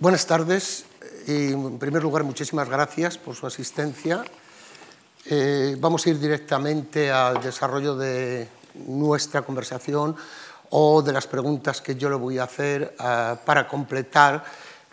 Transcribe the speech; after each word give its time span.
Buenas 0.00 0.24
tardes 0.24 0.86
y 1.26 1.52
en 1.52 1.78
primer 1.78 2.02
lugar 2.02 2.24
muchísimas 2.24 2.66
gracias 2.70 3.18
por 3.18 3.34
su 3.34 3.46
asistencia. 3.46 4.24
Eh, 5.26 5.76
vamos 5.78 6.06
a 6.06 6.08
ir 6.08 6.18
directamente 6.18 7.10
al 7.10 7.42
desarrollo 7.42 7.94
de 7.94 8.48
nuestra 8.86 9.42
conversación 9.42 10.16
o 10.70 11.02
de 11.02 11.12
las 11.12 11.26
preguntas 11.26 11.82
que 11.82 11.96
yo 11.96 12.08
le 12.08 12.16
voy 12.16 12.38
a 12.38 12.44
hacer 12.44 12.96
uh, 12.98 13.44
para 13.44 13.68
completar, 13.68 14.42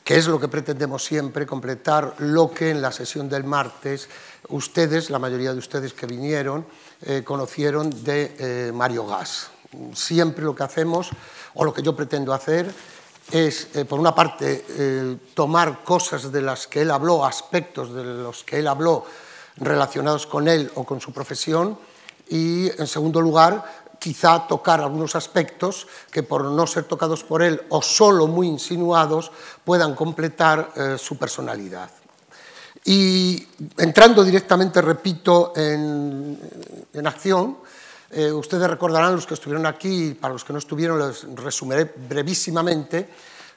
que 0.03 0.17
es 0.17 0.27
lo 0.27 0.41
que 0.41 0.49
pretendemos 0.49 1.05
siempre, 1.05 1.45
completar 1.45 2.15
lo 2.17 2.51
que 2.51 2.71
en 2.71 2.81
la 2.81 2.91
sesión 2.91 3.29
del 3.29 3.45
martes 3.45 4.09
ustedes, 4.49 5.09
la 5.09 5.19
mayoría 5.19 5.53
de 5.53 5.59
ustedes 5.59 5.93
que 5.93 6.05
vinieron, 6.05 6.65
eh, 7.03 7.23
conocieron 7.23 8.03
de 8.03 8.35
eh, 8.37 8.71
Mario 8.73 9.07
Gas. 9.07 9.51
Siempre 9.93 10.43
lo 10.43 10.53
que 10.53 10.63
hacemos, 10.63 11.11
o 11.53 11.63
lo 11.63 11.73
que 11.73 11.81
yo 11.81 11.95
pretendo 11.95 12.33
hacer, 12.33 12.73
es, 13.31 13.75
eh, 13.75 13.85
por 13.85 13.99
una 13.99 14.15
parte, 14.15 14.65
eh, 14.69 15.17
tomar 15.33 15.83
cosas 15.83 16.31
de 16.31 16.41
las 16.41 16.67
que 16.67 16.81
él 16.81 16.91
habló, 16.91 17.25
aspectos 17.25 17.93
de 17.93 18.03
los 18.03 18.43
que 18.43 18.59
él 18.59 18.67
habló 18.67 19.05
relacionados 19.57 20.27
con 20.27 20.47
él 20.47 20.71
o 20.75 20.83
con 20.83 21.01
su 21.01 21.11
profesión, 21.11 21.77
y, 22.29 22.69
en 22.79 22.87
segundo 22.87 23.21
lugar, 23.21 23.63
quizá 23.99 24.47
tocar 24.47 24.79
algunos 24.79 25.15
aspectos 25.15 25.87
que 26.11 26.23
por 26.23 26.45
no 26.45 26.67
ser 26.67 26.83
tocados 26.83 27.23
por 27.23 27.41
él 27.41 27.63
o 27.69 27.81
solo 27.81 28.27
muy 28.27 28.47
insinuados 28.47 29.31
puedan 29.65 29.95
completar 29.95 30.71
eh, 30.75 30.95
su 30.97 31.17
personalidad. 31.17 31.89
Y 32.85 33.47
entrando 33.77 34.23
directamente, 34.23 34.81
repito, 34.81 35.51
en, 35.55 36.39
en 36.93 37.07
acción, 37.07 37.57
eh, 38.09 38.31
ustedes 38.31 38.69
recordarán, 38.69 39.15
los 39.15 39.27
que 39.27 39.33
estuvieron 39.33 39.65
aquí, 39.65 40.13
para 40.13 40.33
los 40.33 40.43
que 40.43 40.53
no 40.53 40.59
estuvieron, 40.59 40.99
les 40.99 41.25
resumiré 41.35 41.83
brevísimamente 41.83 43.09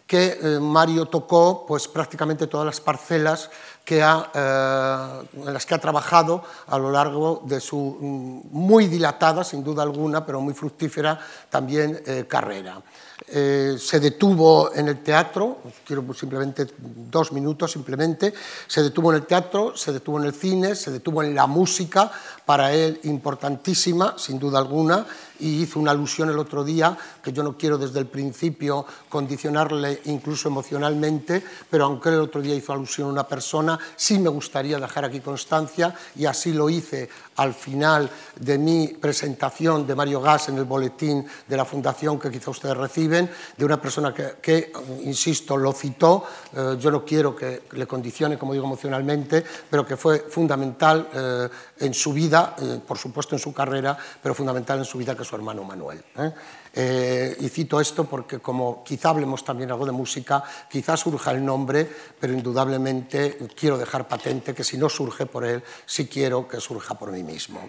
que 0.06 0.40
eh, 0.42 0.58
Mario 0.58 1.06
tocó 1.06 1.64
pues, 1.66 1.86
prácticamente 1.86 2.48
todas 2.48 2.66
las 2.66 2.80
parcelas 2.80 3.48
que 3.84 4.02
ha, 4.02 4.30
eh, 4.34 5.38
en 5.46 5.52
las 5.54 5.64
que 5.64 5.74
ha 5.74 5.78
trabajado 5.78 6.42
a 6.66 6.78
lo 6.78 6.90
largo 6.90 7.42
de 7.44 7.60
su 7.60 7.76
mm, 8.00 8.40
muy 8.50 8.88
dilatada, 8.88 9.44
sin 9.44 9.62
duda 9.62 9.84
alguna, 9.84 10.26
pero 10.26 10.40
muy 10.40 10.54
fructífera 10.54 11.18
también 11.48 12.02
carrera. 12.26 12.82
Eh, 13.28 13.76
se 13.78 14.00
detuvo 14.00 14.74
en 14.74 14.88
el 14.88 15.02
teatro, 15.02 15.58
quiero 15.84 16.04
simplemente 16.14 16.66
dos 16.78 17.32
minutos 17.32 17.72
simplemente, 17.72 18.32
se 18.66 18.82
detuvo 18.82 19.10
en 19.10 19.16
el 19.16 19.26
teatro, 19.26 19.76
se 19.76 19.92
detuvo 19.92 20.18
en 20.18 20.26
el 20.26 20.34
cine, 20.34 20.74
se 20.74 20.90
detuvo 20.90 21.22
en 21.22 21.34
la 21.34 21.46
música, 21.46 22.10
para 22.46 22.72
él 22.72 22.98
importantísima, 23.04 24.14
sin 24.18 24.38
duda 24.38 24.58
alguna, 24.58 25.06
y 25.40 25.62
hizo 25.62 25.80
una 25.80 25.90
alusión 25.90 26.30
el 26.30 26.38
otro 26.38 26.64
día, 26.64 26.96
que 27.22 27.32
yo 27.32 27.42
no 27.42 27.56
quiero 27.56 27.78
desde 27.78 27.98
el 27.98 28.06
principio 28.06 28.86
condicionarle 29.08 30.02
incluso 30.04 30.48
emocionalmente, 30.48 31.42
pero 31.68 31.84
aunque 31.84 32.10
el 32.10 32.20
otro 32.20 32.40
día 32.40 32.54
hizo 32.54 32.72
alusión 32.72 33.08
a 33.08 33.12
una 33.12 33.28
persona, 33.28 33.78
sí 33.96 34.18
me 34.18 34.28
gustaría 34.28 34.78
dejar 34.78 35.04
aquí 35.04 35.20
constancia, 35.20 35.94
y 36.16 36.26
así 36.26 36.52
lo 36.52 36.68
hice 36.68 37.08
al 37.36 37.54
final 37.54 38.10
de 38.36 38.58
mi 38.58 38.88
presentación 38.88 39.86
de 39.86 39.94
Mario 39.94 40.20
Gas 40.20 40.48
en 40.48 40.58
el 40.58 40.64
boletín 40.64 41.24
de 41.48 41.56
la 41.56 41.64
Fundación 41.64 42.18
que 42.18 42.30
quizá 42.30 42.50
ustedes 42.50 42.76
reciben, 42.76 43.30
de 43.56 43.64
una 43.64 43.80
persona 43.80 44.12
que, 44.12 44.36
que 44.42 44.72
insisto, 45.04 45.56
lo 45.56 45.72
citó, 45.72 46.24
eh, 46.54 46.76
yo 46.78 46.90
no 46.90 47.04
quiero 47.04 47.34
que 47.34 47.62
le 47.72 47.86
condicione, 47.86 48.38
como 48.38 48.52
digo, 48.52 48.66
emocionalmente, 48.66 49.44
pero 49.68 49.86
que 49.86 49.96
fue 49.96 50.26
fundamental 50.28 51.08
eh, 51.12 51.48
en 51.78 51.94
su 51.94 52.12
vida, 52.12 52.56
eh, 52.60 52.80
por 52.86 52.98
supuesto 52.98 53.34
en 53.34 53.38
su 53.38 53.52
carrera, 53.52 53.96
pero 54.22 54.34
fundamental 54.34 54.78
en 54.78 54.84
su 54.84 54.98
vida 54.98 55.16
que 55.16 55.24
su 55.30 55.36
hermano 55.36 55.62
Manuel. 55.62 56.02
¿eh? 56.18 56.32
Eh, 56.74 57.36
y 57.40 57.48
cito 57.48 57.80
esto 57.80 58.04
porque 58.04 58.40
como 58.40 58.82
quizá 58.82 59.10
hablemos 59.10 59.44
también 59.44 59.70
algo 59.70 59.86
de 59.86 59.92
música, 59.92 60.42
quizá 60.68 60.96
surja 60.96 61.30
el 61.30 61.44
nombre, 61.44 61.88
pero 62.18 62.32
indudablemente 62.32 63.38
quiero 63.54 63.78
dejar 63.78 64.08
patente 64.08 64.54
que 64.54 64.64
si 64.64 64.76
no 64.76 64.88
surge 64.88 65.26
por 65.26 65.44
él, 65.44 65.62
sí 65.86 66.08
quiero 66.08 66.48
que 66.48 66.60
surja 66.60 66.98
por 66.98 67.12
mí 67.12 67.22
mismo. 67.22 67.60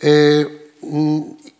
Eh, 0.00 0.68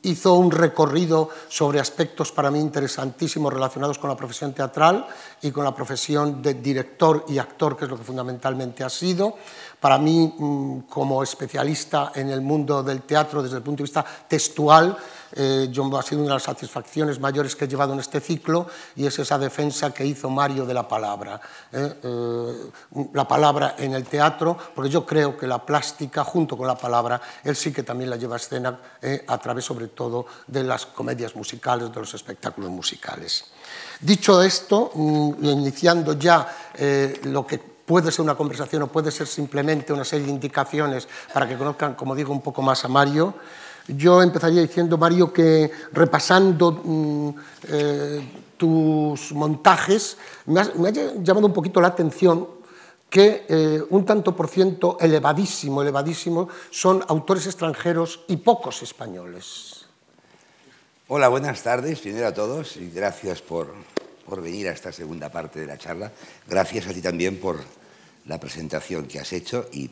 hizo 0.03 0.35
un 0.35 0.51
recorrido 0.51 1.29
sobre 1.49 1.81
aspectos 1.81 2.31
para 2.31 2.51
mí 2.51 2.61
interesantísimos 2.61 3.53
relacionados 3.53 3.99
con 3.99 4.09
la 4.09 4.17
profesión 4.17 4.53
teatral 4.53 5.07
y 5.43 5.51
con 5.51 5.65
la 5.65 5.75
profesión 5.75 6.41
de 6.41 6.55
director 6.55 7.25
y 7.29 7.39
actor, 7.39 7.77
que 7.77 7.85
es 7.85 7.91
lo 7.91 7.99
que 7.99 8.05
fundamentalmente 8.05 8.85
ha 8.85 8.91
sido. 8.91 9.35
Para 9.81 9.99
mí, 9.99 10.35
mm, 10.37 10.81
como 10.89 11.23
especialista 11.23 12.13
en 12.15 12.31
el 12.31 12.41
mundo 12.41 12.83
del 12.83 13.03
teatro 13.03 13.43
desde 13.43 13.57
el 13.57 13.63
punto 13.63 13.79
de 13.79 13.85
vista 13.85 14.05
textual, 14.29 14.97
eh, 15.33 15.69
ha 15.71 16.03
sido 16.03 16.21
una 16.21 16.31
de 16.31 16.35
las 16.35 16.43
satisfacciones 16.43 17.21
mayores 17.21 17.57
que 17.57 17.65
he 17.65 17.69
llevado 17.69 17.93
en 17.93 18.01
este 18.01 18.21
ciclo 18.21 18.67
y 18.97 19.07
es 19.07 19.19
esa 19.19 19.39
defensa 19.39 19.93
que 19.93 20.05
hizo 20.05 20.31
Mario 20.31 20.67
de 20.67 20.75
la 20.75 20.87
palabra. 20.87 21.41
Eh, 21.73 21.95
eh, 22.03 22.71
la 23.13 23.27
palabra 23.27 23.75
en 23.79 23.95
el 23.95 24.05
teatro, 24.05 24.57
porque 24.75 24.91
yo 24.91 25.05
creo 25.05 25.37
que 25.37 25.47
la 25.47 25.65
plástica, 25.65 26.25
junto 26.25 26.57
con 26.57 26.67
la 26.67 26.77
palabra, 26.77 27.21
él 27.45 27.57
sí 27.57 27.73
que 27.73 27.83
también 27.83 28.11
la 28.11 28.17
lleva 28.17 28.35
a 28.35 28.39
escena 28.39 28.79
eh, 29.01 29.25
a 29.27 29.39
través, 29.39 29.65
sobre 29.65 29.89
todo, 29.89 30.27
de 30.47 30.65
las 30.65 30.87
comedias 30.87 31.35
musicales, 31.37 31.93
de 31.93 32.01
los 32.01 32.15
espectáculos 32.15 32.71
musicales. 32.71 33.45
Dicho 34.01 34.43
esto, 34.43 34.91
mm, 34.95 35.45
iniciando 35.45 36.15
ya 36.15 36.71
eh, 36.75 37.21
lo 37.25 37.47
que 37.47 37.59
puede 37.59 38.13
ser 38.13 38.23
una 38.23 38.35
conversación 38.35 38.83
o 38.83 38.87
puede 38.89 39.11
ser 39.11 39.27
simplemente 39.27 39.93
una 39.93 40.05
serie 40.05 40.27
de 40.27 40.33
indicaciones 40.33 41.09
para 41.33 41.49
que 41.49 41.57
conozcan, 41.57 41.95
como 41.95 42.15
digo, 42.15 42.33
un 42.33 42.43
poco 42.43 42.61
más 42.61 42.85
a 42.85 42.89
Mario, 42.89 43.35
yo 43.89 44.23
empezaría 44.23 44.61
diciendo, 44.61 44.99
Mario, 44.99 45.33
que 45.33 45.71
repasando 45.93 46.73
mm, 46.85 47.31
eh, 47.69 48.29
tus 48.57 49.33
montajes, 49.33 50.17
me 50.47 50.61
ha, 50.61 50.93
llamado 51.23 51.47
un 51.47 51.53
poquito 51.53 51.81
la 51.81 51.89
atención 51.89 52.49
que 53.09 53.47
eh, 53.49 53.83
un 53.89 54.05
tanto 54.05 54.37
por 54.37 54.49
ciento 54.49 54.99
elevadísimo, 55.01 55.81
elevadísimo, 55.81 56.49
son 56.71 57.03
autores 57.09 57.47
extranjeros 57.47 58.21
y 58.29 58.37
pocos 58.37 58.83
españoles. 58.83 59.87
Hola, 61.07 61.29
buenas 61.29 61.63
tardes, 61.63 62.01
primero 62.01 62.27
a 62.27 62.35
todos 62.35 62.77
y 62.77 62.91
gracias 62.91 63.41
por, 63.41 63.73
por 64.27 64.43
venir 64.43 64.69
a 64.69 64.73
esta 64.73 64.93
segunda 64.93 65.31
parte 65.31 65.59
de 65.59 65.67
la 65.67 65.79
charla. 65.79 66.13
Gracias 66.47 66.87
a 66.87 66.93
ti 66.93 67.01
también 67.01 67.41
por 67.41 67.61
la 68.27 68.39
presentación 68.39 69.07
que 69.07 69.19
has 69.19 69.33
hecho 69.33 69.67
y 69.73 69.91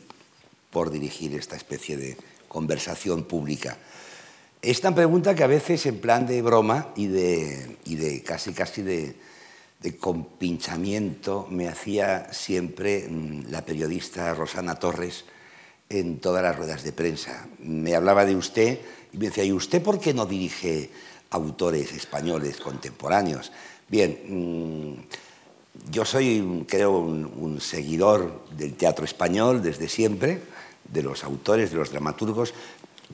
por 0.69 0.91
dirigir 0.91 1.33
esta 1.33 1.55
especie 1.55 1.97
de 1.97 2.17
conversación 2.57 3.25
pública. 3.25 3.77
Esta 4.63 4.89
pregunta 4.89 5.35
que 5.35 5.43
a 5.43 5.53
veces 5.57 5.85
en 5.85 6.01
plan 6.01 6.25
de 6.25 6.41
broma 6.41 6.89
y 6.95 7.05
de, 7.05 7.77
y 7.85 7.93
de 7.97 8.23
casi 8.23 8.51
casi 8.51 8.81
de, 8.81 9.13
de 9.79 9.95
compinchamiento 9.95 11.45
me 11.51 11.67
hacía 11.67 12.33
siempre 12.33 13.05
mm, 13.07 13.51
la 13.51 13.61
periodista 13.61 14.33
Rosana 14.33 14.73
Torres 14.73 15.25
en 15.87 16.17
todas 16.17 16.41
las 16.41 16.57
ruedas 16.57 16.81
de 16.81 16.93
prensa. 16.93 17.45
Me 17.59 17.93
hablaba 17.93 18.25
de 18.25 18.35
usted 18.35 18.79
y 19.13 19.17
me 19.19 19.27
decía, 19.27 19.43
¿y 19.43 19.51
usted 19.51 19.83
por 19.83 19.99
qué 19.99 20.15
no 20.15 20.25
dirige 20.25 20.89
autores 21.29 21.93
españoles 21.93 22.57
contemporáneos? 22.57 23.51
Bien, 23.87 24.17
mmm, 24.25 25.91
yo 25.91 26.05
soy, 26.05 26.65
creo, 26.67 26.97
un 26.97 27.61
seguidor 27.61 28.49
del 28.57 28.73
teatro 28.73 29.05
español 29.05 29.61
desde 29.61 29.87
siempre 29.87 30.56
de 30.91 31.03
los 31.03 31.23
autores, 31.23 31.71
de 31.71 31.77
los 31.77 31.91
dramaturgos, 31.91 32.53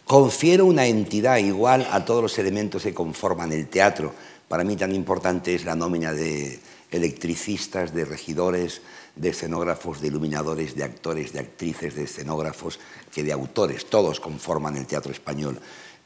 confiero 0.06 0.66
una 0.66 0.86
entidad 0.86 1.38
igual 1.38 1.88
a 1.92 2.06
todos 2.06 2.22
los 2.22 2.40
elementos 2.40 2.84
que 2.84 2.94
conforman 2.94 3.52
el 3.52 3.68
teatro. 3.68 4.14
Para 4.48 4.64
mí 4.64 4.76
tan 4.76 4.94
importante 4.94 5.56
es 5.56 5.66
la 5.66 5.76
nómina 5.76 6.14
de 6.14 6.60
electricistas, 6.92 7.94
de 7.94 8.06
regidores, 8.06 8.82
de 9.16 9.30
escenógrafos, 9.30 10.02
de 10.02 10.08
iluminadores, 10.08 10.76
de 10.76 10.84
actores, 10.84 11.34
de 11.34 11.40
actrices, 11.40 11.96
de 11.96 12.04
escenógrafos, 12.04 12.80
que 13.14 13.24
de 13.24 13.32
autores. 13.32 13.86
Todos 13.86 14.20
conforman 14.20 14.78
el 14.78 14.86
teatro 14.86 15.12
español. 15.12 15.60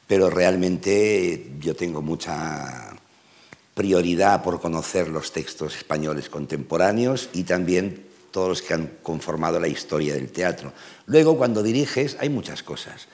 Pero 0.06 0.30
realmente 0.30 1.52
yo 1.60 1.76
tengo 1.76 2.00
mucha 2.00 2.96
prioridad 3.74 4.42
por 4.42 4.60
conocer 4.60 5.08
los 5.08 5.32
textos 5.32 5.76
españoles 5.76 6.28
contemporáneos 6.28 7.28
y 7.32 7.44
también 7.44 8.07
todos 8.30 8.48
los 8.48 8.62
que 8.62 8.74
han 8.74 8.90
conformado 9.02 9.58
la 9.60 9.68
historia 9.68 10.14
del 10.14 10.30
teatro. 10.30 10.72
Luego, 11.06 11.36
cuando 11.36 11.62
diriges, 11.62 12.16
hay 12.20 12.28
muchas 12.28 12.62
cosas. 12.62 13.08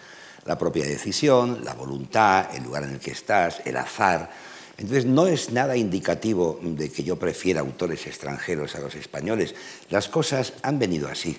La 0.44 0.58
propia 0.58 0.84
decisión, 0.84 1.64
la 1.64 1.74
voluntad, 1.74 2.54
el 2.54 2.64
lugar 2.64 2.84
en 2.84 2.90
el 2.90 3.00
que 3.00 3.12
estás, 3.12 3.62
el 3.64 3.76
azar. 3.76 4.30
Entonces, 4.76 5.06
no 5.06 5.26
es 5.26 5.50
nada 5.50 5.76
indicativo 5.76 6.58
de 6.62 6.90
que 6.90 7.04
yo 7.04 7.16
prefiera 7.16 7.60
autores 7.60 8.06
extranjeros 8.06 8.74
a 8.74 8.80
los 8.80 8.94
españoles. 8.94 9.54
Las 9.90 10.08
cosas 10.08 10.52
han 10.62 10.78
venido 10.78 11.08
así 11.08 11.38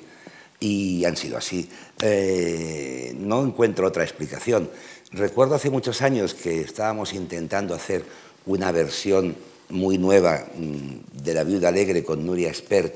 y 0.60 1.04
han 1.06 1.18
sido 1.18 1.38
así. 1.38 1.70
Eh, 2.02 3.14
no 3.18 3.44
encuentro 3.44 3.88
otra 3.88 4.04
explicación. 4.04 4.70
Recuerdo 5.12 5.56
hace 5.56 5.70
muchos 5.70 6.02
años 6.02 6.34
que 6.34 6.62
estábamos 6.62 7.14
intentando 7.14 7.76
hacer 7.76 8.04
una 8.46 8.72
versión 8.72 9.36
muy 9.70 9.98
nueva 9.98 10.46
mm, 10.56 11.22
de 11.24 11.34
La 11.34 11.44
Viuda 11.44 11.70
Alegre 11.70 12.04
con 12.04 12.26
Nuria 12.26 12.50
Espert 12.50 12.96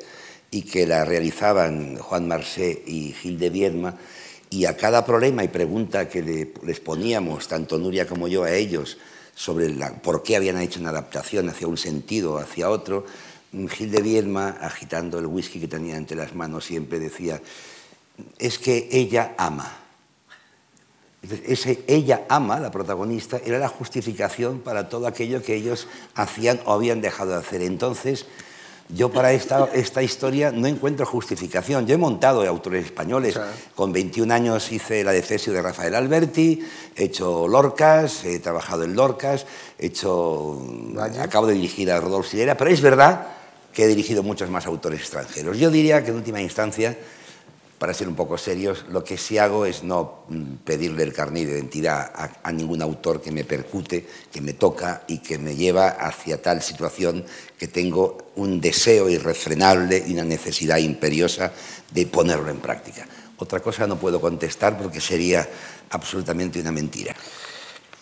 y 0.51 0.63
que 0.63 0.87
la 0.87 1.05
realizaban 1.05 1.97
Juan 1.97 2.27
Marsé 2.27 2.83
y 2.85 3.13
Gil 3.13 3.37
de 3.37 3.49
Viedma, 3.49 3.95
y 4.49 4.65
a 4.65 4.75
cada 4.75 5.05
problema 5.05 5.43
y 5.43 5.47
pregunta 5.47 6.09
que 6.09 6.23
le, 6.23 6.53
les 6.63 6.79
poníamos, 6.79 7.47
tanto 7.47 7.77
Nuria 7.77 8.07
como 8.07 8.27
yo, 8.27 8.43
a 8.43 8.51
ellos, 8.51 8.97
sobre 9.35 9.69
la, 9.69 9.93
por 9.93 10.23
qué 10.23 10.35
habían 10.35 10.59
hecho 10.59 10.79
una 10.79 10.89
adaptación 10.89 11.49
hacia 11.49 11.67
un 11.67 11.77
sentido 11.77 12.33
o 12.33 12.37
hacia 12.39 12.69
otro, 12.69 13.05
Gil 13.51 13.89
de 13.89 14.01
Viedma, 14.01 14.49
agitando 14.61 15.17
el 15.17 15.25
whisky 15.25 15.59
que 15.59 15.67
tenía 15.67 15.97
entre 15.97 16.17
las 16.17 16.35
manos, 16.35 16.65
siempre 16.65 16.99
decía, 16.99 17.41
es 18.37 18.59
que 18.59 18.89
ella 18.91 19.33
ama. 19.37 19.77
ese 21.45 21.83
ella 21.87 22.25
ama, 22.29 22.59
la 22.59 22.69
protagonista, 22.69 23.39
era 23.43 23.57
la 23.57 23.67
justificación 23.67 24.59
para 24.59 24.89
todo 24.89 25.07
aquello 25.07 25.41
que 25.41 25.55
ellos 25.55 25.87
hacían 26.15 26.59
o 26.65 26.73
habían 26.73 27.01
dejado 27.01 27.31
de 27.31 27.37
hacer. 27.37 27.61
Entonces, 27.61 28.25
yo 28.89 29.11
para 29.11 29.31
esta, 29.33 29.69
esta 29.73 30.01
historia 30.01 30.51
no 30.51 30.65
encuentro 30.65 31.05
justificación. 31.05 31.85
Yo 31.85 31.93
he 31.93 31.97
montado 31.97 32.45
autores 32.47 32.85
españoles. 32.85 33.39
Con 33.75 33.93
21 33.93 34.33
años 34.33 34.71
hice 34.71 35.03
la 35.03 35.11
defesio 35.11 35.53
de 35.53 35.61
Rafael 35.61 35.93
Alberti, 35.93 36.65
he 36.95 37.05
hecho 37.05 37.47
Lorcas, 37.47 38.25
he 38.25 38.39
trabajado 38.39 38.83
en 38.83 38.95
Lorcas, 38.95 39.45
he 39.77 39.87
hecho, 39.87 40.59
acabo 41.19 41.45
de 41.45 41.53
dirigir 41.53 41.91
a 41.91 41.99
Rodolfo 41.99 42.31
Sillera, 42.31 42.57
pero 42.57 42.71
es 42.71 42.81
verdad 42.81 43.27
que 43.71 43.83
he 43.83 43.87
dirigido 43.87 44.23
muchos 44.23 44.49
más 44.49 44.65
autores 44.65 45.01
extranjeros. 45.01 45.57
Yo 45.59 45.69
diría 45.69 46.03
que 46.03 46.09
en 46.09 46.17
última 46.17 46.41
instancia, 46.41 46.97
para 47.79 47.93
ser 47.93 48.09
un 48.09 48.15
poco 48.15 48.37
serios, 48.37 48.85
lo 48.89 49.03
que 49.05 49.17
sí 49.17 49.37
hago 49.37 49.65
es 49.65 49.83
no 49.83 50.25
mm, 50.27 50.55
pedirle 50.65 51.03
el 51.03 51.13
carnet 51.13 51.47
de 51.47 51.53
identidad 51.53 52.11
a, 52.43 52.51
ningún 52.51 52.81
autor 52.81 53.21
que 53.21 53.31
me 53.31 53.45
percute, 53.45 54.05
que 54.31 54.41
me 54.41 54.53
toca 54.53 55.03
y 55.07 55.19
que 55.19 55.37
me 55.37 55.55
lleva 55.55 55.87
hacia 55.87 56.41
tal 56.41 56.61
situación 56.61 57.25
que 57.57 57.69
tengo 57.69 58.31
un 58.35 58.59
deseo 58.59 59.09
irrefrenable 59.09 60.03
y 60.05 60.13
una 60.13 60.25
necesidad 60.25 60.77
imperiosa 60.77 61.53
de 61.91 62.05
ponerlo 62.05 62.49
en 62.49 62.59
práctica. 62.59 63.07
Otra 63.37 63.61
cosa 63.61 63.87
no 63.87 63.97
puedo 63.97 64.19
contestar 64.19 64.77
porque 64.77 64.99
sería 64.99 65.47
absolutamente 65.89 66.59
una 66.59 66.73
mentira. 66.73 67.15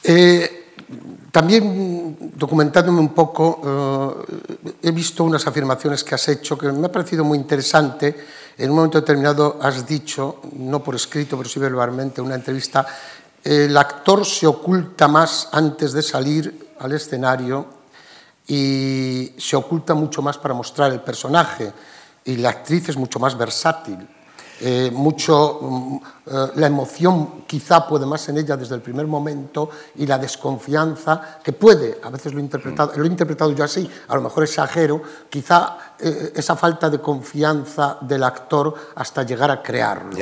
Eh, 0.03 0.56
también 1.31 2.17
documentándome 2.35 2.99
un 2.99 3.13
poco, 3.13 4.23
eh, 4.27 4.77
he 4.83 4.91
visto 4.91 5.23
unas 5.23 5.45
afirmaciones 5.45 6.03
que 6.03 6.15
has 6.15 6.27
hecho 6.29 6.57
que 6.57 6.71
me 6.71 6.87
ha 6.87 6.91
parecido 6.91 7.23
muy 7.23 7.37
interesante. 7.37 8.15
En 8.57 8.69
un 8.69 8.77
momento 8.77 8.99
determinado 8.99 9.59
has 9.61 9.85
dicho, 9.85 10.41
no 10.53 10.81
por 10.81 10.95
escrito, 10.95 11.37
pero 11.37 11.49
sí 11.49 11.59
verbalmente, 11.59 12.21
en 12.21 12.27
una 12.27 12.35
entrevista, 12.35 12.85
el 13.43 13.75
actor 13.77 14.25
se 14.25 14.47
oculta 14.47 15.07
más 15.07 15.49
antes 15.51 15.93
de 15.93 16.01
salir 16.01 16.73
al 16.79 16.93
escenario 16.93 17.65
y 18.47 19.33
se 19.37 19.55
oculta 19.55 19.93
mucho 19.93 20.21
más 20.21 20.37
para 20.37 20.53
mostrar 20.53 20.91
el 20.91 21.01
personaje 21.01 21.71
y 22.23 22.37
la 22.37 22.49
actriz 22.49 22.89
es 22.89 22.97
mucho 22.97 23.19
más 23.19 23.37
versátil. 23.37 24.07
Eh, 24.59 24.89
mucho, 24.91 25.59
mm, 25.61 25.95
eh, 26.25 26.47
la 26.55 26.67
emoción 26.67 27.43
quizá 27.45 27.87
puede 27.87 28.07
más 28.07 28.27
en 28.29 28.39
ella 28.39 28.57
desde 28.57 28.73
el 28.73 28.81
primer 28.81 29.05
momento 29.05 29.69
y 29.95 30.07
la 30.07 30.17
desconfianza 30.17 31.39
que 31.43 31.53
puede, 31.53 31.99
a 32.01 32.09
veces 32.09 32.33
lo 32.33 32.39
he 32.39 32.41
interpretado, 32.41 32.93
lo 32.95 33.03
he 33.03 33.07
interpretado 33.07 33.51
yo 33.51 33.63
así, 33.63 33.87
a 34.07 34.15
lo 34.15 34.21
mejor 34.21 34.43
exagero, 34.43 35.01
quizá 35.29 35.95
eh, 35.99 36.33
esa 36.35 36.55
falta 36.55 36.89
de 36.89 36.99
confianza 36.99 37.99
del 38.01 38.23
actor 38.23 38.73
hasta 38.95 39.23
llegar 39.23 39.51
a 39.51 39.61
crearlo. 39.61 40.17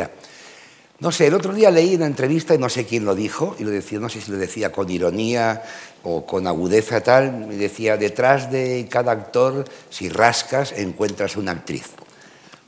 No 0.99 1.11
sé, 1.11 1.27
el 1.27 1.33
otro 1.33 1.53
día 1.53 1.71
leí 1.71 1.95
una 1.95 2.05
entrevista 2.05 2.55
y 2.55 2.57
no 2.57 2.69
sé 2.69 2.85
quién 2.85 3.05
lo 3.05 3.15
dijo, 3.15 3.55
y 3.59 3.63
lo 3.63 3.69
decía, 3.69 3.99
no 3.99 4.09
sé 4.09 4.21
si 4.21 4.31
lo 4.31 4.37
decía 4.37 4.71
con 4.71 4.89
ironía 4.89 5.61
o 6.03 6.25
con 6.25 6.47
agudeza 6.47 7.01
tal, 7.01 7.49
y 7.51 7.55
decía, 7.55 7.97
detrás 7.97 8.51
de 8.51 8.87
cada 8.89 9.11
actor, 9.11 9.65
si 9.89 10.09
rascas, 10.09 10.71
encuentras 10.73 11.35
una 11.35 11.51
actriz. 11.51 11.87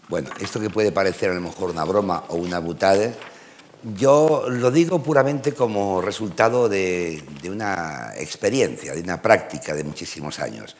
Bueno, 0.10 0.30
esto 0.40 0.62
que 0.62 0.70
puede 0.70 0.94
parecer 0.94 1.32
a 1.32 1.34
lo 1.34 1.42
mejor 1.42 1.70
una 1.70 1.84
broma 1.84 2.24
o 2.30 2.36
una 2.36 2.60
butade, 2.60 3.14
yo 3.98 4.46
lo 4.50 4.72
digo 4.72 5.04
puramente 5.04 5.54
como 5.54 6.02
resultado 6.02 6.70
de, 6.70 7.22
una 7.50 8.14
experiencia, 8.18 8.96
de 8.96 9.02
una 9.02 9.22
práctica 9.22 9.76
de 9.76 9.84
muchísimos 9.84 10.40
años. 10.40 10.78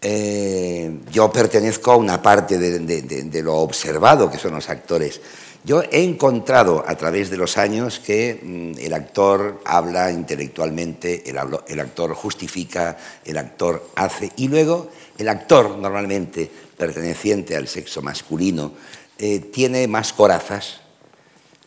Eh, 0.00 1.00
yo 1.10 1.30
pertenezco 1.32 1.92
a 1.92 1.96
una 1.96 2.22
parte 2.22 2.58
de, 2.58 3.42
lo 3.42 3.56
observado 3.56 4.30
que 4.30 4.38
son 4.38 4.52
los 4.54 4.68
actores. 4.68 5.20
Yo 5.64 5.82
he 5.82 6.02
encontrado 6.02 6.84
a 6.86 6.96
través 6.96 7.30
de 7.30 7.36
los 7.36 7.58
años 7.58 7.98
que 7.98 8.40
mm, 8.42 8.78
el 8.80 8.94
actor 8.94 9.60
habla 9.64 10.10
intelectualmente, 10.12 11.24
el 11.28 11.80
actor 11.80 12.14
justifica, 12.14 12.96
el 13.24 13.38
actor 13.38 13.90
hace, 13.96 14.30
y 14.36 14.46
luego 14.46 14.88
el 15.18 15.28
actor 15.28 15.78
normalmente 15.78 16.50
perteneciente 16.82 17.54
al 17.54 17.68
sexo 17.68 18.02
masculino, 18.02 18.72
eh, 19.16 19.38
tiene 19.38 19.86
más 19.86 20.12
corazas 20.12 20.80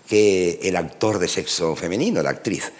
que 0.09 0.59
el 0.61 0.75
actor 0.75 1.19
de 1.19 1.29
sexo 1.29 1.73
femenino, 1.73 2.21
la 2.21 2.31
actriz. 2.31 2.73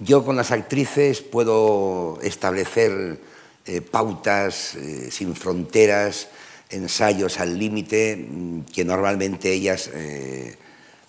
Yo 0.00 0.24
con 0.24 0.34
las 0.34 0.50
actrices 0.50 1.20
puedo 1.20 2.18
establecer 2.20 3.20
eh, 3.64 3.80
pautas 3.80 4.74
eh, 4.74 5.08
sin 5.12 5.36
fronteras, 5.36 6.26
ensayos 6.68 7.38
al 7.38 7.56
límite, 7.56 8.16
mm, 8.16 8.62
que 8.62 8.84
normalmente 8.84 9.52
ellas 9.52 9.88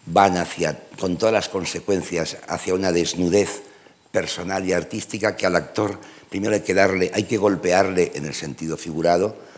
van 0.06 0.38
hacia, 0.38 0.80
con 1.00 1.18
todas 1.18 1.34
las 1.34 1.50
consecuencias, 1.50 2.38
hacia 2.48 2.76
una 2.76 2.92
desnudez 2.92 3.64
personal 4.12 4.68
y 4.68 4.74
artística 4.74 5.36
que 5.36 5.48
al 5.48 5.56
actor 5.56 6.00
primero 6.30 6.54
hay 6.54 6.62
que 6.62 6.76
darle, 6.76 7.10
hay 7.12 7.24
que 7.24 7.38
golpearle 7.38 8.12
en 8.14 8.26
el 8.26 8.36
sentido 8.36 8.78
figurado, 8.78 9.49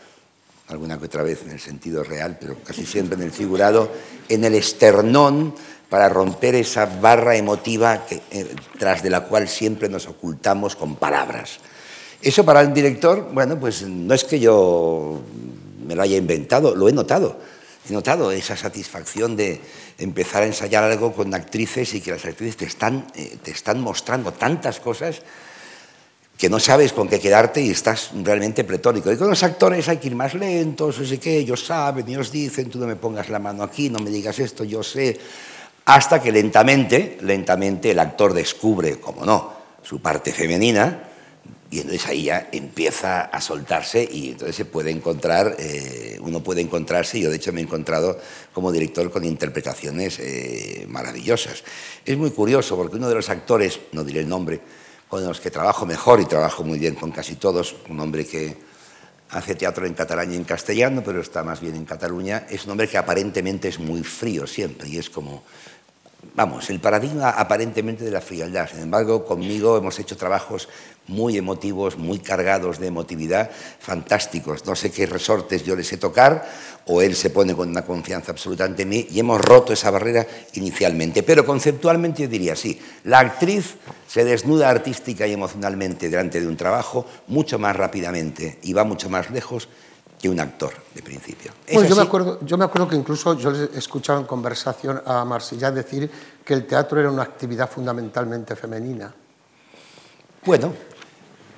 alguna 0.72 0.98
que 0.98 1.06
otra 1.06 1.24
vez 1.24 1.42
en 1.44 1.52
el 1.52 1.60
sentido 1.60 2.04
real, 2.04 2.38
pero 2.40 2.56
casi 2.64 2.86
siempre 2.86 3.16
en 3.16 3.24
el 3.24 3.32
figurado, 3.32 3.92
en 4.30 4.44
el 4.44 4.56
esternón 4.56 5.54
para 5.90 6.08
romper 6.08 6.56
esa 6.56 6.86
barra 6.86 7.36
emotiva 7.36 8.06
que, 8.06 8.22
eh, 8.32 8.56
tras 8.80 9.04
de 9.04 9.10
la 9.10 9.26
cual 9.26 9.50
siempre 9.50 9.90
nos 9.90 10.08
ocultamos 10.08 10.76
con 10.76 10.96
palabras. 10.96 11.60
Eso 12.22 12.46
para 12.46 12.62
el 12.62 12.74
director, 12.74 13.30
bueno, 13.34 13.60
pues 13.60 13.84
no 13.84 14.14
es 14.14 14.24
que 14.24 14.40
yo 14.40 15.22
me 15.86 15.96
lo 15.96 16.04
haya 16.04 16.18
inventado, 16.18 16.76
lo 16.76 16.88
he 16.88 16.94
notado. 16.94 17.38
He 17.90 17.94
notado 17.94 18.32
esa 18.32 18.56
satisfacción 18.56 19.36
de 19.36 19.60
empezar 19.98 20.44
a 20.44 20.46
ensayar 20.46 20.84
algo 20.84 21.14
con 21.14 21.34
actrices 21.34 21.94
y 21.94 22.00
que 22.00 22.12
las 22.12 22.24
actrices 22.24 22.58
te 22.58 22.66
están, 22.66 23.08
eh, 23.16 23.38
te 23.44 23.52
están 23.52 23.82
mostrando 23.82 24.32
tantas 24.32 24.80
cosas 24.80 25.22
que 26.42 26.50
no 26.50 26.60
sabes 26.60 26.92
con 26.92 27.08
qué 27.08 27.20
quedarte 27.20 27.62
y 27.62 27.70
estás 27.70 28.10
realmente 28.24 28.64
pletórico. 28.64 29.12
Y 29.12 29.16
con 29.16 29.30
los 29.30 29.44
actores 29.44 29.88
hay 29.90 29.98
que 29.98 30.08
ir 30.08 30.16
más 30.16 30.34
lentos, 30.34 30.98
no 30.98 31.06
sé 31.06 31.20
qué, 31.20 31.38
ellos 31.38 31.64
saben, 31.64 32.08
ellos 32.10 32.32
dicen, 32.32 32.68
tú 32.68 32.80
no 32.80 32.88
me 32.88 32.96
pongas 32.96 33.30
la 33.30 33.38
mano 33.38 33.62
aquí, 33.62 33.92
no 33.92 34.00
me 34.00 34.10
digas 34.10 34.40
esto, 34.40 34.64
yo 34.64 34.82
sé. 34.82 35.20
Hasta 35.86 36.20
que 36.20 36.32
lentamente, 36.32 37.20
lentamente 37.22 37.92
el 37.92 38.00
actor 38.00 38.34
descubre, 38.34 39.00
como 39.00 39.24
no, 39.24 39.54
su 39.84 40.02
parte 40.02 40.32
femenina 40.34 41.10
y 41.70 41.82
entonces 41.82 42.08
ahí 42.08 42.24
ya 42.24 42.50
empieza 42.52 43.22
a 43.22 43.40
soltarse 43.40 44.10
y 44.12 44.32
entonces 44.32 44.56
se 44.56 44.66
puede 44.66 44.90
encontrar, 44.90 45.56
eh, 45.60 46.18
uno 46.22 46.42
puede 46.42 46.62
encontrarse, 46.62 47.20
yo 47.20 47.30
de 47.30 47.36
hecho 47.36 47.54
me 47.54 47.62
he 47.62 47.64
encontrado 47.66 48.20
como 48.52 48.72
director 48.72 49.12
con 49.12 49.26
interpretaciones 49.26 50.18
eh, 50.18 50.88
maravillosas. 50.90 51.64
Es 52.04 52.18
muy 52.18 52.32
curioso 52.32 52.76
porque 52.76 52.96
uno 52.96 53.10
de 53.10 53.16
los 53.16 53.30
actores, 53.30 53.80
no 53.92 54.04
diré 54.04 54.22
el 54.22 54.28
nombre, 54.28 54.60
con 55.12 55.26
los 55.26 55.42
que 55.42 55.52
trabajo 55.52 55.86
mejor 55.86 56.22
y 56.22 56.26
trabajo 56.26 56.64
muy 56.64 56.80
bien 56.80 56.96
con 56.96 57.12
casi 57.12 57.36
todos, 57.36 57.76
un 57.90 58.00
hombre 58.00 58.26
que 58.26 58.56
hace 59.32 59.56
teatro 59.56 59.86
en 59.86 59.94
catalán 59.94 60.32
y 60.32 60.38
en 60.38 60.46
castellano, 60.46 61.04
pero 61.04 61.20
está 61.20 61.44
más 61.44 61.60
bien 61.60 61.76
en 61.76 61.84
Cataluña, 61.84 62.48
es 62.50 62.64
un 62.64 62.72
hombre 62.72 62.88
que 62.88 62.98
aparentemente 62.98 63.68
es 63.68 63.78
muy 63.78 64.04
frío 64.04 64.48
siempre 64.48 64.88
y 64.88 64.98
es 64.98 65.10
como, 65.10 65.44
vamos, 66.34 66.70
el 66.70 66.80
paradigma 66.80 67.32
aparentemente 67.32 68.06
de 68.06 68.12
la 68.12 68.22
frialdad. 68.22 68.70
Sin 68.70 68.80
embargo, 68.80 69.26
conmigo 69.26 69.76
hemos 69.76 70.00
hecho 70.00 70.16
trabajos 70.16 70.70
muy 71.08 71.38
emotivos, 71.38 71.98
muy 71.98 72.20
cargados 72.20 72.80
de 72.80 72.88
emotividad, 72.88 73.50
fantásticos. 73.80 74.66
No 74.66 74.76
sé 74.76 74.92
qué 74.92 75.06
resortes 75.06 75.64
yo 75.64 75.76
les 75.76 75.88
sé 75.88 75.98
tocar 75.98 76.48
o 76.86 77.02
él 77.02 77.16
se 77.16 77.30
pone 77.30 77.56
con 77.56 77.70
una 77.70 77.84
confianza 77.84 78.32
absoluta 78.32 78.66
ante 78.66 78.86
mí 78.86 79.08
y 79.12 79.20
hemos 79.20 79.42
roto 79.42 79.74
esa 79.74 79.92
barrera 79.92 80.26
inicialmente. 80.54 81.24
Pero 81.24 81.46
conceptualmente 81.46 82.24
yo 82.24 82.28
diría 82.28 82.56
sí, 82.56 82.80
la 83.04 83.20
actriz 83.20 83.76
se 84.08 84.24
desnuda 84.24 84.70
artística 84.70 85.28
y 85.28 85.34
emocionalmente 85.34 86.10
delante 86.10 86.42
de 86.42 86.48
un 86.48 86.58
trabajo 86.58 87.06
mucho 87.28 87.60
más 87.60 87.76
rápidamente 87.76 88.60
y 88.64 88.74
va 88.74 88.84
mucho 88.84 89.10
más 89.10 89.30
lejos 89.32 89.68
que 90.22 90.30
un 90.30 90.40
actor 90.40 90.72
de 90.94 91.02
principio. 91.02 91.52
Pues 91.72 91.90
yo, 91.90 91.96
me 91.96 92.04
acuerdo, 92.04 92.40
yo 92.46 92.56
me 92.58 92.66
acuerdo 92.66 92.88
que 92.88 92.96
incluso 92.96 93.36
yo 93.38 93.52
he 93.52 93.78
escuchado 93.78 94.20
en 94.20 94.26
conversación 94.26 95.02
a 95.06 95.26
Marsilla 95.26 95.72
decir 95.72 96.10
que 96.46 96.54
el 96.54 96.68
teatro 96.68 97.00
era 97.00 97.10
una 97.10 97.24
actividad 97.24 97.68
fundamentalmente 97.68 98.56
femenina. 98.56 99.12
Bueno, 100.44 100.74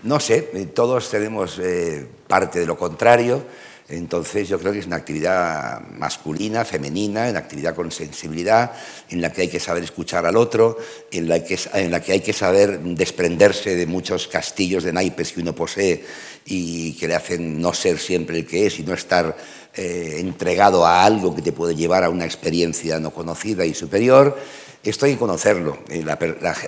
no 0.03 0.19
sé, 0.19 0.49
eh, 0.53 0.65
todos 0.65 1.09
tenemos 1.09 1.57
eh, 1.57 2.05
parte 2.27 2.59
de 2.59 2.65
lo 2.65 2.77
contrario. 2.77 3.41
Entonces 3.87 4.49
yo 4.49 4.59
creo 4.59 4.73
que 4.73 4.79
es 4.79 4.87
una 4.87 4.97
actividad 4.97 5.79
masculina, 5.87 6.65
femenina, 6.65 7.29
una 7.29 7.39
actividad 7.39 7.75
con 7.75 7.91
sensibilidad, 7.91 8.73
en 9.09 9.21
la 9.21 9.31
que 9.31 9.41
hay 9.41 9.47
que 9.47 9.59
saber 9.59 9.83
escuchar 9.83 10.25
al 10.25 10.35
otro, 10.35 10.77
en 11.11 11.29
la 11.29 11.41
que, 11.43 11.57
en 11.73 11.91
la 11.91 12.01
que 12.01 12.11
hay 12.11 12.19
que 12.19 12.33
saber 12.33 12.79
desprenderse 12.79 13.75
de 13.75 13.85
muchos 13.85 14.27
castillos 14.27 14.83
de 14.83 14.91
naipes 14.91 15.31
que 15.31 15.41
uno 15.41 15.55
posee 15.55 16.03
y 16.45 16.93
que 16.97 17.07
le 17.07 17.15
hacen 17.15 17.61
no 17.61 17.73
ser 17.73 17.99
siempre 17.99 18.39
el 18.39 18.45
que 18.45 18.67
es 18.67 18.79
y 18.79 18.83
no 18.83 18.93
estar 18.93 19.37
eh, 19.75 20.17
entregado 20.19 20.85
a 20.85 21.05
algo 21.05 21.33
que 21.33 21.41
te 21.41 21.53
puede 21.53 21.75
llevar 21.75 22.03
a 22.03 22.09
una 22.09 22.25
experiencia 22.25 22.99
no 22.99 23.11
conocida 23.11 23.65
y 23.65 23.73
superior. 23.73 24.37
Esto 24.83 25.05
hay 25.05 25.13
que 25.13 25.19
conocerlo. 25.19 25.77
La, 26.03 26.19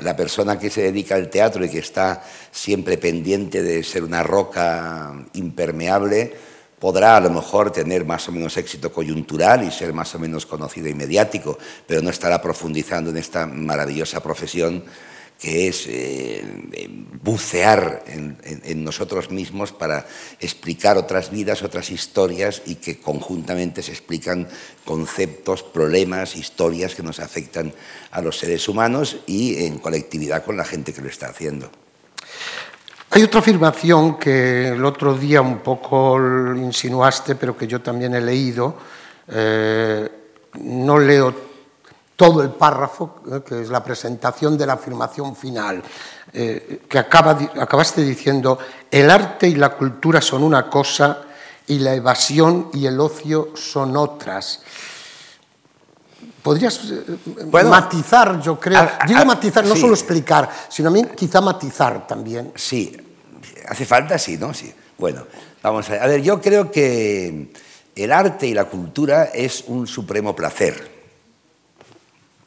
la, 0.01 0.15
persona 0.15 0.57
que 0.57 0.69
se 0.69 0.83
dedica 0.83 1.15
al 1.15 1.29
teatro 1.29 1.65
y 1.65 1.69
que 1.69 1.79
está 1.79 2.23
siempre 2.49 2.97
pendiente 2.97 3.61
de 3.61 3.83
ser 3.83 4.05
una 4.05 4.23
roca 4.23 5.13
impermeable, 5.33 6.33
podrá 6.79 7.17
a 7.17 7.19
lo 7.19 7.29
mejor 7.29 7.71
tener 7.71 8.05
más 8.05 8.29
o 8.29 8.31
menos 8.31 8.55
éxito 8.55 8.91
coyuntural 8.93 9.65
y 9.65 9.71
ser 9.71 9.91
más 9.91 10.15
o 10.15 10.19
menos 10.19 10.45
conocido 10.45 10.87
y 10.87 10.93
mediático, 10.93 11.57
pero 11.85 12.01
no 12.01 12.09
estará 12.09 12.41
profundizando 12.41 13.09
en 13.09 13.17
esta 13.17 13.47
maravillosa 13.47 14.23
profesión 14.23 14.85
que 15.39 15.67
es 15.67 15.85
eh, 15.87 16.43
bucear 17.21 18.03
en, 18.07 18.83
nosotros 18.83 19.31
mismos 19.31 19.71
para 19.71 20.05
explicar 20.39 20.97
otras 20.97 21.31
vidas, 21.31 21.63
otras 21.63 21.89
historias 21.91 22.61
y 22.65 22.75
que 22.75 22.99
conjuntamente 22.99 23.81
se 23.83 23.91
explican 23.91 24.47
conceptos, 24.85 25.63
problemas, 25.63 26.35
historias 26.35 26.95
que 26.95 27.03
nos 27.03 27.19
afectan 27.19 27.73
a 28.11 28.21
los 28.21 28.37
seres 28.37 28.67
humanos 28.69 29.17
y 29.25 29.65
en 29.65 29.79
colectividad 29.79 30.43
con 30.43 30.57
la 30.57 30.65
gente 30.65 30.93
que 30.93 31.01
lo 31.01 31.09
está 31.09 31.27
haciendo. 31.27 31.69
Hay 33.11 33.23
otra 33.23 33.39
afirmación 33.39 34.17
que 34.17 34.69
el 34.69 34.83
otro 34.83 35.17
día 35.17 35.41
un 35.41 35.59
poco 35.59 36.19
insinuaste, 36.55 37.35
pero 37.35 37.57
que 37.57 37.67
yo 37.67 37.81
también 37.81 38.13
he 38.13 38.21
leído. 38.21 38.77
Eh, 39.27 40.09
no 40.59 40.99
leo 40.99 41.44
todo 42.15 42.41
el 42.41 42.49
párrafo, 42.49 43.21
eh, 43.31 43.41
que 43.45 43.61
es 43.61 43.69
la 43.69 43.83
presentación 43.83 44.57
de 44.57 44.65
la 44.65 44.73
afirmación 44.73 45.35
final, 45.35 45.83
eh, 46.33 46.81
que 46.87 46.99
acabaste 46.99 48.03
diciendo, 48.03 48.57
el 48.89 49.09
arte 49.09 49.47
y 49.47 49.55
la 49.55 49.69
cultura 49.75 50.21
son 50.21 50.43
una 50.43 50.69
cosa 50.69 51.21
y 51.67 51.79
la 51.79 51.93
evasión 51.93 52.69
y 52.73 52.85
el 52.85 52.99
ocio 52.99 53.49
son 53.55 53.97
otras. 53.97 54.61
Podrías 56.41 56.79
eh, 56.91 57.63
matizar, 57.63 58.39
yo 58.39 58.59
creo. 58.59 58.87
Digo 59.07 59.25
matizar, 59.25 59.65
no 59.65 59.75
solo 59.75 59.93
explicar, 59.93 60.49
sino 60.69 60.87
también 60.87 61.09
quizá 61.15 61.41
matizar 61.41 62.07
también. 62.07 62.51
Sí, 62.55 62.95
hace 63.67 63.85
falta, 63.85 64.17
sí, 64.17 64.37
¿no? 64.37 64.53
Sí. 64.53 64.73
Bueno, 64.97 65.25
vamos 65.61 65.89
a 65.89 65.93
ver. 65.93 66.03
A 66.03 66.07
ver, 66.07 66.21
yo 66.21 66.39
creo 66.39 66.71
que 66.71 67.51
el 67.95 68.11
arte 68.11 68.47
y 68.47 68.53
la 68.53 68.65
cultura 68.65 69.25
es 69.25 69.65
un 69.67 69.87
supremo 69.87 70.35
placer 70.35 70.94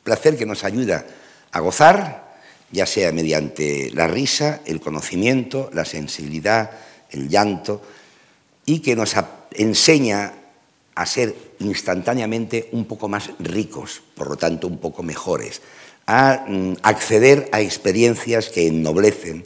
placer 0.08 0.38
que 0.38 0.46
nos 0.46 0.64
ayuda 0.64 1.04
a 1.52 1.60
gozar, 1.60 2.40
ya 2.72 2.86
sea 2.86 3.12
mediante 3.12 3.90
la 3.92 4.08
risa, 4.08 4.62
el 4.64 4.80
conocimiento, 4.80 5.68
la 5.74 5.84
sensibilidad, 5.84 6.70
el 7.10 7.28
llanto, 7.28 7.82
y 8.64 8.80
que 8.80 8.96
nos 8.96 9.12
enseña 9.52 10.32
a 10.94 11.04
ser 11.04 11.36
instantáneamente 11.58 12.70
un 12.72 12.86
poco 12.86 13.06
más 13.06 13.32
ricos, 13.38 14.00
por 14.14 14.30
lo 14.30 14.36
tanto 14.36 14.66
un 14.66 14.78
poco 14.78 15.02
mejores, 15.02 15.60
a 16.06 16.46
mm, 16.48 16.76
acceder 16.80 17.50
a 17.52 17.60
experiencias 17.60 18.48
que 18.48 18.66
ennoblecen 18.66 19.44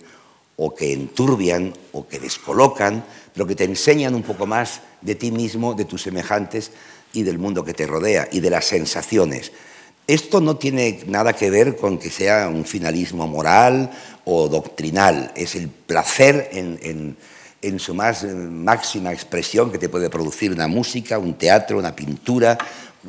o 0.54 0.76
que 0.76 0.92
enturbian 0.92 1.74
o 1.90 2.06
que 2.06 2.20
descolocan, 2.20 3.02
pero 3.34 3.48
que 3.48 3.56
te 3.56 3.64
enseñan 3.64 4.14
un 4.14 4.22
poco 4.22 4.46
más 4.46 4.80
de 5.00 5.16
ti 5.16 5.32
mismo, 5.32 5.74
de 5.74 5.86
tus 5.86 6.02
semejantes 6.02 6.70
y 7.12 7.24
del 7.24 7.38
mundo 7.38 7.64
que 7.64 7.74
te 7.74 7.88
rodea 7.88 8.28
y 8.30 8.38
de 8.38 8.50
las 8.50 8.66
sensaciones. 8.66 9.50
Esto 10.06 10.40
no 10.40 10.56
tiene 10.56 11.00
nada 11.06 11.32
que 11.32 11.48
ver 11.50 11.76
con 11.76 11.98
que 11.98 12.10
sea 12.10 12.48
un 12.48 12.64
finalismo 12.64 13.28
moral 13.28 13.90
o 14.24 14.48
doctrinal, 14.48 15.32
es 15.36 15.54
el 15.54 15.68
placer 15.68 16.50
en, 16.52 17.16
su 17.78 17.94
más 17.94 18.24
máxima 18.24 19.12
expresión 19.12 19.70
que 19.70 19.78
te 19.78 19.88
puede 19.88 20.10
producir 20.10 20.50
una 20.50 20.66
música, 20.66 21.18
un 21.18 21.34
teatro, 21.34 21.78
una 21.78 21.94
pintura, 21.94 22.58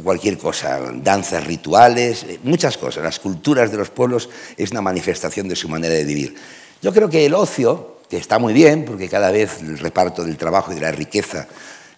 cualquier 0.04 0.38
cosa, 0.38 0.80
danzas 0.96 1.46
rituales, 1.46 2.24
eh, 2.24 2.40
muchas 2.44 2.78
cosas. 2.78 3.04
Las 3.04 3.20
culturas 3.20 3.72
de 3.72 3.78
los 3.78 3.90
pueblos 3.90 4.30
es 4.56 4.72
una 4.72 4.82
manifestación 4.82 5.48
de 5.48 5.56
su 5.56 5.70
manera 5.70 5.94
de 5.96 6.04
vivir. 6.04 6.36
Yo 6.82 6.94
creo 6.94 7.10
que 7.10 7.26
el 7.26 7.34
ocio, 7.34 7.98
que 8.10 8.18
está 8.18 8.38
muy 8.38 8.54
bien, 8.54 8.86
porque 8.86 9.10
cada 9.10 9.32
vez 9.32 9.62
el 9.62 9.80
reparto 9.80 10.24
del 10.24 10.38
trabajo 10.38 10.72
y 10.72 10.76
de 10.76 10.82
la 10.82 10.92
riqueza 10.92 11.48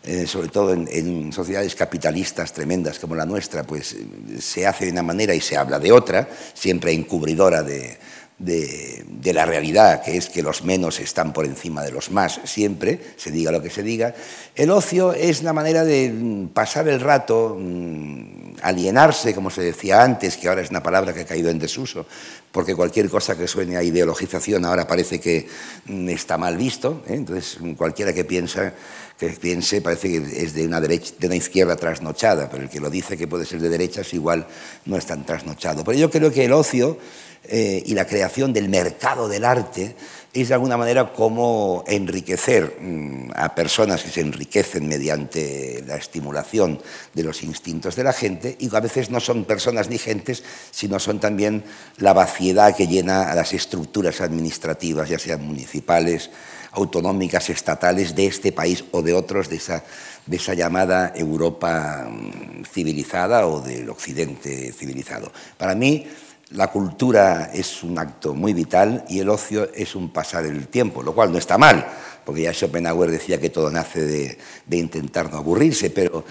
eh, 0.05 0.27
sobre 0.27 0.49
todo 0.49 0.73
en, 0.73 1.33
sociedades 1.33 1.75
capitalistas 1.75 2.53
tremendas 2.53 2.99
como 2.99 3.15
la 3.15 3.25
nuestra, 3.25 3.63
pues 3.63 3.93
eh, 3.93 4.05
se 4.39 4.67
hace 4.67 4.85
de 4.85 4.91
una 4.91 5.03
manera 5.03 5.33
y 5.33 5.41
se 5.41 5.57
habla 5.57 5.79
de 5.79 5.91
otra, 5.91 6.29
siempre 6.53 6.91
encubridora 6.93 7.63
de, 7.63 7.97
de, 8.37 9.33
la 9.33 9.45
realidad, 9.45 10.03
que 10.03 10.17
es 10.17 10.29
que 10.29 10.43
los 10.43 10.63
menos 10.63 10.99
están 10.99 11.33
por 11.33 11.45
encima 11.45 11.83
de 11.83 11.91
los 11.91 12.11
más, 12.11 12.39
siempre, 12.43 12.99
se 13.17 13.31
diga 13.31 13.51
lo 13.51 13.61
que 13.61 13.69
se 13.69 13.83
diga. 13.83 14.13
El 14.55 14.71
ocio 14.71 15.13
es 15.13 15.43
la 15.43 15.53
manera 15.53 15.83
de 15.83 16.09
mm, 16.09 16.47
pasar 16.49 16.87
el 16.87 16.99
rato, 16.99 17.57
mm, 17.59 18.57
alienarse, 18.61 19.33
como 19.33 19.49
se 19.49 19.61
decía 19.61 20.03
antes, 20.03 20.37
que 20.37 20.47
ahora 20.47 20.61
es 20.61 20.69
una 20.69 20.83
palabra 20.83 21.13
que 21.13 21.21
ha 21.21 21.25
caído 21.25 21.49
en 21.49 21.59
desuso, 21.59 22.05
porque 22.51 22.75
cualquier 22.75 23.09
cosa 23.09 23.37
que 23.37 23.47
suene 23.47 23.77
a 23.77 23.83
ideologización 23.83 24.65
ahora 24.65 24.87
parece 24.87 25.19
que 25.19 25.47
mm, 25.85 26.09
está 26.09 26.37
mal 26.37 26.57
visto. 26.57 27.03
¿eh? 27.07 27.15
Entonces, 27.15 27.57
cualquiera 27.77 28.13
que 28.13 28.25
piensa 28.25 28.73
que 29.17 29.29
piense 29.29 29.81
parece 29.81 30.09
que 30.09 30.43
es 30.43 30.53
de 30.53 30.65
una, 30.65 31.35
izquierda 31.35 31.75
trasnochada, 31.75 32.49
pero 32.49 32.63
el 32.63 32.69
que 32.69 32.79
lo 32.79 32.89
dice 32.89 33.17
que 33.17 33.27
puede 33.27 33.45
ser 33.45 33.61
de 33.61 33.69
derechas 33.69 34.13
igual 34.13 34.45
no 34.85 34.97
es 34.97 35.05
tan 35.05 35.25
trasnochado. 35.25 35.83
Pero 35.83 35.97
yo 35.97 36.09
creo 36.11 36.31
que 36.31 36.45
el 36.45 36.51
ocio 36.51 36.97
eh, 37.45 37.81
y 37.85 37.93
la 37.93 38.05
creación 38.05 38.51
del 38.51 38.67
mercado 38.67 39.29
del 39.29 39.45
arte 39.45 39.95
es 40.33 40.49
de 40.49 40.53
alguna 40.53 40.75
manera 40.75 41.13
como 41.13 41.85
enriquecer 41.87 42.75
mm, 42.81 43.31
a 43.35 43.55
personas 43.55 44.03
que 44.03 44.09
se 44.09 44.19
enriquecen 44.19 44.85
mediante 44.85 45.81
la 45.87 45.95
estimulación 45.95 46.81
de 47.13 47.23
los 47.23 47.41
instintos 47.41 47.95
de 47.95 48.03
la 48.03 48.11
gente 48.11 48.57
y 48.59 48.75
a 48.75 48.81
veces 48.81 49.09
no 49.09 49.21
son 49.21 49.45
personas 49.45 49.89
ni 49.89 49.97
gentes, 49.97 50.43
sino 50.71 50.99
son 50.99 51.19
también 51.21 51.63
la 51.97 52.11
vaciedad 52.11 52.75
que 52.75 52.87
llena 52.87 53.31
a 53.31 53.35
las 53.35 53.53
estructuras 53.53 54.19
administrativas, 54.19 55.07
ya 55.07 55.19
sean 55.19 55.41
municipales, 55.41 56.29
autonómicas, 56.75 57.49
estatales 57.49 58.15
de 58.15 58.27
este 58.27 58.51
país 58.51 58.85
o 58.91 59.01
de 59.01 59.13
otros 59.13 59.49
de 59.49 59.55
esa, 59.55 59.83
de 60.25 60.37
esa 60.37 60.53
llamada 60.53 61.13
Europa 61.15 62.07
mm, 62.09 62.65
civilizada 62.65 63.47
o 63.47 63.61
del 63.61 63.89
Occidente 63.89 64.71
civilizado. 64.71 65.31
Para 65.57 65.75
mí, 65.75 66.05
la 66.51 66.67
cultura 66.67 67.49
es 67.53 67.83
un 67.83 67.97
acto 67.97 68.33
muy 68.33 68.53
vital 68.53 69.03
y 69.09 69.19
el 69.19 69.29
ocio 69.29 69.69
es 69.73 69.95
un 69.95 70.11
pasar 70.11 70.45
el 70.45 70.67
tiempo, 70.67 71.01
lo 71.01 71.15
cual 71.15 71.31
no 71.31 71.37
está 71.37 71.57
mal, 71.57 71.85
porque 72.23 72.43
ya 72.43 72.53
Schopenhauer 72.53 73.09
decía 73.09 73.39
que 73.39 73.49
todo 73.49 73.71
nace 73.71 74.05
de, 74.05 74.37
de 74.65 74.77
intentar 74.77 75.31
no 75.31 75.37
aburrirse, 75.37 75.89
pero 75.89 76.23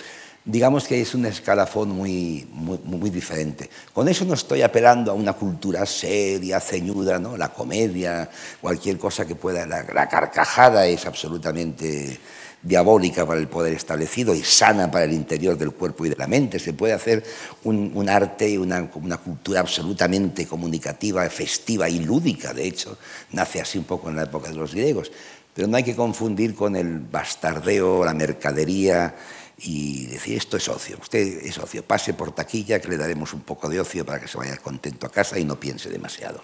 digamos 0.44 0.86
que 0.86 1.00
es 1.00 1.14
un 1.14 1.24
escalafón 1.24 1.90
muy, 1.90 2.46
muy, 2.52 3.10
diferente. 3.10 3.70
Con 3.92 4.08
eso 4.08 4.24
no 4.24 4.34
estoy 4.34 4.60
apelando 4.62 5.10
a 5.10 5.14
una 5.14 5.32
cultura 5.32 5.86
seria, 5.86 6.60
ceñuda, 6.60 7.18
¿no? 7.18 7.36
la 7.36 7.48
comedia, 7.48 8.28
cualquier 8.60 8.98
cosa 8.98 9.26
que 9.26 9.34
pueda. 9.34 9.64
La, 9.66 10.08
carcajada 10.08 10.86
es 10.86 11.06
absolutamente 11.06 12.18
diabólica 12.62 13.26
para 13.26 13.40
el 13.40 13.48
poder 13.48 13.74
establecido 13.74 14.34
y 14.34 14.42
sana 14.42 14.90
para 14.90 15.04
el 15.04 15.12
interior 15.12 15.56
del 15.56 15.72
cuerpo 15.72 16.04
y 16.04 16.10
de 16.10 16.16
la 16.16 16.26
mente. 16.26 16.58
Se 16.58 16.74
puede 16.74 16.92
hacer 16.92 17.24
un, 17.64 18.08
arte 18.08 18.50
y 18.50 18.58
una, 18.58 18.90
una, 18.94 19.16
cultura 19.16 19.60
absolutamente 19.60 20.46
comunicativa, 20.46 21.28
festiva 21.30 21.88
y 21.88 22.00
lúdica, 22.00 22.52
de 22.52 22.66
hecho, 22.66 22.98
nace 23.32 23.62
así 23.62 23.78
un 23.78 23.84
poco 23.84 24.10
en 24.10 24.16
la 24.16 24.24
época 24.24 24.50
de 24.50 24.56
los 24.56 24.74
griegos. 24.74 25.10
Pero 25.54 25.68
no 25.68 25.76
hay 25.76 25.84
que 25.84 25.94
confundir 25.94 26.54
con 26.54 26.74
el 26.74 26.98
bastardeo, 26.98 28.04
la 28.04 28.12
mercadería 28.12 29.14
y 29.58 30.06
decir, 30.06 30.36
esto 30.36 30.56
es 30.56 30.68
ocio, 30.68 30.98
usted 31.00 31.18
es 31.18 31.58
ocio, 31.58 31.84
pase 31.84 32.14
por 32.14 32.32
taquilla 32.32 32.80
que 32.80 32.88
le 32.88 32.96
daremos 32.96 33.32
un 33.32 33.42
poco 33.42 33.68
de 33.68 33.80
ocio 33.80 34.04
para 34.04 34.20
que 34.20 34.28
se 34.28 34.36
vaya 34.36 34.56
contento 34.58 35.06
a 35.06 35.10
casa 35.10 35.38
y 35.38 35.44
no 35.44 35.58
piense 35.58 35.88
demasiado. 35.88 36.42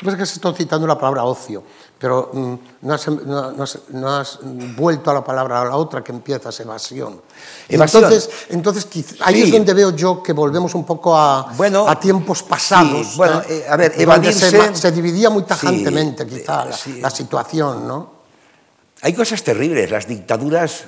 Lo 0.00 0.12
que 0.12 0.18
que 0.18 0.26
se 0.26 0.34
está 0.34 0.52
citando 0.52 0.86
la 0.86 0.98
palabra 0.98 1.24
ocio, 1.24 1.62
pero 1.98 2.30
mm, 2.30 2.54
no, 2.82 2.92
has, 2.92 4.38
vuelto 4.76 5.10
a 5.10 5.14
la 5.14 5.24
palabra 5.24 5.62
a 5.62 5.64
la 5.64 5.76
otra 5.76 6.04
que 6.04 6.12
empieza, 6.12 6.50
evasión. 6.62 7.22
evasión. 7.66 8.04
Entonces, 8.04 8.30
entonces 8.50 8.86
ahí 9.20 9.40
es 9.40 9.50
donde 9.50 9.72
veo 9.72 9.96
yo 9.96 10.22
que 10.22 10.34
volvemos 10.34 10.74
un 10.74 10.84
poco 10.84 11.16
a, 11.16 11.50
a 11.50 12.00
tiempos 12.00 12.42
pasados. 12.42 13.16
bueno, 13.16 13.40
¿eh? 13.48 13.64
Eh, 13.64 13.66
a 13.70 13.76
ver, 13.76 13.94
evadirse... 13.96 14.74
Se, 14.74 14.92
dividía 14.92 15.30
muy 15.30 15.44
tajantemente 15.44 16.26
quizá 16.26 16.66
la, 16.66 16.76
la 17.00 17.10
situación, 17.10 17.88
¿no? 17.88 18.16
Hay 19.00 19.14
cosas 19.14 19.42
terribles, 19.42 19.90
las 19.90 20.06
dictaduras 20.06 20.84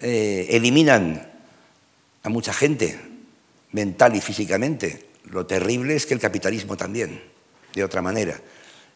eh, 0.00 0.46
eliminan 0.50 1.30
a 2.22 2.28
mucha 2.28 2.52
gente, 2.52 2.98
mental 3.72 4.16
y 4.16 4.20
físicamente. 4.20 5.06
Lo 5.24 5.46
terrible 5.46 5.96
es 5.96 6.06
que 6.06 6.14
el 6.14 6.20
capitalismo 6.20 6.76
también, 6.76 7.22
de 7.74 7.84
otra 7.84 8.02
manera. 8.02 8.40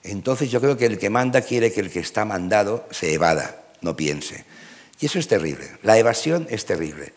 Entonces 0.03 0.51
yo 0.51 0.61
creo 0.61 0.77
que 0.77 0.87
el 0.87 0.99
que 0.99 1.11
manda 1.11 1.43
quiere 1.43 1.73
que 1.73 1.81
el 1.81 1.91
que 1.91 2.01
está 2.01 2.25
mandado 2.25 2.87
se 2.91 3.13
evada, 3.13 3.65
no 3.83 3.97
piense. 3.97 4.45
Y 5.01 5.07
eso 5.07 5.19
es 5.19 5.29
terrible. 5.29 5.67
La 5.83 5.99
evasión 5.99 6.47
es 6.51 6.67
terrible. 6.67 7.13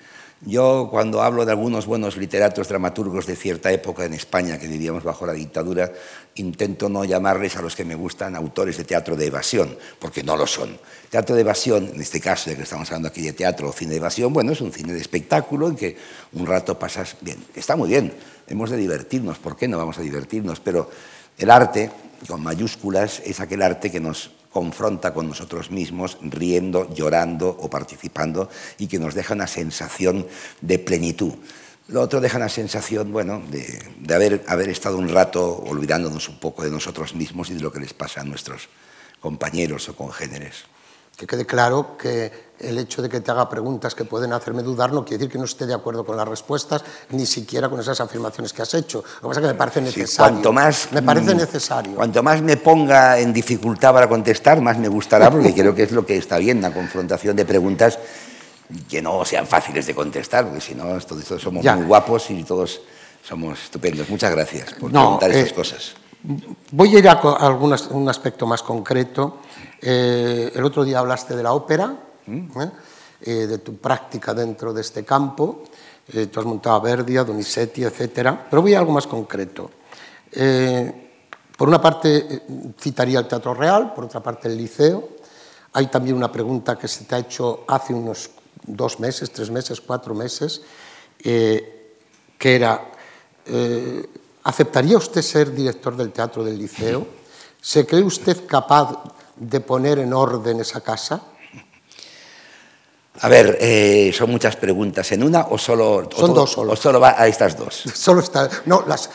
Yo 0.46 0.90
cuando 0.92 1.22
hablo 1.22 1.46
de 1.46 1.52
algunos 1.52 1.86
buenos 1.86 2.18
literatos, 2.18 2.68
dramaturgos 2.68 3.26
de 3.26 3.38
cierta 3.38 3.72
época 3.72 4.04
en 4.04 4.14
España, 4.14 4.60
que 4.60 4.68
vivíamos 4.68 5.04
bajo 5.04 5.26
la 5.26 5.34
dictadura, 5.34 5.94
intento 6.36 6.90
no 6.90 7.04
llamarles 7.06 7.56
a 7.58 7.62
los 7.62 7.76
que 7.76 7.86
me 7.86 7.96
gustan 7.96 8.36
autores 8.36 8.78
de 8.78 8.84
teatro 8.84 9.16
de 9.16 9.28
evasión, 9.28 9.78
porque 10.00 10.24
no 10.24 10.36
lo 10.36 10.48
son. 10.48 10.78
Teatro 11.10 11.36
de 11.36 11.42
evasión, 11.42 11.92
en 11.94 12.02
este 12.02 12.20
caso 12.20 12.50
de 12.50 12.56
que 12.56 12.64
estamos 12.64 12.90
hablando 12.90 13.10
aquí 13.10 13.22
de 13.22 13.34
teatro 13.34 13.70
o 13.70 13.74
cine 13.74 13.92
de 13.92 13.98
evasión, 13.98 14.34
bueno, 14.34 14.52
es 14.52 14.62
un 14.62 14.72
cine 14.72 14.94
de 14.94 15.02
espectáculo 15.02 15.68
en 15.68 15.76
que 15.76 15.98
un 16.34 16.46
rato 16.46 16.78
pasas 16.78 17.16
bien. 17.22 17.44
Está 17.56 17.76
muy 17.76 17.90
bien, 17.90 18.14
hemos 18.48 18.70
de 18.70 18.78
divertirnos, 18.78 19.38
¿por 19.38 19.56
qué 19.56 19.68
no 19.68 19.78
vamos 19.78 19.98
a 20.00 20.02
divertirnos? 20.02 20.60
Pero 20.60 20.90
el 21.38 21.50
arte, 21.52 21.92
con 22.28 22.42
mayúsculas, 22.42 23.22
es 23.26 23.40
aquel 23.40 23.62
arte 23.62 23.92
que 23.92 24.00
nos 24.00 24.32
confronta 24.52 25.14
con 25.14 25.28
nosotros 25.28 25.72
mismos, 25.72 26.18
riendo, 26.22 26.94
llorando 26.94 27.50
o 27.50 27.70
participando, 27.70 28.50
y 28.78 28.88
que 28.88 29.00
nos 29.00 29.16
deja 29.16 29.34
una 29.34 29.48
sensación 29.48 30.28
de 30.62 30.80
plenitud. 30.80 31.34
Lo 31.90 32.02
otro 32.02 32.22
deja 32.22 32.38
una 32.38 32.50
sensación, 32.50 33.12
bueno, 33.12 33.42
de, 33.50 34.16
haber, 34.16 34.44
haber 34.48 34.70
estado 34.70 34.98
un 34.98 35.10
rato 35.10 35.64
olvidándonos 35.68 36.30
un 36.30 36.40
poco 36.40 36.64
de 36.64 36.72
nosotros 36.72 37.14
mismos 37.14 37.50
y 37.50 37.56
de 37.56 37.60
lo 37.60 37.72
que 37.72 37.82
les 37.82 37.94
pasa 37.94 38.22
a 38.22 38.24
nuestros 38.24 38.70
compañeros 39.20 39.90
o 39.90 39.96
congéneres. 39.96 40.64
Que 41.18 41.28
quede 41.28 41.46
claro 41.46 41.96
que 41.98 42.54
el 42.60 42.78
hecho 42.80 43.02
de 43.02 43.10
que 43.10 43.20
te 43.20 43.30
haga 43.30 43.50
preguntas 43.50 43.94
que 43.94 44.06
pueden 44.06 44.34
hacerme 44.34 44.64
dudar 44.64 44.94
no 44.94 45.04
quiere 45.04 45.20
decir 45.20 45.32
que 45.34 45.38
no 45.38 45.44
esté 45.44 45.66
de 45.66 45.74
acuerdo 45.74 46.06
con 46.06 46.18
las 46.18 46.28
respuestas, 46.28 46.84
ni 47.10 47.26
siquiera 47.26 47.70
con 47.70 47.80
esas 47.80 48.00
afirmaciones 48.00 48.54
que 48.54 48.62
has 48.62 48.74
hecho. 48.74 49.04
Lo 49.22 49.22
que 49.22 49.28
pasa 49.28 49.40
es 49.42 49.46
que 49.46 49.54
me 49.54 49.58
parece 49.58 49.82
necesario. 49.82 50.34
cuanto 50.34 50.54
más, 50.54 50.88
me 50.92 51.02
parece 51.04 51.36
mm, 51.36 51.38
necesario. 51.38 51.96
Cuanto 51.96 52.24
más 52.24 52.42
me 52.42 52.58
ponga 52.58 53.20
en 53.20 53.34
dificultad 53.34 53.94
para 53.94 54.08
contestar, 54.08 54.62
más 54.62 54.78
me 54.78 54.88
gustará, 54.88 55.30
porque 55.30 55.54
creo 55.54 55.76
que 55.76 55.84
es 55.84 55.92
lo 55.92 56.06
que 56.06 56.18
está 56.18 56.38
bien, 56.38 56.62
la 56.62 56.74
confrontación 56.74 57.36
de 57.36 57.46
preguntas 57.46 58.00
que 58.90 59.02
no 59.02 59.24
sean 59.26 59.48
fáciles 59.48 59.86
de 59.86 59.96
contestar, 59.96 60.46
porque 60.46 60.62
si 60.62 60.76
no, 60.76 61.00
todos, 61.00 61.42
somos 61.42 61.64
muy 61.64 61.86
guapos 61.86 62.30
y 62.32 62.44
todos 62.44 62.82
somos 63.24 63.64
estupendos. 63.64 64.10
Muchas 64.10 64.32
gracias 64.32 64.74
por 64.74 64.92
preguntar 64.92 65.32
estas 65.32 65.52
eh, 65.52 65.56
cosas. 65.56 65.94
Voy 66.72 66.96
a 66.96 67.00
ir 67.00 67.10
a, 67.10 67.20
un 67.92 68.10
aspecto 68.10 68.46
más 68.46 68.64
concreto. 68.64 69.40
Eh, 69.82 70.52
el 70.54 70.64
otro 70.64 70.84
día 70.84 71.00
hablaste 71.00 71.36
de 71.36 71.44
la 71.44 71.54
ópera, 71.54 71.96
¿Mm? 72.26 72.62
¿eh? 72.62 73.32
de 73.48 73.58
tu 73.60 73.78
práctica 73.78 74.34
dentro 74.34 74.74
de 74.74 74.82
este 74.82 75.04
campo. 75.06 75.64
tú 76.32 76.40
has 76.40 76.46
montado 76.46 76.76
a 76.76 76.80
Verdi, 76.80 77.16
a 77.16 77.24
Donizetti, 77.24 77.84
etc. 77.84 78.38
Pero 78.50 78.62
voy 78.62 78.74
a 78.74 78.80
algo 78.80 78.92
más 78.92 79.08
concreto. 79.08 79.72
por 81.58 81.70
una 81.70 81.82
parte, 81.82 82.44
citaría 82.80 83.20
el 83.20 83.28
Teatro 83.28 83.54
Real, 83.54 83.94
por 83.94 84.06
otra 84.06 84.22
parte, 84.22 84.50
el 84.50 84.58
Liceo. 84.58 85.10
Hay 85.72 85.88
también 85.88 86.18
una 86.18 86.32
pregunta 86.32 86.78
que 86.78 86.88
se 86.88 87.06
te 87.06 87.16
ha 87.16 87.20
hecho 87.20 87.64
hace 87.68 87.94
unos 87.94 88.30
dos 88.66 89.00
meses, 89.00 89.32
tres 89.32 89.50
meses, 89.50 89.82
cuatro 89.82 90.14
meses, 90.14 90.62
eh, 91.24 91.96
que 92.38 92.56
era, 92.56 92.92
eh, 93.46 94.06
¿aceptaría 94.44 94.98
usted 94.98 95.22
ser 95.22 95.54
director 95.54 95.96
del 95.96 96.12
teatro 96.12 96.44
del 96.44 96.58
liceo? 96.58 97.06
¿Se 97.62 97.86
cree 97.86 98.04
usted 98.04 98.46
capaz 98.46 99.04
de 99.36 99.60
poner 99.60 100.00
en 100.00 100.14
orden 100.14 100.60
esa 100.60 100.82
casa? 100.82 101.22
A 103.22 103.30
ver, 103.30 103.58
eh, 103.62 104.12
son 104.14 104.32
muchas 104.32 104.56
preguntas 104.56 105.12
en 105.12 105.24
una 105.24 105.48
o 105.50 105.58
solo. 105.58 106.10
Son 106.16 106.34
dos 106.34 106.52
solo. 106.52 106.74
O 106.74 106.76
solo 106.76 107.00
va 107.00 107.16
a 107.18 107.28
estas 107.28 107.56
dos. 107.56 107.84
Solo 107.94 108.22
está. 108.22 108.50
No, 108.66 108.84
las 108.88 109.10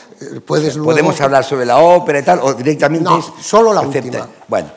puedes 0.47 0.77
luego... 0.77 0.93
Podemos 0.93 1.21
hablar 1.21 1.45
sobre 1.45 1.67
la 1.67 1.79
ópera 1.79 2.21
y 2.21 2.23
tal, 2.23 2.39
o 2.41 2.55
directamente. 2.55 3.05
No, 3.05 3.21
solo 3.43 3.73
la 3.73 3.81
última. 3.81 4.29
Bueno, 4.47 4.71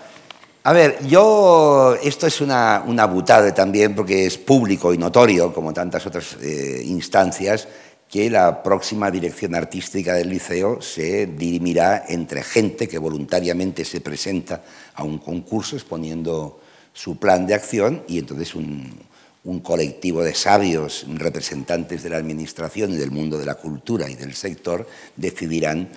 a 0.63 0.73
ver, 0.73 1.05
yo, 1.07 1.95
esto 2.03 2.27
es 2.27 2.39
una, 2.39 2.83
una 2.85 3.09
también 3.53 3.95
porque 3.95 4.27
es 4.27 4.37
público 4.37 4.93
y 4.93 4.97
notorio, 4.97 5.51
como 5.51 5.73
tantas 5.73 6.05
otras 6.05 6.37
eh, 6.41 6.83
instancias, 6.85 7.67
que 8.07 8.29
la 8.29 8.61
próxima 8.61 9.09
dirección 9.09 9.55
artística 9.55 10.13
del 10.13 10.29
liceo 10.29 10.81
se 10.81 11.25
dirimirá 11.25 12.05
entre 12.09 12.43
gente 12.43 12.87
que 12.87 12.99
voluntariamente 12.99 13.85
se 13.85 14.01
presenta 14.01 14.61
a 14.93 15.03
un 15.03 15.17
concurso 15.17 15.75
exponiendo 15.75 16.59
su 16.93 17.17
plan 17.17 17.47
de 17.47 17.55
acción 17.55 18.03
y 18.07 18.19
entonces 18.19 18.53
un, 18.53 18.99
un 19.43 19.59
colectivo 19.61 20.23
de 20.23 20.35
sabios, 20.35 21.05
representantes 21.15 22.03
de 22.03 22.09
la 22.09 22.17
administración 22.17 22.91
y 22.91 22.97
del 22.97 23.11
mundo 23.11 23.37
de 23.39 23.45
la 23.45 23.55
cultura 23.55 24.09
y 24.09 24.15
del 24.15 24.35
sector, 24.35 24.87
decidirán 25.15 25.89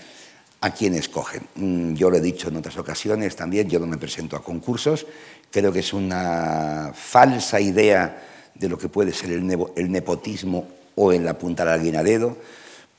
a 0.61 0.71
quién 0.73 0.95
escogen. 0.95 1.43
Mm, 1.57 1.95
yo 1.95 2.11
lo 2.11 2.17
he 2.17 2.21
dicho 2.21 2.49
en 2.49 2.57
otras 2.57 2.77
ocasiones 2.77 3.37
también, 3.37 3.69
yo 3.69 3.79
no 3.79 3.87
me 3.87 3.99
presento 3.99 4.37
a 4.37 4.43
concursos, 4.43 5.07
creo 5.51 5.73
que 5.73 5.81
es 5.81 5.93
una 5.93 6.93
falsa 6.95 7.61
idea 7.61 8.23
de 8.55 8.69
lo 8.69 8.79
que 8.79 8.89
puede 8.89 9.13
ser 9.13 9.31
el, 9.31 9.47
nepotismo 9.91 10.67
o 10.95 11.13
el 11.13 11.27
apuntar 11.29 11.69
a 11.69 11.75
alguien 11.75 11.97
a 11.97 12.03
dedo, 12.03 12.37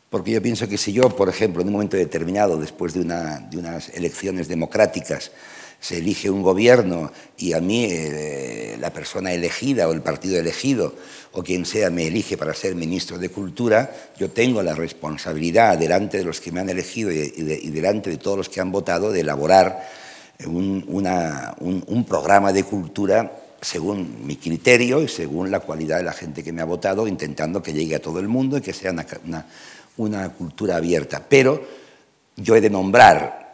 porque 0.10 0.32
yo 0.32 0.42
pienso 0.42 0.68
que 0.68 0.78
si 0.78 0.94
yo, 0.94 1.10
por 1.10 1.30
ejemplo, 1.30 1.62
en 1.62 1.68
un 1.68 1.74
momento 1.74 1.98
determinado, 1.98 2.58
después 2.58 2.94
de, 2.94 3.04
de 3.04 3.58
unas 3.58 3.90
elecciones 3.90 4.48
democráticas, 4.48 5.32
se 5.86 6.00
elige 6.00 6.32
un 6.32 6.42
gobierno 6.42 7.12
y 7.38 7.54
a 7.54 7.62
mí 7.62 7.86
eh, 7.88 8.76
la 8.80 8.92
persona 8.92 9.34
elegida 9.34 9.88
o 9.88 9.92
el 9.92 10.02
partido 10.02 10.40
elegido 10.40 10.96
o 11.32 11.44
quien 11.44 11.64
sea 11.64 11.92
me 11.92 12.08
elige 12.08 12.38
para 12.38 12.56
ser 12.56 12.74
ministro 12.74 13.20
de 13.20 13.30
Cultura, 13.30 13.94
yo 14.18 14.32
tengo 14.32 14.64
la 14.64 14.74
responsabilidad 14.74 15.78
delante 15.78 16.18
de 16.18 16.24
los 16.24 16.42
que 16.42 16.52
me 16.52 16.62
han 16.62 16.70
elegido 16.70 17.12
y, 17.12 17.30
delante 17.70 18.10
de 18.10 18.18
todos 18.18 18.36
los 18.36 18.50
que 18.50 18.62
han 18.62 18.72
votado 18.72 19.12
de 19.12 19.20
elaborar 19.20 19.88
un, 20.48 22.06
programa 22.10 22.52
de 22.52 22.64
cultura 22.64 23.32
según 23.62 24.26
mi 24.26 24.38
criterio 24.38 25.04
y 25.04 25.08
según 25.08 25.52
la 25.52 25.60
cualidad 25.60 25.98
de 25.98 26.04
la 26.04 26.14
gente 26.14 26.44
que 26.44 26.52
me 26.52 26.64
ha 26.64 26.66
votado, 26.66 27.08
intentando 27.08 27.62
que 27.62 27.74
llegue 27.74 27.94
a 27.94 28.02
todo 28.02 28.20
el 28.20 28.28
mundo 28.28 28.58
y 28.58 28.62
que 28.62 28.74
sea 28.74 28.92
una 29.98 30.30
cultura 30.30 30.78
abierta. 30.78 31.24
Pero 31.30 31.64
yo 32.38 32.56
he 32.56 32.62
de 32.62 32.72
nombrar 32.72 33.45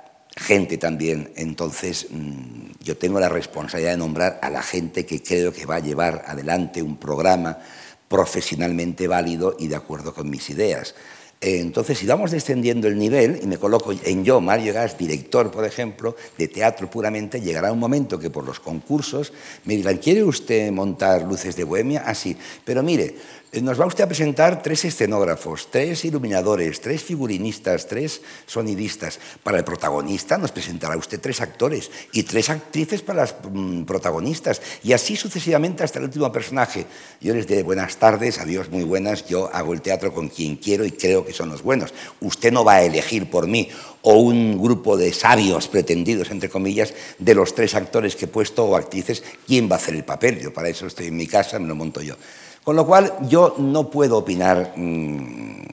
gente 0.41 0.77
también. 0.77 1.31
Entonces, 1.35 2.07
mm, 2.09 2.71
yo 2.83 2.97
tengo 2.97 3.19
la 3.19 3.29
responsabilidad 3.29 3.91
de 3.91 3.97
nombrar 3.97 4.39
a 4.41 4.49
la 4.49 4.63
gente 4.63 5.05
que 5.05 5.21
creo 5.21 5.53
que 5.53 5.65
va 5.65 5.75
a 5.75 5.79
llevar 5.79 6.23
adelante 6.27 6.81
un 6.81 6.97
programa 6.97 7.59
profesionalmente 8.07 9.07
válido 9.07 9.55
y 9.57 9.67
de 9.67 9.75
acuerdo 9.75 10.13
con 10.13 10.29
mis 10.29 10.49
ideas. 10.49 10.95
Entonces, 11.43 11.97
si 11.97 12.05
vamos 12.05 12.29
descendiendo 12.29 12.87
el 12.87 12.99
nivel, 12.99 13.39
y 13.41 13.47
me 13.47 13.57
coloco 13.57 13.91
en 13.91 14.23
yo, 14.23 14.39
Mario 14.41 14.75
Gas, 14.75 14.95
director, 14.95 15.49
por 15.49 15.65
ejemplo, 15.65 16.15
de 16.37 16.47
teatro 16.47 16.87
puramente, 16.87 17.41
llegará 17.41 17.71
un 17.71 17.79
momento 17.79 18.19
que 18.19 18.29
por 18.29 18.45
los 18.45 18.59
concursos 18.59 19.33
me 19.65 19.75
dirán, 19.75 19.97
¿quiere 19.97 20.23
usted 20.23 20.71
montar 20.71 21.23
luces 21.23 21.55
de 21.55 21.63
bohemia? 21.63 22.03
Así, 22.05 22.37
ah, 22.37 22.43
pero 22.63 22.83
mire, 22.83 23.15
nos 23.59 23.77
va 23.77 23.85
usted 23.85 24.05
a 24.05 24.07
presentar 24.07 24.63
tres 24.63 24.85
escenógrafos, 24.85 25.67
tres 25.69 26.05
iluminadores, 26.05 26.79
tres 26.79 27.03
figurinistas, 27.03 27.85
tres 27.85 28.21
sonidistas. 28.45 29.19
Para 29.43 29.57
el 29.57 29.65
protagonista 29.65 30.37
nos 30.37 30.53
presentará 30.53 30.95
usted 30.95 31.19
tres 31.19 31.41
actores 31.41 31.91
y 32.13 32.23
tres 32.23 32.49
actrices 32.49 33.01
para 33.01 33.23
las 33.23 33.35
mm, 33.43 33.83
protagonistas. 33.83 34.61
Y 34.83 34.93
así 34.93 35.17
sucesivamente 35.17 35.83
hasta 35.83 35.99
el 35.99 36.05
último 36.05 36.31
personaje. 36.31 36.85
Yo 37.19 37.33
les 37.33 37.45
diré 37.45 37.63
buenas 37.63 37.97
tardes, 37.97 38.39
adiós, 38.39 38.69
muy 38.69 38.85
buenas. 38.85 39.27
Yo 39.27 39.53
hago 39.53 39.73
el 39.73 39.81
teatro 39.81 40.13
con 40.13 40.29
quien 40.29 40.55
quiero 40.55 40.85
y 40.85 40.91
creo 40.91 41.25
que 41.25 41.33
son 41.33 41.49
los 41.49 41.61
buenos. 41.61 41.93
Usted 42.21 42.53
no 42.53 42.63
va 42.63 42.75
a 42.75 42.83
elegir 42.83 43.29
por 43.29 43.47
mí 43.47 43.67
o 44.03 44.13
un 44.13 44.61
grupo 44.61 44.95
de 44.95 45.11
sabios 45.11 45.67
pretendidos, 45.67 46.31
entre 46.31 46.49
comillas, 46.49 46.93
de 47.19 47.35
los 47.35 47.53
tres 47.53 47.75
actores 47.75 48.15
que 48.15 48.25
he 48.25 48.29
puesto 48.29 48.63
o 48.63 48.77
actrices, 48.77 49.23
quién 49.45 49.69
va 49.69 49.75
a 49.75 49.79
hacer 49.79 49.93
el 49.93 50.05
papel. 50.05 50.39
Yo 50.39 50.53
para 50.53 50.69
eso 50.69 50.87
estoy 50.87 51.07
en 51.07 51.17
mi 51.17 51.27
casa, 51.27 51.59
me 51.59 51.67
lo 51.67 51.75
monto 51.75 52.01
yo. 52.01 52.15
Con 52.63 52.75
lo 52.75 52.85
cual, 52.85 53.13
yo 53.27 53.55
no 53.57 53.89
puedo 53.89 54.17
opinar 54.17 54.73
mm, 54.75 55.63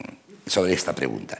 sobre 0.46 0.72
esta 0.72 0.94
pregunta. 0.94 1.38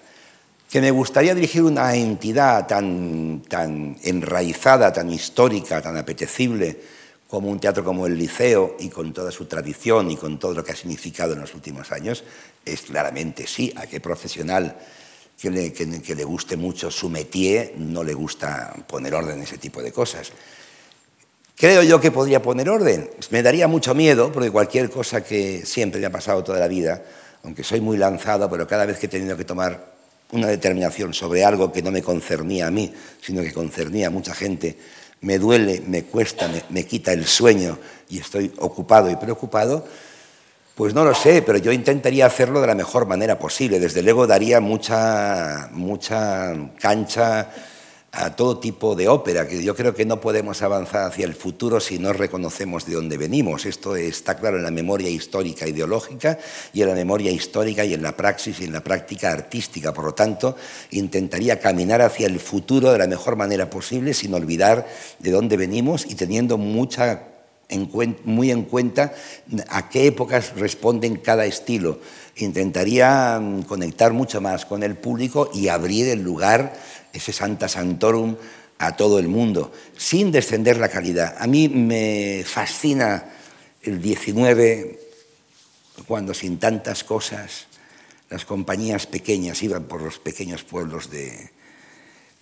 Que 0.69 0.83
me 0.83 0.91
gustaría 0.91 1.35
dirigir 1.35 1.63
una 1.63 1.95
entidad 1.95 2.67
tan, 2.67 3.43
tan 3.49 3.97
enraizada, 4.03 4.93
tan 4.93 5.11
histórica, 5.11 5.81
tan 5.81 5.97
apetecible 5.97 6.79
como 7.27 7.49
un 7.49 7.61
teatro 7.61 7.85
como 7.85 8.07
el 8.07 8.19
Liceo 8.19 8.77
y 8.79 8.89
con 8.89 9.13
toda 9.13 9.31
su 9.31 9.47
tradición 9.47 10.11
y 10.11 10.17
con 10.17 10.39
todo 10.39 10.53
lo 10.53 10.65
que 10.65 10.73
ha 10.73 10.77
significado 10.77 11.33
en 11.33 11.41
los 11.41 11.55
últimos 11.55 11.93
años, 11.93 12.25
es 12.65 12.83
claramente 12.83 13.47
sí. 13.47 13.73
A 13.77 13.87
qué 13.87 14.01
profesional 14.01 14.77
que 15.41 15.51
le, 15.51 15.73
que 15.73 16.15
le 16.15 16.25
guste 16.25 16.57
mucho 16.57 16.91
su 16.91 17.09
métier 17.09 17.75
no 17.79 18.03
le 18.03 18.13
gusta 18.13 18.75
poner 18.87 19.15
orden 19.15 19.37
en 19.37 19.43
ese 19.45 19.57
tipo 19.57 19.83
de 19.83 19.93
cosas. 19.93 20.33
Creo 21.59 21.83
yo 21.83 22.01
que 22.01 22.13
podría 22.13 22.41
poner 22.41 22.71
orden. 22.71 23.11
Me 23.31 23.43
daría 23.43 23.67
mucho 23.67 23.93
miedo, 23.93 24.31
porque 24.31 24.49
cualquier 24.49 24.89
cosa 24.91 25.25
que 25.25 25.67
siempre 25.67 25.99
me 26.01 26.07
ha 26.07 26.11
pasado 26.11 26.45
toda 26.45 26.61
la 26.61 26.69
vida, 26.69 27.03
aunque 27.43 27.65
soy 27.65 27.81
muy 27.81 27.97
lanzado, 27.97 28.49
pero 28.49 28.65
cada 28.69 28.87
vez 28.87 28.97
que 29.01 29.07
he 29.07 29.09
tenido 29.09 29.37
que 29.37 29.45
tomar 29.45 29.93
una 30.31 30.47
determinación 30.47 31.13
sobre 31.13 31.45
algo 31.45 31.73
que 31.73 31.83
no 31.83 31.91
me 31.91 32.01
concernía 32.01 32.69
a 32.69 32.71
mí, 32.71 32.93
sino 33.21 33.43
que 33.43 33.53
concernía 33.53 34.07
a 34.07 34.11
mucha 34.11 34.35
gente, 34.35 34.79
me 35.23 35.41
duele, 35.41 35.83
me 35.85 36.05
cuesta, 36.05 36.49
me, 36.71 36.87
quita 36.87 37.13
el 37.13 37.27
sueño 37.27 37.77
y 38.09 38.21
estoy 38.21 38.53
ocupado 38.59 39.11
y 39.11 39.17
preocupado, 39.17 39.85
pues 40.77 40.95
no 40.95 41.05
lo 41.05 41.13
sé, 41.13 41.43
pero 41.43 41.59
yo 41.59 41.73
intentaría 41.73 42.27
hacerlo 42.27 42.61
de 42.61 42.69
la 42.69 42.77
mejor 42.77 43.07
manera 43.07 43.37
posible. 43.37 43.81
Desde 43.81 44.03
luego 44.03 44.29
daría 44.29 44.61
mucha, 44.61 45.71
mucha 45.73 46.55
cancha 46.79 47.51
a 48.13 48.35
todo 48.35 48.59
tipo 48.59 48.97
de 48.97 49.07
ópera, 49.07 49.47
que 49.47 49.63
yo 49.63 49.77
creo 49.77 49.95
que 49.95 50.07
no 50.07 50.21
podemos 50.21 50.63
avanzar 50.63 51.07
hacia 51.07 51.27
el 51.27 51.35
futuro 51.35 51.79
si 51.79 51.99
no 51.99 52.13
reconocemos 52.13 52.87
de 52.87 52.95
dónde 52.95 53.19
venimos. 53.19 53.67
Esto 53.67 53.97
está 53.97 54.37
claro 54.37 54.57
en 54.57 54.63
la 54.63 54.71
memoria 54.71 55.11
histórica 55.11 55.69
ideológica 55.69 56.39
y 56.73 56.83
en 56.83 56.89
la 56.89 56.95
memoria 56.95 57.31
histórica 57.31 57.85
y 57.85 57.93
en 57.93 58.03
la 58.03 58.17
praxis 58.17 58.61
y 58.61 58.65
en 58.65 58.73
la 58.73 58.81
práctica 58.81 59.31
artística. 59.31 59.93
Por 59.93 60.05
lo 60.05 60.15
tanto, 60.15 60.57
intentaría 60.91 61.61
caminar 61.61 62.01
hacia 62.01 62.27
el 62.27 62.41
futuro 62.41 62.93
de 62.93 62.99
la 62.99 63.07
mejor 63.07 63.37
manera 63.37 63.69
posible 63.69 64.15
sin 64.15 64.33
olvidar 64.33 64.87
de 65.19 65.31
dónde 65.31 65.57
venimos 65.57 66.07
y 66.07 66.15
teniendo 66.15 66.57
mucha 66.57 67.38
muy 68.25 68.51
en 68.51 68.63
cuenta 68.63 69.13
a 69.69 69.89
qué 69.89 70.07
épocas 70.07 70.55
responden 70.57 71.17
cada 71.17 71.45
estilo. 71.45 72.01
Intentaría 72.37 73.39
mm, 73.39 73.63
conectar 73.65 74.13
mucho 74.13 74.41
más 74.41 74.65
con 74.65 74.83
el 74.83 74.97
público 74.97 75.51
y 75.53 75.69
abrir 75.69 76.09
el 76.09 76.23
lugar 76.23 76.75
ese 77.13 77.33
Santa 77.33 77.69
Santorum 77.69 78.37
a 78.79 78.97
todo 78.97 79.19
el 79.19 79.29
mundo, 79.29 79.73
sin 79.97 80.31
descender 80.31 80.79
la 80.79 80.89
calidad. 80.89 81.35
A 81.39 81.47
mí 81.47 81.69
me 81.69 82.45
fascina 82.47 83.25
el 83.83 84.01
19, 84.01 85.01
cuando 86.07 86.33
sin 86.33 86.59
tantas 86.59 87.03
cosas 87.03 87.67
las 88.31 88.45
compañías 88.45 89.07
pequeñas 89.07 89.63
iban 89.63 89.85
por 89.85 90.01
los 90.01 90.19
pequeños 90.19 90.63
pueblos 90.63 91.11
de, 91.11 91.51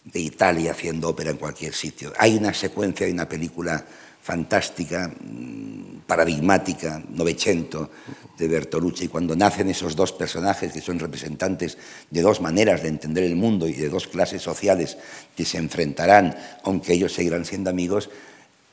de 0.05 0.21
Italia 0.21 0.73
haciendo 0.73 1.09
ópera 1.09 1.31
en 1.31 1.37
cualquier 1.37 1.75
sitio. 1.75 2.13
Hay 2.19 2.37
una 2.37 2.53
secuencia, 2.53 3.07
hay 3.07 3.13
una 3.13 3.29
película 3.29 3.85
fantástica, 4.27 5.07
mm, 5.07 6.03
paradigmática, 6.03 6.99
Novecento, 7.15 7.91
de 8.37 8.49
Bertolucci, 8.49 9.07
cuando 9.07 9.39
nacen 9.39 9.71
esos 9.71 9.95
dos 9.95 10.11
personajes 10.11 10.73
que 10.73 10.83
son 10.83 10.99
representantes 10.99 11.79
de 12.11 12.21
dos 12.23 12.43
maneras 12.43 12.83
de 12.83 12.89
entender 12.89 13.23
el 13.23 13.37
mundo 13.37 13.69
y 13.69 13.73
de 13.73 13.89
dos 13.89 14.09
clases 14.11 14.43
sociales 14.43 14.99
que 15.37 15.47
se 15.47 15.59
enfrentarán, 15.59 16.37
aunque 16.65 16.93
ellos 16.93 17.15
seguirán 17.15 17.45
siendo 17.47 17.71
amigos, 17.71 18.11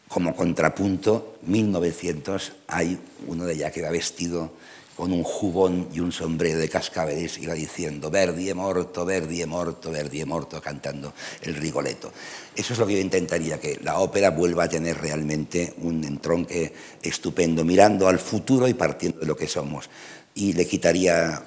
como 0.10 0.36
contrapunto, 0.36 1.38
1900, 1.46 2.54
hay 2.68 2.98
uno 3.28 3.46
de 3.46 3.54
ella 3.54 3.72
que 3.72 3.82
va 3.82 3.90
vestido 3.90 4.52
con 4.96 5.12
un 5.12 5.24
jubón 5.24 5.90
y 5.94 6.00
un 6.00 6.12
sombrero 6.12 6.60
de 6.60 6.70
cascabeles, 6.70 7.40
iba 7.40 7.54
diciendo 7.54 8.10
Verdi 8.10 8.50
è 8.50 8.54
morto, 8.54 9.06
Verdi 9.06 9.42
è 9.42 9.46
morto, 9.46 9.90
Verdi 9.90 10.22
è 10.22 10.26
morto, 10.26 10.62
cantando 10.62 11.14
el 11.42 11.56
Rigoletto. 11.56 12.12
Eso 12.56 12.74
es 12.74 12.80
lo 12.80 12.86
que 12.86 12.94
yo 12.94 13.00
intentaría, 13.00 13.60
que 13.60 13.80
la 13.82 14.00
ópera 14.00 14.30
vuelva 14.30 14.66
a 14.66 14.70
tener 14.70 14.98
realmente 15.00 15.74
un 15.82 16.04
entronque 16.04 16.74
estupendo, 17.02 17.66
mirando 17.66 18.08
al 18.08 18.20
futuro 18.20 18.68
y 18.68 18.76
partiendo 18.76 19.20
de 19.20 19.26
lo 19.26 19.36
que 19.36 19.48
somos. 19.48 19.90
Y 20.36 20.54
le 20.54 20.68
quitaría 20.68 21.44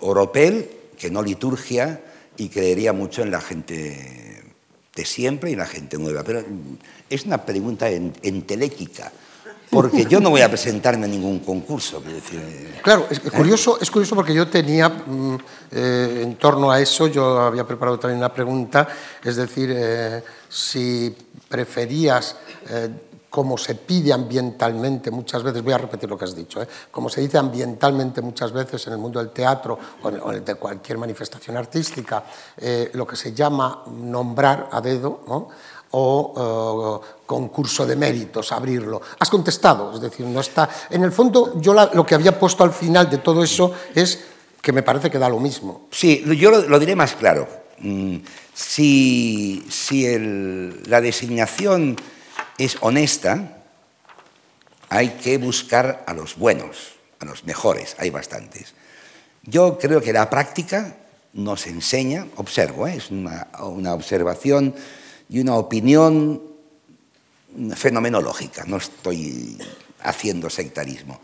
oropel, 0.00 0.68
que 0.98 1.10
no 1.10 1.22
liturgia, 1.22 2.02
y 2.36 2.48
creería 2.50 2.92
mucho 2.92 3.22
en 3.22 3.30
la 3.30 3.40
gente 3.40 4.42
de 4.94 5.04
siempre 5.04 5.50
y 5.50 5.52
en 5.54 5.60
la 5.60 5.66
gente 5.66 5.96
nueva. 5.96 6.22
Pero 6.22 6.44
es 7.08 7.24
una 7.24 7.46
pregunta 7.46 7.88
enteléquica 7.90 9.12
porque 9.70 10.06
yo 10.06 10.20
no 10.20 10.30
voy 10.30 10.40
a 10.40 10.48
presentarme 10.48 11.06
a 11.06 11.08
ningún 11.08 11.40
concurso. 11.40 12.02
Eh, 12.06 12.78
claro, 12.82 13.06
es 13.10 13.20
curioso, 13.20 13.78
es 13.80 13.90
curioso 13.90 14.14
porque 14.14 14.34
yo 14.34 14.48
tenía 14.48 14.88
mm, 14.88 15.36
eh, 15.72 16.20
en 16.22 16.36
torno 16.36 16.70
a 16.70 16.80
eso, 16.80 17.06
yo 17.08 17.40
había 17.40 17.66
preparado 17.66 17.98
también 17.98 18.18
una 18.18 18.32
pregunta, 18.32 18.88
es 19.22 19.36
decir, 19.36 19.72
eh, 19.74 20.22
si 20.48 21.14
preferías, 21.48 22.36
como 23.30 23.56
se 23.58 23.74
pide 23.74 24.12
ambientalmente 24.12 25.10
muchas 25.10 25.42
veces, 25.42 25.62
voy 25.62 25.74
a 25.74 25.78
repetir 25.78 26.08
lo 26.08 26.18
que 26.18 26.24
has 26.24 26.34
dicho, 26.34 26.60
como 26.90 27.08
se 27.08 27.20
dice 27.20 27.38
ambientalmente 27.38 28.20
muchas 28.20 28.50
veces 28.50 28.84
en 28.86 28.94
el 28.94 28.98
mundo 28.98 29.20
del 29.20 29.30
teatro 29.30 29.78
o 30.02 30.08
en 30.08 30.34
el 30.34 30.44
de 30.44 30.54
cualquier 30.56 30.98
manifestación 30.98 31.56
artística, 31.56 32.24
lo 32.94 33.06
que 33.06 33.14
se 33.14 33.32
llama 33.32 33.84
nombrar 33.92 34.68
a 34.72 34.80
dedo, 34.80 35.20
¿no? 35.28 35.48
O 35.90 37.00
concurso 37.26 37.84
de 37.84 37.96
méritos, 37.96 38.52
abrirlo. 38.52 39.02
Has 39.18 39.28
contestado, 39.28 39.94
es 39.94 40.00
decir, 40.00 40.24
no 40.26 40.40
está... 40.40 40.68
En 40.90 41.02
el 41.02 41.12
fondo, 41.12 41.60
yo 41.60 41.74
lo 41.74 42.06
que 42.06 42.14
había 42.14 42.38
puesto 42.38 42.64
al 42.64 42.72
final 42.72 43.10
de 43.10 43.18
todo 43.18 43.42
eso 43.42 43.72
es 43.94 44.24
que 44.62 44.72
me 44.72 44.82
parece 44.82 45.10
que 45.10 45.18
da 45.18 45.28
lo 45.28 45.40
mismo. 45.40 45.88
Sí, 45.90 46.24
yo 46.38 46.50
lo, 46.50 46.78
diré 46.78 46.96
más 46.96 47.14
claro. 47.14 47.48
Mm, 47.78 48.16
si, 48.54 49.64
la 50.86 51.00
designación 51.00 51.96
es 52.58 52.76
honesta, 52.80 53.62
hay 54.88 55.10
que 55.10 55.38
buscar 55.38 56.04
a 56.06 56.14
los 56.14 56.36
buenos, 56.36 56.94
a 57.20 57.24
los 57.24 57.44
mejores, 57.44 57.96
hay 57.98 58.10
bastantes. 58.10 58.74
Yo 59.42 59.78
creo 59.78 60.00
que 60.00 60.12
la 60.12 60.30
práctica 60.30 60.96
nos 61.32 61.66
enseña, 61.66 62.26
observo, 62.36 62.86
¿eh? 62.86 62.96
es 62.96 63.10
una, 63.10 63.48
una 63.60 63.94
observación 63.94 64.74
y 65.28 65.40
una 65.40 65.56
opinión 65.56 66.42
fenomenológica, 67.74 68.64
no 68.66 68.76
estoy 68.76 69.58
haciendo 70.02 70.50
sectarismo. 70.50 71.20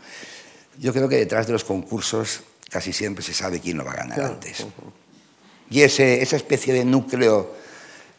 Yo 0.79 0.91
creo 0.93 1.07
que 1.07 1.17
detrás 1.17 1.47
de 1.47 1.53
los 1.53 1.63
concursos 1.63 2.41
casi 2.69 2.91
siempre 2.91 3.23
se 3.23 3.33
sabe 3.33 3.59
quién 3.59 3.77
lo 3.77 3.85
va 3.85 3.91
a 3.91 3.97
ganar 3.97 4.21
antes. 4.21 4.65
Y 5.69 5.81
ese, 5.81 6.21
esa 6.21 6.35
especie 6.35 6.73
de 6.73 6.85
núcleo 6.85 7.55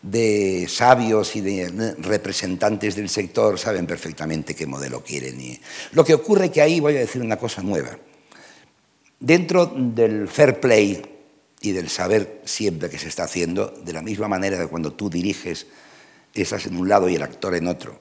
de 0.00 0.66
sabios 0.68 1.34
y 1.34 1.40
de 1.40 1.94
representantes 1.98 2.94
del 2.94 3.08
sector 3.08 3.58
saben 3.58 3.86
perfectamente 3.86 4.54
qué 4.54 4.66
modelo 4.66 5.02
quieren. 5.02 5.40
Y 5.40 5.58
lo 5.92 6.04
que 6.04 6.14
ocurre 6.14 6.50
que 6.50 6.62
ahí 6.62 6.78
voy 6.78 6.96
a 6.96 7.00
decir 7.00 7.22
una 7.22 7.36
cosa 7.36 7.62
nueva. 7.62 7.98
Dentro 9.18 9.66
del 9.66 10.28
fair 10.28 10.60
play 10.60 11.13
y 11.64 11.72
del 11.72 11.88
saber 11.88 12.42
siempre 12.44 12.90
que 12.90 12.98
se 12.98 13.08
está 13.08 13.24
haciendo, 13.24 13.68
de 13.68 13.94
la 13.94 14.02
misma 14.02 14.28
manera 14.28 14.58
que 14.58 14.66
cuando 14.66 14.92
tú 14.92 15.08
diriges 15.08 15.66
estás 16.34 16.66
en 16.66 16.76
un 16.76 16.90
lado 16.90 17.08
y 17.08 17.14
el 17.14 17.22
actor 17.22 17.54
en 17.54 17.68
otro. 17.68 17.98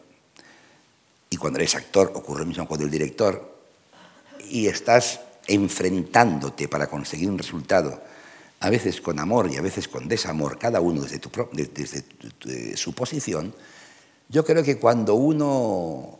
Y 1.29 1.37
cuando 1.37 1.59
eres 1.59 1.73
actor 1.75 2.11
ocurre 2.13 2.41
lo 2.41 2.45
mismo 2.45 2.67
con 2.67 2.81
el 2.81 2.91
director 2.91 3.55
y 4.49 4.67
estás 4.67 5.21
enfrentándote 5.47 6.67
para 6.67 6.87
conseguir 6.87 7.29
un 7.29 7.37
resultado, 7.37 8.03
a 8.59 8.69
veces 8.69 8.99
con 8.99 9.17
amor 9.17 9.49
y 9.49 9.55
a 9.55 9.61
veces 9.61 9.87
con 9.87 10.09
desamor, 10.09 10.59
cada 10.59 10.81
uno 10.81 11.01
desde, 11.01 11.21
desde 11.53 12.75
su 12.75 12.93
posición, 12.93 13.55
yo 14.27 14.43
creo 14.43 14.63
que 14.63 14.77
cuando 14.77 15.15
uno 15.15 16.19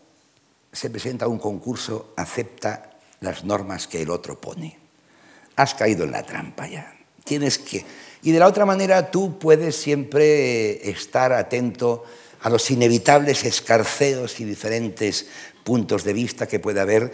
se 0.71 0.89
presenta 0.89 1.25
a 1.25 1.27
un 1.27 1.39
concurso 1.39 2.13
acepta 2.15 2.91
las 3.19 3.43
normas 3.43 3.87
que 3.87 4.01
el 4.01 4.11
otro 4.11 4.39
pone. 4.39 4.79
Has 5.57 5.75
caído 5.75 6.05
en 6.05 6.11
la 6.11 6.23
trampa 6.23 6.67
ya. 6.67 7.02
Tienes 7.23 7.57
que... 7.57 7.85
Y 8.21 8.31
de 8.31 8.39
la 8.39 8.47
otra 8.47 8.65
manera 8.65 9.11
tú 9.11 9.37
puedes 9.37 9.75
siempre 9.75 10.89
estar 10.89 11.33
atento 11.33 12.05
a 12.41 12.49
los 12.49 12.71
inevitables 12.71 13.43
escarceos 13.43 14.39
y 14.39 14.45
diferentes 14.45 15.27
puntos 15.63 16.03
de 16.03 16.13
vista 16.13 16.47
que 16.47 16.59
puede 16.59 16.79
haber 16.79 17.11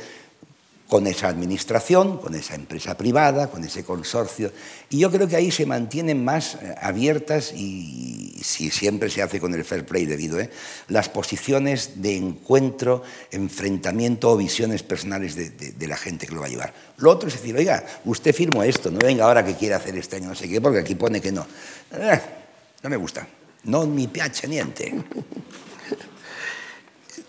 con 0.89 1.05
esa 1.05 1.27
administración, 1.27 2.17
con 2.17 2.33
esa 2.33 2.55
empresa 2.55 2.97
privada, 2.97 3.51
con 3.51 3.63
ese 3.63 3.83
consorcio. 3.83 4.51
Y 4.89 4.97
yo 4.97 5.11
creo 5.11 5.27
que 5.27 5.35
ahí 5.35 5.51
se 5.51 5.67
mantienen 5.67 6.25
más 6.25 6.55
eh, 6.55 6.75
abiertas 6.81 7.53
y, 7.53 8.41
si 8.43 8.71
siempre 8.71 9.11
se 9.11 9.21
hace 9.21 9.39
con 9.39 9.53
el 9.53 9.63
fair 9.63 9.85
play 9.85 10.07
debido, 10.07 10.39
¿eh? 10.39 10.49
las 10.87 11.07
posiciones 11.07 12.01
de 12.01 12.17
encuentro, 12.17 13.03
enfrentamiento 13.29 14.31
o 14.31 14.37
visiones 14.37 14.81
personales 14.81 15.35
de, 15.35 15.87
la 15.87 15.97
gente 15.97 16.25
que 16.25 16.33
lo 16.33 16.41
va 16.41 16.47
a 16.47 16.49
llevar. 16.49 16.73
Lo 16.97 17.11
otro 17.11 17.27
es 17.27 17.35
decir, 17.35 17.55
oiga, 17.55 17.85
usted 18.05 18.33
firmó 18.33 18.63
esto, 18.63 18.89
no 18.89 18.97
venga 18.97 19.25
ahora 19.25 19.45
que 19.45 19.55
quiere 19.55 19.75
hacer 19.75 19.95
este 19.95 20.15
año 20.15 20.29
no 20.29 20.35
sé 20.35 20.49
qué, 20.49 20.59
porque 20.59 20.79
aquí 20.79 20.95
pone 20.95 21.21
que 21.21 21.31
no. 21.31 21.45
Eh, 21.91 22.19
no 22.81 22.89
me 22.89 22.97
gusta. 22.97 23.27
No 23.65 23.85
mi 23.85 24.07
piace 24.07 24.47
niente. 24.47 24.91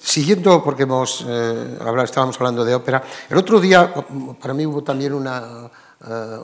Siguiendo, 0.02 0.64
porque 0.64 0.84
hemos, 0.84 1.24
eh, 1.28 1.78
estábamos 2.02 2.36
hablando 2.38 2.64
de 2.64 2.74
ópera, 2.74 3.02
el 3.28 3.36
otro 3.36 3.60
día 3.60 3.92
para 4.40 4.54
mí 4.54 4.64
hubo 4.64 4.82
también 4.82 5.12
eh, 5.12 6.38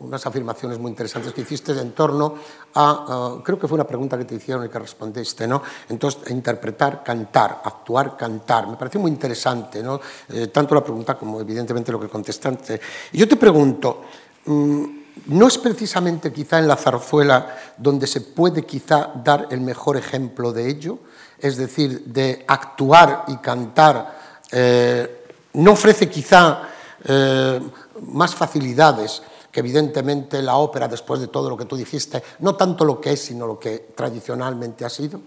unas 0.00 0.26
afirmaciones 0.26 0.78
muy 0.78 0.90
interesantes 0.90 1.32
que 1.32 1.40
hiciste 1.40 1.72
en 1.72 1.92
torno 1.92 2.34
a, 2.74 3.38
creo 3.42 3.58
que 3.58 3.66
fue 3.66 3.76
una 3.76 3.86
pregunta 3.86 4.18
que 4.18 4.26
te 4.26 4.34
hicieron 4.34 4.66
y 4.66 4.68
que 4.68 4.78
respondiste, 4.78 5.48
¿no? 5.48 5.62
Entonces, 5.88 6.30
interpretar, 6.30 7.02
cantar, 7.02 7.62
actuar, 7.64 8.18
cantar. 8.18 8.68
Me 8.68 8.76
pareció 8.76 9.00
muy 9.00 9.10
interesante, 9.10 9.82
¿no? 9.82 9.98
Eh, 10.28 10.48
tanto 10.48 10.74
la 10.74 10.84
pregunta 10.84 11.14
como 11.14 11.40
evidentemente 11.40 11.90
lo 11.90 11.98
que 11.98 12.08
contestaste. 12.08 12.78
Y 13.12 13.18
yo 13.18 13.26
te 13.26 13.36
pregunto, 13.36 14.02
mm, 14.44 14.84
¿no 15.26 15.48
es 15.48 15.58
precisamente 15.58 16.32
quizá 16.32 16.58
en 16.58 16.68
la 16.68 16.76
zarzuela 16.76 17.56
donde 17.76 18.06
se 18.06 18.20
puede 18.20 18.64
quizá 18.64 19.12
dar 19.22 19.48
el 19.50 19.60
mejor 19.60 19.96
ejemplo 19.96 20.52
de 20.52 20.68
ello? 20.68 20.98
es 21.44 21.58
decir, 21.58 22.04
de 22.06 22.42
actuar 22.46 23.24
y 23.28 23.36
cantar, 23.36 24.18
eh, 24.50 25.24
no 25.52 25.72
ofrece 25.72 26.08
quizá 26.08 26.62
eh, 27.04 27.60
más 28.00 28.34
facilidades 28.34 29.22
que 29.52 29.60
evidentemente 29.60 30.42
la 30.42 30.56
ópera, 30.56 30.88
después 30.88 31.20
de 31.20 31.28
todo 31.28 31.50
lo 31.50 31.56
que 31.58 31.66
tú 31.66 31.76
dijiste, 31.76 32.22
no 32.40 32.56
tanto 32.56 32.86
lo 32.86 32.98
que 32.98 33.12
es, 33.12 33.20
sino 33.20 33.46
lo 33.46 33.58
que 33.58 33.90
tradicionalmente 33.94 34.86
ha 34.86 34.88
sido? 34.88 35.20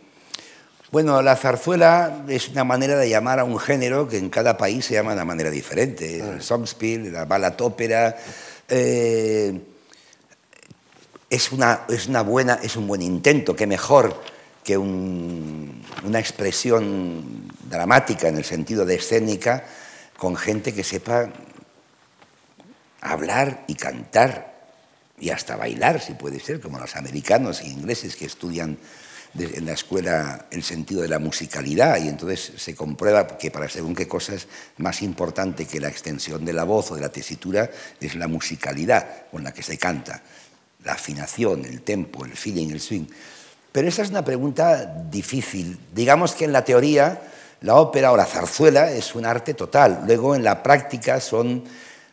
Bueno, 0.91 1.21
la 1.21 1.35
zarzuela 1.35 2.25
es 2.27 2.49
una 2.49 2.63
manera 2.63 2.97
de 2.97 3.09
llamar 3.09 3.39
a 3.39 3.43
un 3.43 3.59
género 3.59 4.07
que 4.07 4.17
en 4.17 4.29
cada 4.29 4.57
país 4.57 4.85
se 4.85 4.95
llama 4.95 5.11
de 5.11 5.17
una 5.17 5.25
manera 5.25 5.51
diferente. 5.51 6.19
El 6.19 6.39
ah. 6.39 6.41
songspiel, 6.41 7.13
la 7.13 7.25
balladópera. 7.25 8.17
Eh, 8.67 9.61
es, 11.29 11.51
una, 11.51 11.81
es, 11.89 12.07
una 12.07 12.21
buena, 12.21 12.59
es 12.61 12.75
un 12.75 12.87
buen 12.87 13.01
intento, 13.01 13.55
que 13.55 13.67
mejor 13.67 14.21
que 14.63 14.77
una 14.77 16.19
expresión 16.19 17.47
dramática 17.69 18.27
en 18.27 18.35
el 18.35 18.43
sentido 18.43 18.85
de 18.85 18.95
escénica 18.95 19.63
con 20.17 20.35
gente 20.35 20.73
que 20.73 20.83
sepa 20.83 21.29
hablar 22.99 23.63
y 23.67 23.75
cantar 23.75 24.57
y 25.19 25.29
hasta 25.29 25.55
bailar, 25.55 26.01
si 26.01 26.13
puede 26.13 26.39
ser, 26.39 26.59
como 26.59 26.79
los 26.79 26.95
americanos 26.95 27.61
e 27.61 27.67
ingleses 27.67 28.15
que 28.15 28.25
estudian 28.25 28.77
en 29.39 29.65
la 29.65 29.73
escuela 29.73 30.47
el 30.51 30.63
sentido 30.63 31.01
de 31.01 31.07
la 31.07 31.19
musicalidad. 31.19 31.97
Y 32.03 32.07
entonces 32.07 32.53
se 32.57 32.75
comprueba 32.75 33.25
que 33.37 33.51
para 33.51 33.69
según 33.69 33.95
qué 33.95 34.07
cosas 34.07 34.47
más 34.77 35.01
importante 35.01 35.65
que 35.65 35.79
la 35.79 35.89
extensión 35.89 36.45
de 36.45 36.53
la 36.53 36.63
voz 36.63 36.91
o 36.91 36.95
de 36.95 37.01
la 37.01 37.09
tesitura 37.09 37.69
es 37.99 38.15
la 38.15 38.27
musicalidad 38.27 39.27
con 39.31 39.43
la 39.43 39.53
que 39.53 39.63
se 39.63 39.77
canta, 39.77 40.21
la 40.83 40.93
afinación, 40.93 41.65
el 41.65 41.81
tempo, 41.81 42.25
el 42.25 42.33
feeling, 42.33 42.69
el 42.69 42.79
swing. 42.79 43.05
Pero 43.71 43.87
esa 43.87 44.01
es 44.01 44.09
una 44.09 44.23
pregunta 44.23 44.85
difícil. 45.09 45.77
Digamos 45.93 46.33
que 46.33 46.45
en 46.45 46.53
la 46.53 46.63
teoría 46.63 47.21
la 47.61 47.75
ópera 47.75 48.11
o 48.11 48.17
la 48.17 48.25
zarzuela 48.25 48.91
es 48.91 49.15
un 49.15 49.25
arte 49.25 49.53
total. 49.53 50.03
Luego 50.05 50.35
en 50.35 50.43
la 50.43 50.63
práctica 50.63 51.19
son 51.19 51.63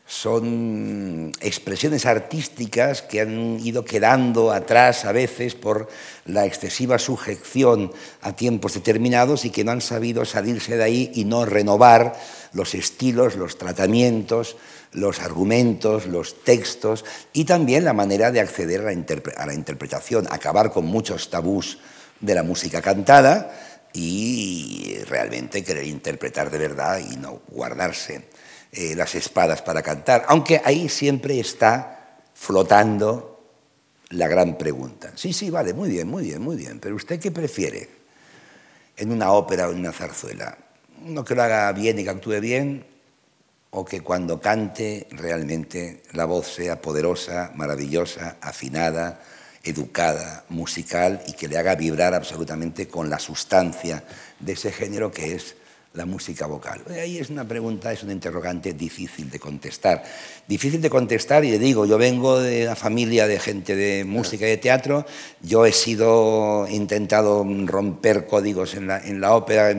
son 0.07 1.33
expresiones 1.41 2.05
artísticas 2.05 3.01
que 3.01 3.23
han 3.23 3.59
ido 3.61 3.85
quedando 3.85 4.53
atrás 4.53 5.07
a 5.07 5.13
veces 5.13 5.55
por 5.55 5.89
la 6.27 6.45
excesiva 6.45 6.99
sujeción 6.99 7.91
a 8.21 8.37
tiempos 8.37 8.75
determinados 8.75 9.47
y 9.47 9.51
que 9.51 9.65
no 9.65 9.73
han 9.73 9.81
sabido 9.81 10.27
salirse 10.27 10.77
de 10.77 10.85
ahí 10.85 11.11
y 11.15 11.25
no 11.25 11.47
renovar 11.47 12.21
los 12.53 12.75
estilos, 12.75 13.37
los 13.37 13.57
tratamientos, 13.57 14.57
los 14.95 15.21
argumentos, 15.21 16.07
los 16.07 16.43
textos 16.43 17.05
y 17.33 17.45
también 17.45 17.85
la 17.85 17.93
manera 17.93 18.31
de 18.31 18.41
acceder 18.41 18.81
a 18.81 19.47
la, 19.47 19.55
interpretación, 19.55 20.27
acabar 20.31 20.73
con 20.73 20.87
muchos 20.87 21.31
tabús 21.31 21.79
de 22.21 22.35
la 22.35 22.43
música 22.43 22.81
cantada 22.81 23.53
y 23.93 24.97
realmente 25.07 25.63
querer 25.63 25.87
interpretar 25.87 26.51
de 26.51 26.59
verdad 26.59 26.99
y 26.99 27.17
no 27.17 27.43
guardarse 27.49 28.29
eh, 28.73 28.95
las 28.97 29.15
espadas 29.15 29.63
para 29.63 29.83
cantar, 29.83 30.25
aunque 30.29 30.61
ahí 30.65 30.89
siempre 30.89 31.39
está 31.39 32.21
flotando 32.35 33.31
la 34.11 34.29
gran 34.29 34.57
pregunta. 34.57 35.13
Sí, 35.15 35.33
sí, 35.33 35.51
vale, 35.51 35.75
muy 35.75 35.91
bien, 35.91 36.09
muy 36.09 36.25
bien, 36.25 36.41
muy 36.43 36.57
bien, 36.57 36.79
pero 36.81 36.95
¿usted 36.95 37.21
qué 37.21 37.31
prefiere 37.31 37.89
en 38.97 39.13
una 39.13 39.33
ópera 39.33 39.69
o 39.69 39.73
en 39.73 39.79
una 39.79 39.93
zarzuela? 39.93 40.57
¿Uno 41.05 41.25
que 41.25 41.35
lo 41.35 41.43
haga 41.43 41.71
bien 41.73 41.99
y 41.99 42.05
que 42.05 42.11
actúe 42.11 42.41
bien? 42.41 42.94
¿O 43.77 43.85
que 43.85 44.03
cuando 44.03 44.41
cante 44.41 45.09
realmente 45.11 46.03
la 46.13 46.27
voz 46.27 46.47
sea 46.47 46.81
poderosa, 46.81 47.51
maravillosa, 47.57 48.37
afinada, 48.41 49.21
educada, 49.65 50.45
musical 50.49 51.21
y 51.27 51.33
que 51.33 51.49
le 51.49 51.59
haga 51.59 51.75
vibrar 51.75 52.15
absolutamente 52.15 52.87
con 52.87 53.11
la 53.11 53.19
sustancia 53.19 54.05
de 54.39 54.53
ese 54.53 54.71
género 54.71 55.11
que 55.11 55.35
es 55.35 55.57
la 55.95 56.07
música 56.07 56.47
vocal? 56.47 56.83
Ahí 56.91 57.19
es 57.19 57.31
una 57.31 57.47
pregunta, 57.47 57.93
es 57.93 58.03
un 58.03 58.11
interrogante 58.11 58.73
difícil 58.73 59.31
de 59.31 59.39
contestar. 59.39 60.03
Difícil 60.49 60.81
de 60.81 60.91
contestar 60.91 61.45
y 61.45 61.53
le 61.53 61.59
digo, 61.61 61.87
yo 61.87 61.99
vengo 61.99 62.41
de 62.41 62.65
una 62.65 62.75
familia 62.75 63.29
de 63.29 63.39
gente 63.39 63.77
de 63.77 64.05
música 64.05 64.45
y 64.45 64.51
de 64.51 64.57
teatro, 64.57 65.07
yo 65.41 65.65
he 65.65 65.73
sido, 65.73 66.67
intentado 66.69 67.47
romper 67.67 68.27
códigos 68.27 68.75
en 68.75 68.89
la, 69.21 69.37
ópera 69.37 69.73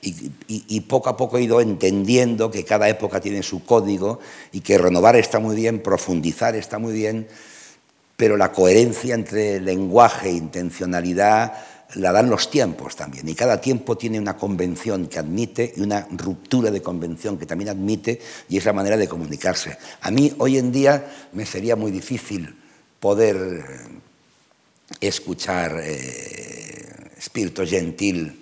y, 0.00 0.80
poco 0.80 1.08
a 1.08 1.16
poco 1.16 1.38
he 1.38 1.42
ido 1.42 1.60
entendiendo 1.60 2.50
que 2.50 2.64
cada 2.64 2.88
época 2.88 3.20
tiene 3.20 3.44
su 3.44 3.64
código 3.64 4.18
y 4.50 4.62
que 4.62 4.78
renovar 4.78 5.14
está 5.14 5.38
muy 5.38 5.54
bien, 5.54 5.78
profundizar 5.78 6.56
está 6.56 6.80
muy 6.80 6.92
bien, 6.92 7.28
pero 8.16 8.36
la 8.36 8.50
coherencia 8.50 9.14
entre 9.14 9.60
lenguaje 9.60 10.28
e 10.28 10.32
intencionalidad 10.32 11.52
la 11.94 12.12
dan 12.12 12.30
los 12.30 12.50
tiempos 12.50 12.96
también, 12.96 13.28
y 13.28 13.34
cada 13.34 13.60
tiempo 13.60 13.96
tiene 13.96 14.18
una 14.18 14.36
convención 14.36 15.06
que 15.08 15.18
admite 15.18 15.74
y 15.76 15.80
una 15.80 16.06
ruptura 16.10 16.70
de 16.70 16.82
convención 16.82 17.38
que 17.38 17.46
también 17.46 17.70
admite, 17.70 18.20
y 18.48 18.56
es 18.56 18.64
la 18.64 18.72
manera 18.72 18.96
de 18.96 19.08
comunicarse. 19.08 19.76
A 20.00 20.10
mí 20.10 20.32
hoy 20.38 20.58
en 20.58 20.72
día 20.72 21.28
me 21.32 21.46
sería 21.46 21.76
muy 21.76 21.90
difícil 21.90 22.56
poder 23.00 23.36
eh, 23.36 24.00
escuchar 25.00 25.80
eh, 25.82 27.12
Espíritu 27.18 27.66
Gentil 27.66 28.40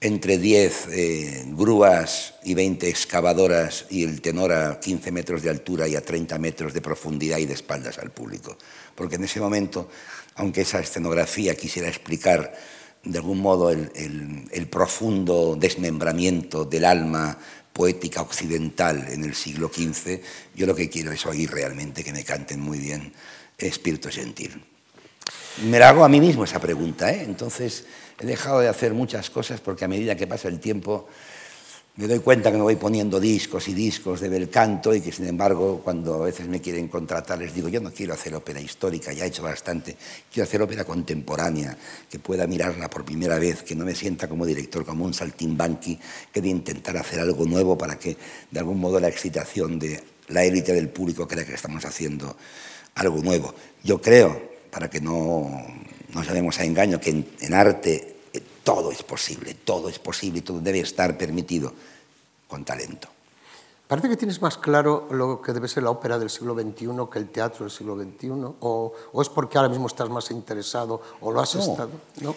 entre 0.00 0.36
10 0.36 0.88
eh, 0.92 1.44
grúas 1.56 2.34
y 2.44 2.52
20 2.52 2.88
excavadoras 2.90 3.86
y 3.88 4.04
el 4.04 4.20
tenor 4.20 4.52
a 4.52 4.78
15 4.78 5.10
metros 5.12 5.42
de 5.42 5.48
altura 5.48 5.88
y 5.88 5.96
a 5.96 6.04
30 6.04 6.38
metros 6.38 6.74
de 6.74 6.82
profundidad 6.82 7.38
y 7.38 7.46
de 7.46 7.54
espaldas 7.54 7.98
al 7.98 8.10
público. 8.10 8.58
Porque 8.94 9.16
en 9.16 9.24
ese 9.24 9.40
momento, 9.40 9.88
aunque 10.36 10.62
esa 10.62 10.80
escenografía 10.80 11.54
quisiera 11.54 11.88
explicar 11.88 12.54
de 13.04 13.18
algún 13.18 13.40
modo 13.40 13.70
el, 13.70 14.68
profundo 14.70 15.56
desmembramiento 15.58 16.64
del 16.64 16.84
alma 16.84 17.38
poética 17.72 18.22
occidental 18.22 19.06
en 19.10 19.24
el 19.24 19.34
siglo 19.34 19.68
XV, 19.68 20.20
yo 20.54 20.66
lo 20.66 20.74
que 20.74 20.88
quiero 20.88 21.12
es 21.12 21.26
oír 21.26 21.50
realmente 21.50 22.02
que 22.02 22.12
me 22.12 22.24
canten 22.24 22.60
muy 22.60 22.78
bien 22.78 23.12
Espíritu 23.58 24.08
Gentil. 24.10 24.62
Me 25.64 25.78
la 25.78 25.90
hago 25.90 26.04
a 26.04 26.08
mí 26.08 26.20
mismo 26.20 26.44
esa 26.44 26.60
pregunta, 26.60 27.12
¿eh? 27.12 27.22
entonces 27.24 27.84
he 28.18 28.26
dejado 28.26 28.60
de 28.60 28.68
hacer 28.68 28.94
muchas 28.94 29.30
cosas 29.30 29.60
porque 29.60 29.84
a 29.84 29.88
medida 29.88 30.16
que 30.16 30.26
pasa 30.26 30.48
el 30.48 30.60
tiempo 30.60 31.08
me 31.96 32.08
doy 32.08 32.18
cuenta 32.18 32.50
que 32.50 32.56
me 32.56 32.64
voy 32.64 32.74
poniendo 32.74 33.20
discos 33.20 33.68
y 33.68 33.74
discos 33.74 34.20
de 34.20 34.28
bel 34.28 34.50
canto 34.50 34.92
y 34.92 35.00
que 35.00 35.12
sin 35.12 35.28
embargo 35.28 35.80
cuando 35.84 36.22
a 36.22 36.26
veces 36.26 36.48
me 36.48 36.60
quieren 36.60 36.88
contratar 36.88 37.38
les 37.38 37.54
digo 37.54 37.68
yo 37.68 37.80
no 37.80 37.92
quiero 37.92 38.14
hacer 38.14 38.34
ópera 38.34 38.60
histórica, 38.60 39.12
ya 39.12 39.24
he 39.24 39.28
hecho 39.28 39.44
bastante, 39.44 39.96
quiero 40.32 40.44
hacer 40.44 40.60
ópera 40.60 40.84
contemporánea, 40.84 41.76
que 42.10 42.18
pueda 42.18 42.48
mirarla 42.48 42.90
por 42.90 43.04
primera 43.04 43.38
vez, 43.38 43.62
que 43.62 43.76
no 43.76 43.84
me 43.84 43.94
sienta 43.94 44.28
como 44.28 44.44
director, 44.44 44.84
como 44.84 45.04
un 45.04 45.14
saltimbanqui, 45.14 45.98
que 46.32 46.40
de 46.40 46.48
intentar 46.48 46.96
hacer 46.96 47.20
algo 47.20 47.44
nuevo 47.44 47.78
para 47.78 47.96
que 47.96 48.16
de 48.50 48.58
algún 48.58 48.80
modo 48.80 48.98
la 48.98 49.08
excitación 49.08 49.78
de 49.78 50.02
la 50.28 50.42
élite 50.42 50.72
del 50.72 50.88
público 50.88 51.28
crea 51.28 51.44
que 51.44 51.54
estamos 51.54 51.84
haciendo 51.84 52.36
algo 52.96 53.22
nuevo. 53.22 53.54
Yo 53.84 54.00
creo, 54.00 54.54
para 54.70 54.90
que 54.90 55.00
no 55.00 55.64
nos 56.12 56.26
llevemos 56.26 56.58
a 56.58 56.64
engaño, 56.64 57.00
que 57.00 57.10
en 57.10 57.54
arte 57.54 58.13
todo 58.64 58.90
es 58.90 59.02
posible, 59.02 59.54
todo 59.54 59.88
es 59.88 59.98
posible 59.98 60.40
y 60.40 60.42
todo 60.42 60.58
debe 60.60 60.80
estar 60.80 61.16
permitido 61.16 61.72
con 62.48 62.64
talento. 62.64 63.08
Parece 63.86 64.08
que 64.08 64.16
tienes 64.16 64.40
más 64.40 64.56
claro 64.56 65.06
lo 65.10 65.42
que 65.42 65.52
debe 65.52 65.68
ser 65.68 65.82
la 65.82 65.90
ópera 65.90 66.18
del 66.18 66.30
siglo 66.30 66.54
XXI 66.54 66.88
que 67.12 67.18
el 67.18 67.28
teatro 67.28 67.66
del 67.66 67.70
siglo 67.70 67.96
XXI, 67.96 68.30
o, 68.60 68.92
es 69.20 69.28
porque 69.28 69.58
ahora 69.58 69.68
mismo 69.68 69.86
estás 69.86 70.08
más 70.08 70.30
interesado 70.30 71.00
o 71.20 71.30
lo 71.30 71.40
has 71.40 71.54
estado. 71.54 71.90
No, 72.22 72.34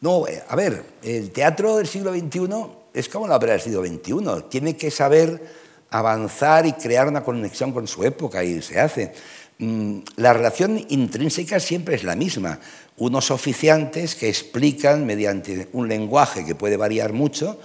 no 0.00 0.26
eh, 0.26 0.42
a 0.48 0.56
ver, 0.56 0.84
el 1.02 1.30
teatro 1.30 1.76
del 1.76 1.86
siglo 1.86 2.12
XXI 2.12 2.48
es 2.92 3.08
como 3.08 3.28
la 3.28 3.36
ópera 3.36 3.52
del 3.52 3.60
siglo 3.60 3.86
XXI, 3.86 4.48
tiene 4.48 4.76
que 4.76 4.90
saber 4.90 5.68
avanzar 5.90 6.66
y 6.66 6.72
crear 6.72 7.06
una 7.06 7.22
conexión 7.22 7.72
con 7.72 7.86
su 7.86 8.02
época 8.02 8.42
y 8.42 8.60
se 8.60 8.80
hace. 8.80 9.14
Mm, 9.58 10.00
la 10.16 10.32
relación 10.32 10.84
intrínseca 10.88 11.60
siempre 11.60 11.94
es 11.94 12.04
la 12.04 12.16
misma 12.16 12.58
unos 12.98 13.30
oficiantes 13.30 14.14
que 14.14 14.28
explican 14.28 15.06
mediante 15.06 15.68
un 15.72 15.88
lenguaje 15.88 16.44
que 16.44 16.54
puede 16.54 16.76
variar 16.76 17.12
mucho 17.12 17.58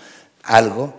algo 0.44 0.94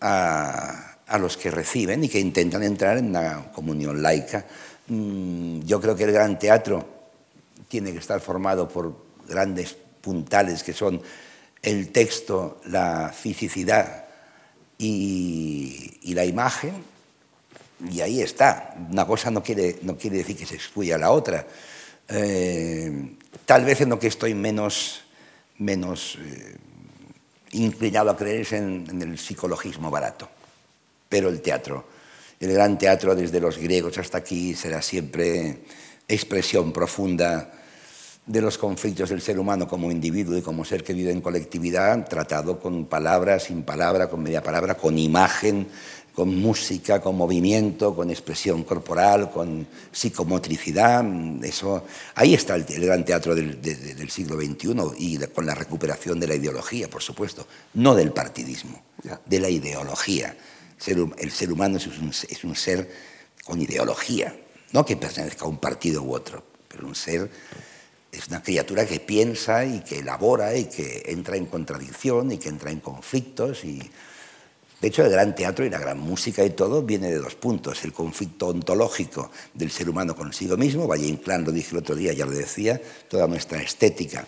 a, 0.00 0.96
los 1.18 1.36
que 1.36 1.50
reciben 1.50 2.04
y 2.04 2.08
que 2.08 2.20
intentan 2.20 2.62
entrar 2.62 2.98
en 2.98 3.06
una 3.06 3.50
comunión 3.52 4.02
laica. 4.02 4.44
Mm, 4.88 5.60
yo 5.60 5.80
creo 5.80 5.96
que 5.96 6.04
el 6.04 6.12
gran 6.12 6.38
teatro 6.38 6.86
tiene 7.68 7.92
que 7.92 7.98
estar 7.98 8.20
formado 8.20 8.68
por 8.68 8.94
grandes 9.26 9.76
puntales 10.00 10.62
que 10.62 10.72
son 10.72 11.00
el 11.62 11.90
texto, 11.90 12.60
la 12.66 13.12
fisicidad 13.14 14.04
y, 14.78 16.14
la 16.14 16.24
imagen, 16.24 16.72
y 17.90 18.00
ahí 18.00 18.20
está. 18.20 18.74
Una 18.90 19.06
cosa 19.06 19.30
no 19.30 19.42
quiere, 19.42 19.78
no 19.82 19.96
quiere 19.96 20.18
decir 20.18 20.36
que 20.36 20.46
se 20.46 20.54
excluya 20.54 20.98
la 20.98 21.10
otra. 21.10 21.46
Eh, 22.08 23.16
tal 23.44 23.64
vez 23.64 23.80
en 23.80 23.90
lo 23.90 23.98
que 23.98 24.06
estoy 24.06 24.34
menos, 24.34 25.02
menos 25.58 26.18
eh, 26.20 26.56
inclinado 27.52 28.10
a 28.10 28.16
creer 28.16 28.42
es 28.42 28.52
en, 28.52 28.86
el 29.00 29.18
psicologismo 29.18 29.90
barato, 29.90 30.28
pero 31.08 31.28
el 31.28 31.40
teatro, 31.40 31.86
el 32.40 32.52
gran 32.52 32.78
teatro 32.78 33.14
desde 33.14 33.40
los 33.40 33.58
griegos 33.58 33.98
hasta 33.98 34.18
aquí 34.18 34.54
será 34.54 34.82
siempre 34.82 35.60
expresión 36.06 36.72
profunda 36.72 37.52
de 38.26 38.42
los 38.42 38.58
conflictos 38.58 39.08
del 39.08 39.22
ser 39.22 39.38
humano 39.38 39.66
como 39.66 39.90
individuo 39.90 40.36
y 40.36 40.42
como 40.42 40.64
ser 40.64 40.84
que 40.84 40.92
vive 40.92 41.10
en 41.10 41.22
colectividad, 41.22 42.06
tratado 42.06 42.60
con 42.60 42.84
palabras, 42.84 43.44
sin 43.44 43.62
palabra, 43.62 44.10
con 44.10 44.22
media 44.22 44.42
palabra, 44.42 44.76
con 44.76 44.98
imagen, 44.98 45.66
con 46.18 46.36
música, 46.36 47.00
con 47.00 47.14
movimiento, 47.14 47.94
con 47.94 48.10
expresión 48.10 48.64
corporal, 48.64 49.30
con 49.30 49.64
psicomotricidad. 49.92 51.04
Eso, 51.44 51.84
ahí 52.16 52.34
está 52.34 52.56
el, 52.56 52.64
gran 52.64 53.04
teatro 53.04 53.36
del, 53.36 54.10
siglo 54.10 54.34
XXI 54.34 54.74
y 54.98 55.16
con 55.28 55.46
la 55.46 55.54
recuperación 55.54 56.18
de 56.18 56.26
la 56.26 56.34
ideología, 56.34 56.90
por 56.90 57.02
supuesto, 57.02 57.46
no 57.74 57.94
del 57.94 58.10
partidismo, 58.10 58.82
de 59.26 59.38
la 59.38 59.48
ideología. 59.48 60.36
el 61.18 61.30
ser 61.30 61.52
humano 61.52 61.76
es 61.76 61.86
un, 61.86 62.10
es 62.10 62.42
un 62.42 62.56
ser 62.56 62.90
con 63.44 63.62
ideología, 63.62 64.34
no 64.72 64.84
que 64.84 64.96
pertenezca 64.96 65.44
a 65.44 65.48
un 65.48 65.58
partido 65.58 66.02
u 66.02 66.14
otro, 66.16 66.42
pero 66.66 66.88
un 66.88 66.96
ser 66.96 67.30
es 68.10 68.26
una 68.26 68.42
criatura 68.42 68.84
que 68.86 68.98
piensa 68.98 69.64
y 69.64 69.84
que 69.84 70.00
elabora 70.00 70.56
y 70.56 70.64
que 70.64 71.04
entra 71.06 71.36
en 71.36 71.46
contradicción 71.46 72.32
y 72.32 72.38
que 72.38 72.48
entra 72.48 72.72
en 72.72 72.80
conflictos 72.80 73.64
y 73.64 73.88
de 74.80 74.88
hecho, 74.88 75.04
el 75.04 75.10
gran 75.10 75.34
teatro 75.34 75.64
y 75.64 75.70
la 75.70 75.78
gran 75.78 75.98
música 75.98 76.44
y 76.44 76.50
todo 76.50 76.82
viene 76.82 77.10
de 77.10 77.18
dos 77.18 77.34
puntos. 77.34 77.84
El 77.84 77.92
conflicto 77.92 78.48
ontológico 78.48 79.30
del 79.52 79.70
ser 79.70 79.90
humano 79.90 80.14
consigo 80.14 80.56
mismo, 80.56 80.86
Valle 80.86 81.06
Inclán 81.06 81.44
lo 81.44 81.50
dije 81.50 81.70
el 81.72 81.78
otro 81.78 81.96
día, 81.96 82.12
ya 82.12 82.24
lo 82.24 82.32
decía, 82.32 82.80
toda 83.08 83.26
nuestra 83.26 83.60
estética 83.60 84.24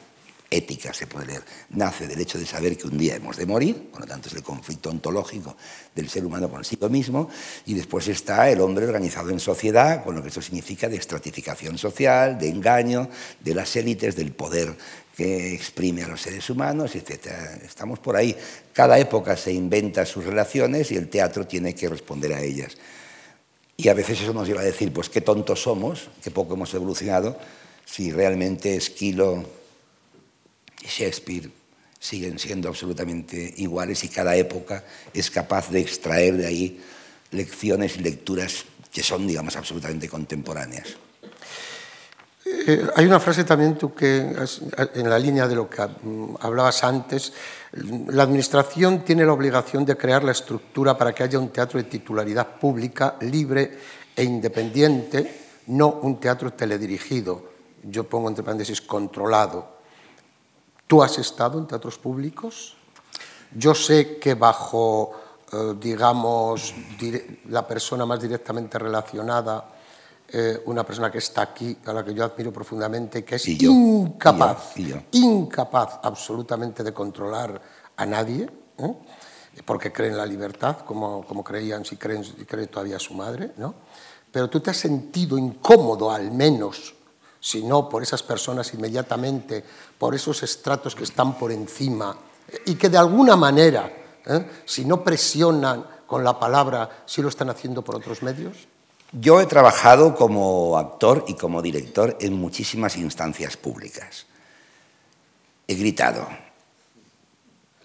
ética, 0.50 0.92
se 0.92 1.06
puede 1.06 1.26
leer, 1.26 1.42
nace 1.70 2.08
del 2.08 2.20
hecho 2.20 2.38
de 2.38 2.44
saber 2.44 2.76
que 2.76 2.88
un 2.88 2.98
día 2.98 3.14
hemos 3.14 3.36
de 3.36 3.46
morir, 3.46 3.90
por 3.90 4.00
lo 4.00 4.06
tanto 4.06 4.28
es 4.28 4.34
el 4.34 4.42
conflicto 4.42 4.90
ontológico 4.90 5.56
del 5.94 6.08
ser 6.08 6.24
humano 6.24 6.50
consigo 6.50 6.88
mismo, 6.88 7.30
y 7.66 7.74
después 7.74 8.08
está 8.08 8.50
el 8.50 8.60
hombre 8.60 8.84
organizado 8.84 9.30
en 9.30 9.38
sociedad, 9.38 10.02
con 10.02 10.16
lo 10.16 10.22
que 10.22 10.28
eso 10.28 10.42
significa 10.42 10.88
de 10.88 10.96
estratificación 10.96 11.78
social, 11.78 12.36
de 12.38 12.48
engaño, 12.48 13.08
de 13.38 13.54
las 13.54 13.76
élites, 13.76 14.16
del 14.16 14.32
poder 14.32 14.76
que 15.20 15.52
exprime 15.52 16.02
a 16.02 16.08
los 16.08 16.22
seres 16.22 16.48
humanos, 16.48 16.96
etc. 16.96 17.26
Estamos 17.62 17.98
por 17.98 18.16
ahí. 18.16 18.34
Cada 18.72 18.98
época 18.98 19.36
se 19.36 19.52
inventa 19.52 20.06
sus 20.06 20.24
relaciones 20.24 20.90
y 20.92 20.96
el 20.96 21.10
teatro 21.10 21.46
tiene 21.46 21.74
que 21.74 21.90
responder 21.90 22.32
a 22.32 22.40
ellas. 22.40 22.78
Y 23.76 23.88
a 23.88 23.92
veces 23.92 24.22
eso 24.22 24.32
nos 24.32 24.48
lleva 24.48 24.62
a 24.62 24.64
decir, 24.64 24.90
pues 24.94 25.10
qué 25.10 25.20
tontos 25.20 25.60
somos, 25.60 26.08
qué 26.24 26.30
poco 26.30 26.54
hemos 26.54 26.72
evolucionado, 26.72 27.38
si 27.84 28.10
realmente 28.10 28.74
Esquilo 28.74 29.44
y 30.80 30.86
Shakespeare 30.86 31.50
siguen 31.98 32.38
siendo 32.38 32.70
absolutamente 32.70 33.52
iguales 33.58 34.02
y 34.04 34.08
cada 34.08 34.36
época 34.36 34.86
es 35.12 35.30
capaz 35.30 35.68
de 35.68 35.80
extraer 35.80 36.38
de 36.38 36.46
ahí 36.46 36.80
lecciones 37.30 37.98
y 37.98 38.00
lecturas 38.00 38.64
que 38.90 39.02
son, 39.02 39.26
digamos, 39.26 39.54
absolutamente 39.54 40.08
contemporáneas. 40.08 40.96
Eh, 42.52 42.84
hay 42.96 43.06
una 43.06 43.20
frase 43.20 43.44
también 43.44 43.78
tú 43.78 43.94
que 43.94 44.18
en 44.18 45.08
la 45.08 45.18
línea 45.18 45.46
de 45.46 45.54
lo 45.54 45.70
que 45.70 45.86
hablabas 46.40 46.82
antes, 46.82 47.32
la 48.08 48.24
administración 48.24 49.04
tiene 49.04 49.24
la 49.24 49.32
obligación 49.32 49.84
de 49.84 49.96
crear 49.96 50.24
la 50.24 50.32
estructura 50.32 50.98
para 50.98 51.12
que 51.12 51.22
haya 51.22 51.38
un 51.38 51.50
teatro 51.50 51.78
de 51.78 51.88
titularidad 51.88 52.58
pública, 52.58 53.14
libre 53.20 53.78
e 54.16 54.24
independiente, 54.24 55.46
no 55.68 56.00
un 56.02 56.18
teatro 56.18 56.52
teledirigido, 56.52 57.50
yo 57.84 58.04
pongo 58.04 58.28
entre 58.28 58.42
paréntesis 58.42 58.80
controlado. 58.80 59.78
¿Tú 60.88 61.04
has 61.04 61.18
estado 61.18 61.56
en 61.56 61.68
teatros 61.68 61.98
públicos? 61.98 62.76
Yo 63.54 63.76
sé 63.76 64.18
que 64.18 64.34
bajo, 64.34 65.12
eh, 65.52 65.74
digamos, 65.78 66.74
la 67.48 67.64
persona 67.66 68.04
más 68.04 68.20
directamente 68.20 68.76
relacionada 68.76 69.79
eh, 70.32 70.62
una 70.66 70.84
persona 70.84 71.10
que 71.10 71.18
está 71.18 71.42
aquí, 71.42 71.76
a 71.86 71.92
la 71.92 72.04
que 72.04 72.14
yo 72.14 72.24
admiro 72.24 72.52
profundamente, 72.52 73.24
que 73.24 73.36
es 73.36 73.48
incapaz, 73.48 74.74
incapaz 75.12 75.98
absolutamente 76.02 76.84
de 76.84 76.92
controlar 76.92 77.60
a 77.96 78.06
nadie, 78.06 78.48
¿eh? 78.78 78.94
porque 79.64 79.92
cree 79.92 80.10
en 80.10 80.16
la 80.16 80.26
libertad, 80.26 80.78
como, 80.86 81.24
como 81.26 81.42
creían, 81.42 81.84
si 81.84 81.96
creen, 81.96 82.24
si 82.24 82.32
cree 82.44 82.68
todavía 82.68 82.98
su 82.98 83.14
madre, 83.14 83.52
¿no? 83.56 83.74
Pero 84.30 84.48
tú 84.48 84.60
te 84.60 84.70
has 84.70 84.76
sentido 84.76 85.36
incómodo, 85.36 86.10
al 86.10 86.30
menos, 86.30 86.94
si 87.40 87.64
no 87.64 87.88
por 87.88 88.02
esas 88.02 88.22
personas 88.22 88.72
inmediatamente, 88.74 89.64
por 89.98 90.14
esos 90.14 90.42
estratos 90.42 90.94
que 90.94 91.04
están 91.04 91.36
por 91.36 91.50
encima 91.50 92.16
y 92.66 92.74
que 92.76 92.88
de 92.88 92.98
alguna 92.98 93.34
manera, 93.34 93.90
¿eh? 94.24 94.46
si 94.64 94.84
no 94.84 95.02
presionan 95.02 95.84
con 96.06 96.22
la 96.22 96.38
palabra, 96.38 97.02
si 97.06 97.22
lo 97.22 97.28
están 97.28 97.50
haciendo 97.50 97.82
por 97.82 97.96
otros 97.96 98.22
medios? 98.22 98.68
Yo 99.12 99.40
he 99.40 99.46
trabajado 99.46 100.14
como 100.14 100.78
actor 100.78 101.24
y 101.26 101.34
como 101.34 101.62
director 101.62 102.16
en 102.20 102.34
muchísimas 102.34 102.96
instancias 102.96 103.56
públicas. 103.56 104.26
He 105.66 105.74
gritado, 105.74 106.28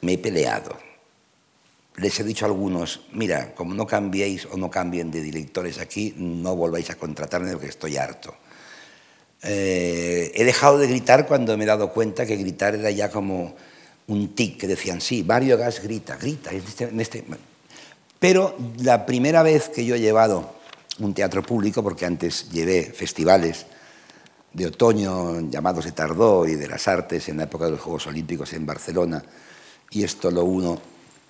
me 0.02 0.14
he 0.14 0.18
peleado. 0.20 0.78
Les 1.98 2.20
he 2.20 2.24
dicho 2.24 2.46
a 2.46 2.50
algunos, 2.50 3.08
mira, 3.12 3.56
como 3.56 3.74
no 3.74 3.88
cambiéis 3.88 4.46
o 4.46 4.58
no 4.58 4.70
cambien 4.70 5.10
de 5.10 5.22
directores 5.22 5.80
aquí, 5.80 6.14
no 6.18 6.56
volváis 6.56 6.92
a 6.92 6.96
contratarme 6.96 7.52
porque 7.54 7.68
estoy 7.70 7.98
harto. 7.98 8.36
Eh, 9.42 10.32
he 10.36 10.44
dejado 10.44 10.78
de 10.78 10.88
gritar 10.88 11.26
cuando 11.26 11.58
me 11.58 11.64
he 11.64 11.68
dado 11.68 11.92
cuenta 11.92 12.26
que 12.26 12.36
gritar 12.36 12.76
era 12.76 12.92
ya 12.92 13.10
como 13.10 13.56
un 14.08 14.36
tic, 14.36 14.60
que 14.60 14.68
decían, 14.68 15.02
sí, 15.02 15.24
Mario 15.24 15.58
Gas 15.58 15.82
grita, 15.82 16.18
grita. 16.18 16.52
Este, 16.52 16.92
este". 17.00 17.24
Pero 18.20 18.56
la 18.78 19.06
primera 19.06 19.42
vez 19.42 19.70
que 19.70 19.86
yo 19.86 19.96
he 19.96 20.00
llevado 20.00 20.55
un 21.00 21.14
teatro 21.14 21.44
público, 21.44 21.84
porque 21.84 22.06
antes 22.06 22.50
llevé 22.50 22.84
festivales 22.84 23.66
de 24.54 24.68
otoño 24.68 25.50
llamados 25.50 25.86
de 25.86 25.92
Tardó 25.92 26.48
y 26.48 26.56
de 26.56 26.68
las 26.68 26.88
artes 26.88 27.28
en 27.28 27.38
la 27.38 27.44
época 27.44 27.66
de 27.66 27.72
los 27.72 27.82
Juegos 27.82 28.08
Olímpicos 28.08 28.54
en 28.54 28.66
Barcelona, 28.66 29.24
y 29.92 30.04
esto 30.04 30.32
lo 30.32 30.46
uno 30.46 30.82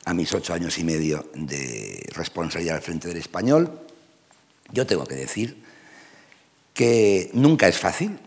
a 0.06 0.14
mis 0.14 0.32
ocho 0.34 0.54
años 0.54 0.78
y 0.78 0.84
medio 0.84 1.30
de 1.34 2.08
responsabilidad 2.14 2.76
al 2.76 2.84
frente 2.84 3.08
del 3.08 3.18
español, 3.18 3.82
yo 4.72 4.86
tengo 4.86 5.06
que 5.06 5.16
decir 5.16 5.64
que 6.74 7.32
nunca 7.34 7.68
es 7.68 7.80
fácil, 7.80 8.20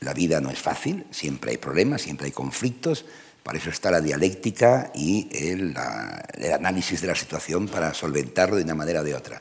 la 0.00 0.14
vida 0.14 0.40
no 0.40 0.50
es 0.50 0.58
fácil, 0.58 1.06
siempre 1.10 1.52
hay 1.52 1.58
problemas, 1.58 2.02
siempre 2.02 2.26
hay 2.26 2.32
conflictos, 2.32 3.04
para 3.44 3.58
eso 3.58 3.70
está 3.70 3.90
la 3.90 4.00
dialéctica 4.00 4.90
y 4.94 5.28
el, 5.32 5.74
el 6.34 6.52
análisis 6.52 7.00
de 7.00 7.06
la 7.06 7.14
situación 7.14 7.68
para 7.68 7.94
solventarlo 7.94 8.56
de 8.56 8.64
una 8.64 8.74
manera 8.74 9.00
o 9.00 9.04
de 9.04 9.14
otra. 9.14 9.40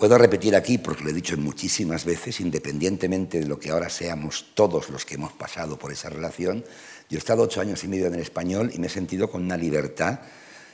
Puedo 0.00 0.16
repetir 0.16 0.56
aquí, 0.56 0.78
porque 0.78 1.04
lo 1.04 1.10
he 1.10 1.12
dicho 1.12 1.36
muchísimas 1.36 2.06
veces, 2.06 2.40
independientemente 2.40 3.38
de 3.38 3.44
lo 3.44 3.60
que 3.60 3.68
ahora 3.68 3.90
seamos 3.90 4.46
todos 4.54 4.88
los 4.88 5.04
que 5.04 5.16
hemos 5.16 5.34
pasado 5.34 5.78
por 5.78 5.92
esa 5.92 6.08
relación, 6.08 6.64
yo 7.10 7.16
he 7.16 7.18
estado 7.18 7.42
ocho 7.42 7.60
años 7.60 7.84
y 7.84 7.88
medio 7.88 8.06
en 8.06 8.14
el 8.14 8.20
español 8.20 8.70
y 8.72 8.78
me 8.78 8.86
he 8.86 8.90
sentido 8.90 9.30
con 9.30 9.44
una 9.44 9.58
libertad, 9.58 10.20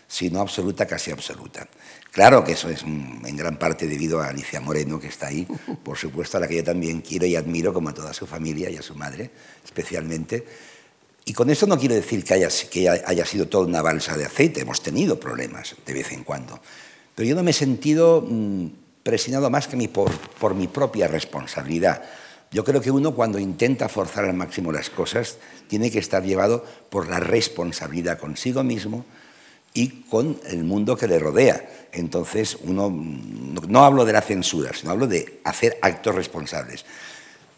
si 0.06 0.30
no 0.30 0.40
absoluta, 0.40 0.86
casi 0.86 1.10
absoluta. 1.10 1.66
Claro 2.12 2.44
que 2.44 2.52
eso 2.52 2.68
es 2.68 2.84
en 2.84 3.36
gran 3.36 3.58
parte 3.58 3.88
debido 3.88 4.20
a 4.20 4.28
Alicia 4.28 4.60
Moreno, 4.60 5.00
que 5.00 5.08
está 5.08 5.26
ahí, 5.26 5.44
por 5.82 5.98
supuesto, 5.98 6.36
a 6.36 6.40
la 6.40 6.46
que 6.46 6.58
yo 6.58 6.64
también 6.64 7.00
quiero 7.00 7.26
y 7.26 7.34
admiro, 7.34 7.74
como 7.74 7.88
a 7.88 7.94
toda 7.94 8.12
su 8.12 8.28
familia 8.28 8.70
y 8.70 8.76
a 8.76 8.82
su 8.82 8.94
madre 8.94 9.32
especialmente. 9.64 10.46
Y 11.24 11.32
con 11.32 11.50
eso 11.50 11.66
no 11.66 11.76
quiero 11.76 11.96
decir 11.96 12.22
que 12.22 12.34
haya, 12.34 13.26
sido 13.26 13.48
toda 13.48 13.66
una 13.66 13.82
balsa 13.82 14.16
de 14.16 14.26
aceite, 14.26 14.60
hemos 14.60 14.84
tenido 14.84 15.18
problemas 15.18 15.74
de 15.84 15.92
vez 15.92 16.12
en 16.12 16.22
cuando. 16.22 16.60
Pero 17.16 17.28
yo 17.28 17.34
no 17.34 17.42
me 17.42 17.50
he 17.50 17.54
sentido... 17.54 18.24
Presionado 19.06 19.50
más 19.50 19.68
que 19.68 19.88
por, 19.88 20.10
por 20.10 20.56
mi 20.56 20.66
propia 20.66 21.06
responsabilidad. 21.06 22.02
Yo 22.50 22.64
creo 22.64 22.80
que 22.80 22.90
uno 22.90 23.14
cuando 23.14 23.38
intenta 23.38 23.88
forzar 23.88 24.24
al 24.24 24.34
máximo 24.34 24.72
las 24.72 24.90
cosas 24.90 25.38
tiene 25.68 25.92
que 25.92 26.00
estar 26.00 26.24
llevado 26.24 26.64
por 26.90 27.08
la 27.08 27.20
responsabilidad 27.20 28.18
consigo 28.18 28.64
mismo 28.64 29.04
y 29.74 30.02
con 30.10 30.40
el 30.48 30.64
mundo 30.64 30.96
que 30.96 31.06
le 31.06 31.20
rodea. 31.20 31.88
Entonces, 31.92 32.58
uno 32.64 32.90
no, 32.90 33.84
hablo 33.84 34.04
de 34.04 34.12
la 34.12 34.22
censura, 34.22 34.72
sino 34.74 34.90
hablo 34.90 35.06
de 35.06 35.38
hacer 35.44 35.78
actos 35.82 36.12
responsables. 36.12 36.84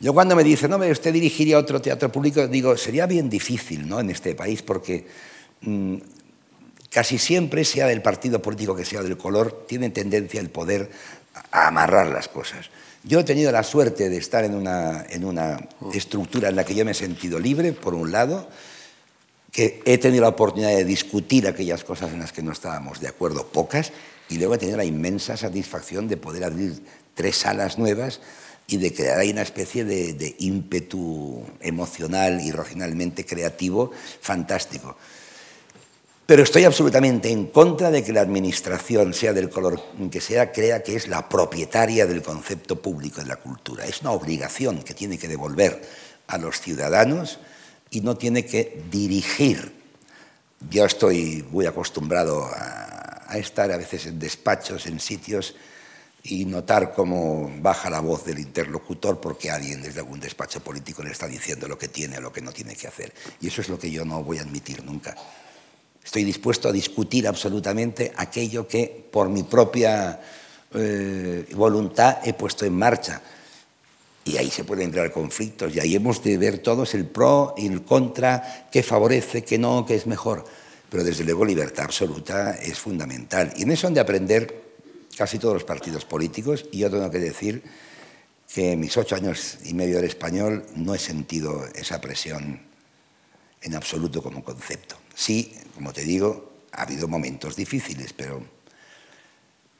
Yo 0.00 0.12
cuando 0.12 0.36
me 0.36 0.44
dicen, 0.44 0.70
no, 0.70 0.76
usted 0.76 1.14
dirigiría 1.14 1.56
otro 1.56 1.80
teatro 1.80 2.12
público, 2.12 2.46
digo, 2.46 2.76
sería 2.76 3.06
bien 3.06 3.30
difícil 3.30 3.88
¿no? 3.88 4.00
en 4.00 4.10
este 4.10 4.34
país 4.34 4.60
porque 4.60 5.06
mm, 5.62 5.96
casi 6.90 7.18
siempre, 7.18 7.64
sea 7.64 7.86
del 7.86 8.02
partido 8.02 8.40
político 8.40 8.74
que 8.74 8.84
sea 8.84 9.02
del 9.02 9.16
color, 9.16 9.64
tiene 9.66 9.90
tendencia 9.90 10.40
el 10.40 10.50
poder 10.50 10.90
a 11.50 11.68
amarrar 11.68 12.08
las 12.08 12.28
cosas. 12.28 12.70
Yo 13.04 13.20
he 13.20 13.24
tenido 13.24 13.52
la 13.52 13.62
suerte 13.62 14.08
de 14.08 14.16
estar 14.16 14.44
en 14.44 14.54
una, 14.54 15.04
en 15.08 15.24
una 15.24 15.60
estructura 15.92 16.48
en 16.48 16.56
la 16.56 16.64
que 16.64 16.74
yo 16.74 16.84
me 16.84 16.90
he 16.90 16.94
sentido 16.94 17.38
libre, 17.38 17.72
por 17.72 17.94
un 17.94 18.12
lado, 18.12 18.48
que 19.52 19.82
he 19.84 19.98
tenido 19.98 20.22
la 20.22 20.28
oportunidad 20.28 20.70
de 20.70 20.84
discutir 20.84 21.46
aquellas 21.46 21.84
cosas 21.84 22.12
en 22.12 22.18
las 22.18 22.32
que 22.32 22.42
no 22.42 22.52
estábamos 22.52 23.00
de 23.00 23.08
acuerdo, 23.08 23.46
pocas, 23.46 23.92
y 24.28 24.38
luego 24.38 24.54
he 24.54 24.58
tenido 24.58 24.76
la 24.76 24.84
inmensa 24.84 25.36
satisfacción 25.36 26.06
de 26.08 26.16
poder 26.16 26.44
abrir 26.44 26.82
tres 27.14 27.38
salas 27.38 27.78
nuevas 27.78 28.20
y 28.66 28.76
de 28.76 28.92
crear 28.92 29.18
ahí 29.18 29.30
una 29.30 29.42
especie 29.42 29.84
de, 29.84 30.12
de 30.12 30.36
ímpetu 30.40 31.42
emocional 31.60 32.40
y 32.42 32.50
racionalmente 32.50 33.24
creativo 33.24 33.90
fantástico. 34.20 34.96
Pero 36.28 36.42
estoy 36.42 36.64
absolutamente 36.64 37.30
en 37.30 37.46
contra 37.46 37.90
de 37.90 38.04
que 38.04 38.12
la 38.12 38.20
Administración, 38.20 39.14
sea 39.14 39.32
del 39.32 39.48
color 39.48 39.82
que 40.10 40.20
sea, 40.20 40.52
crea 40.52 40.82
que 40.82 40.94
es 40.94 41.08
la 41.08 41.26
propietaria 41.26 42.04
del 42.04 42.20
concepto 42.20 42.82
público 42.82 43.22
de 43.22 43.28
la 43.28 43.36
cultura. 43.36 43.86
Es 43.86 44.02
una 44.02 44.10
obligación 44.10 44.82
que 44.82 44.92
tiene 44.92 45.16
que 45.16 45.26
devolver 45.26 45.80
a 46.26 46.36
los 46.36 46.60
ciudadanos 46.60 47.38
y 47.88 48.02
no 48.02 48.18
tiene 48.18 48.44
que 48.44 48.82
dirigir. 48.90 49.72
Yo 50.68 50.84
estoy 50.84 51.46
muy 51.50 51.64
acostumbrado 51.64 52.44
a, 52.44 53.38
estar 53.38 53.72
a 53.72 53.78
veces 53.78 54.04
en 54.04 54.18
despachos, 54.18 54.84
en 54.84 55.00
sitios, 55.00 55.54
y 56.22 56.44
notar 56.44 56.92
cómo 56.92 57.50
baja 57.62 57.88
la 57.88 58.00
voz 58.00 58.26
del 58.26 58.38
interlocutor 58.38 59.18
porque 59.18 59.50
alguien 59.50 59.80
desde 59.80 60.00
algún 60.00 60.20
despacho 60.20 60.60
político 60.60 61.02
le 61.02 61.12
está 61.12 61.26
diciendo 61.26 61.66
lo 61.66 61.78
que 61.78 61.88
tiene 61.88 62.18
o 62.18 62.20
lo 62.20 62.34
que 62.34 62.42
no 62.42 62.52
tiene 62.52 62.76
que 62.76 62.86
hacer. 62.86 63.14
Y 63.40 63.48
eso 63.48 63.62
es 63.62 63.70
lo 63.70 63.78
que 63.78 63.90
yo 63.90 64.04
no 64.04 64.22
voy 64.22 64.36
a 64.36 64.42
admitir 64.42 64.84
nunca. 64.84 65.16
Estoy 66.08 66.24
dispuesto 66.24 66.70
a 66.70 66.72
discutir 66.72 67.28
absolutamente 67.28 68.12
aquello 68.16 68.66
que 68.66 69.06
por 69.10 69.28
mi 69.28 69.42
propia 69.42 70.18
eh, 70.72 71.44
voluntad 71.52 72.20
he 72.24 72.32
puesto 72.32 72.64
en 72.64 72.72
marcha. 72.72 73.20
Y 74.24 74.38
ahí 74.38 74.48
se 74.48 74.64
pueden 74.64 74.86
entrar 74.86 75.12
conflictos 75.12 75.76
y 75.76 75.80
ahí 75.80 75.94
hemos 75.94 76.24
de 76.24 76.38
ver 76.38 76.60
todos 76.60 76.94
el 76.94 77.04
pro 77.04 77.52
y 77.58 77.66
el 77.66 77.82
contra, 77.82 78.70
qué 78.72 78.82
favorece, 78.82 79.44
qué 79.44 79.58
no, 79.58 79.84
qué 79.84 79.96
es 79.96 80.06
mejor. 80.06 80.46
Pero 80.88 81.04
desde 81.04 81.24
luego 81.24 81.44
libertad 81.44 81.84
absoluta 81.84 82.52
es 82.52 82.78
fundamental. 82.78 83.52
Y 83.58 83.64
en 83.64 83.72
eso 83.72 83.86
han 83.86 83.92
de 83.92 84.00
aprender 84.00 84.62
casi 85.14 85.38
todos 85.38 85.52
los 85.52 85.64
partidos 85.64 86.06
políticos. 86.06 86.64
Y 86.72 86.78
yo 86.78 86.90
tengo 86.90 87.10
que 87.10 87.18
decir 87.18 87.62
que 88.50 88.76
mis 88.76 88.96
ocho 88.96 89.14
años 89.14 89.58
y 89.62 89.74
medio 89.74 89.96
del 89.96 90.06
español 90.06 90.64
no 90.74 90.94
he 90.94 90.98
sentido 90.98 91.66
esa 91.74 92.00
presión 92.00 92.62
en 93.60 93.74
absoluto 93.74 94.22
como 94.22 94.42
concepto. 94.42 94.96
Sí, 95.18 95.52
como 95.74 95.92
te 95.92 96.02
digo, 96.02 96.52
ha 96.70 96.82
habido 96.82 97.08
momentos 97.08 97.56
difíciles, 97.56 98.12
pero 98.12 98.40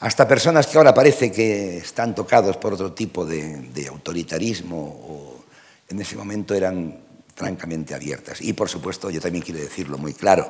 hasta 0.01 0.26
personas 0.26 0.66
que 0.66 0.76
ahora 0.76 0.93
parece 0.93 1.30
que 1.30 1.76
están 1.76 2.12
tocados 2.12 2.57
por 2.57 2.72
otro 2.74 2.93
tipo 2.93 3.24
de, 3.24 3.86
autoritarismo, 3.89 5.45
en 5.89 6.01
ese 6.01 6.16
momento 6.16 6.57
eran 6.57 7.05
francamente 7.36 7.95
abiertas. 7.95 8.41
Y 8.41 8.53
por 8.53 8.68
supuesto, 8.68 9.11
yo 9.11 9.20
también 9.20 9.45
quiero 9.45 9.61
decirlo 9.61 9.97
muy 9.97 10.12
claro, 10.12 10.49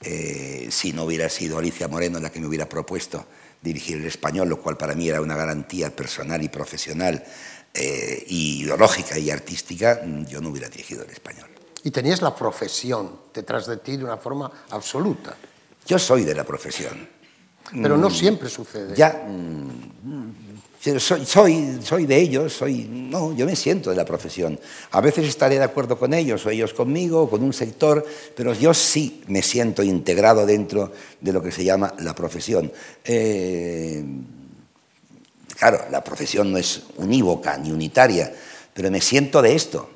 eh, 0.00 0.68
si 0.70 0.94
no 0.94 1.04
hubiera 1.04 1.28
sido 1.28 1.58
Alicia 1.58 1.86
Moreno 1.86 2.18
la 2.18 2.30
que 2.30 2.40
me 2.40 2.46
hubiera 2.46 2.66
propuesto 2.66 3.26
dirigir 3.60 3.98
el 3.98 4.06
español, 4.06 4.48
lo 4.48 4.58
cual 4.58 4.78
para 4.78 4.94
mí 4.94 5.06
era 5.06 5.20
una 5.20 5.36
garantía 5.36 5.94
personal 5.94 6.42
y 6.42 6.48
profesional, 6.48 7.22
eh, 7.74 8.24
ideológica 8.28 9.18
y 9.18 9.30
artística, 9.30 10.00
yo 10.26 10.40
no 10.40 10.48
hubiera 10.48 10.70
dirigido 10.70 11.04
el 11.04 11.10
español. 11.10 11.53
Y 11.84 11.90
tenías 11.90 12.22
la 12.22 12.34
profesión 12.34 13.10
detrás 13.32 13.66
de 13.66 13.76
ti 13.76 13.96
de 13.96 14.04
una 14.04 14.16
forma 14.16 14.50
absoluta. 14.70 15.36
Yo 15.86 15.98
soy 15.98 16.24
de 16.24 16.34
la 16.34 16.44
profesión. 16.44 17.08
Pero 17.70 17.96
no 17.96 18.08
mm. 18.08 18.12
siempre 18.12 18.48
sucede. 18.48 18.96
Ya, 18.96 19.24
mm, 19.26 20.98
soy, 20.98 21.24
soy, 21.24 21.78
soy, 21.82 22.06
de 22.06 22.18
ellos, 22.18 22.52
soy, 22.52 22.84
no, 22.84 23.34
yo 23.34 23.46
me 23.46 23.56
siento 23.56 23.90
de 23.90 23.96
la 23.96 24.04
profesión. 24.04 24.58
A 24.90 25.00
veces 25.00 25.26
estaré 25.26 25.56
de 25.56 25.64
acuerdo 25.64 25.98
con 25.98 26.12
ellos 26.12 26.44
o 26.44 26.50
ellos 26.50 26.74
conmigo, 26.74 27.28
con 27.28 27.42
un 27.42 27.52
sector, 27.52 28.04
pero 28.36 28.52
yo 28.54 28.74
sí 28.74 29.22
me 29.28 29.42
siento 29.42 29.82
integrado 29.82 30.44
dentro 30.44 30.92
de 31.20 31.32
lo 31.32 31.42
que 31.42 31.50
se 31.50 31.64
llama 31.64 31.94
la 32.00 32.14
profesión. 32.14 32.70
Eh, 33.04 34.04
claro, 35.56 35.86
la 35.90 36.04
profesión 36.04 36.52
no 36.52 36.58
es 36.58 36.82
unívoca 36.96 37.56
ni 37.56 37.70
unitaria, 37.70 38.32
pero 38.74 38.90
me 38.90 39.00
siento 39.00 39.40
de 39.40 39.54
esto. 39.54 39.88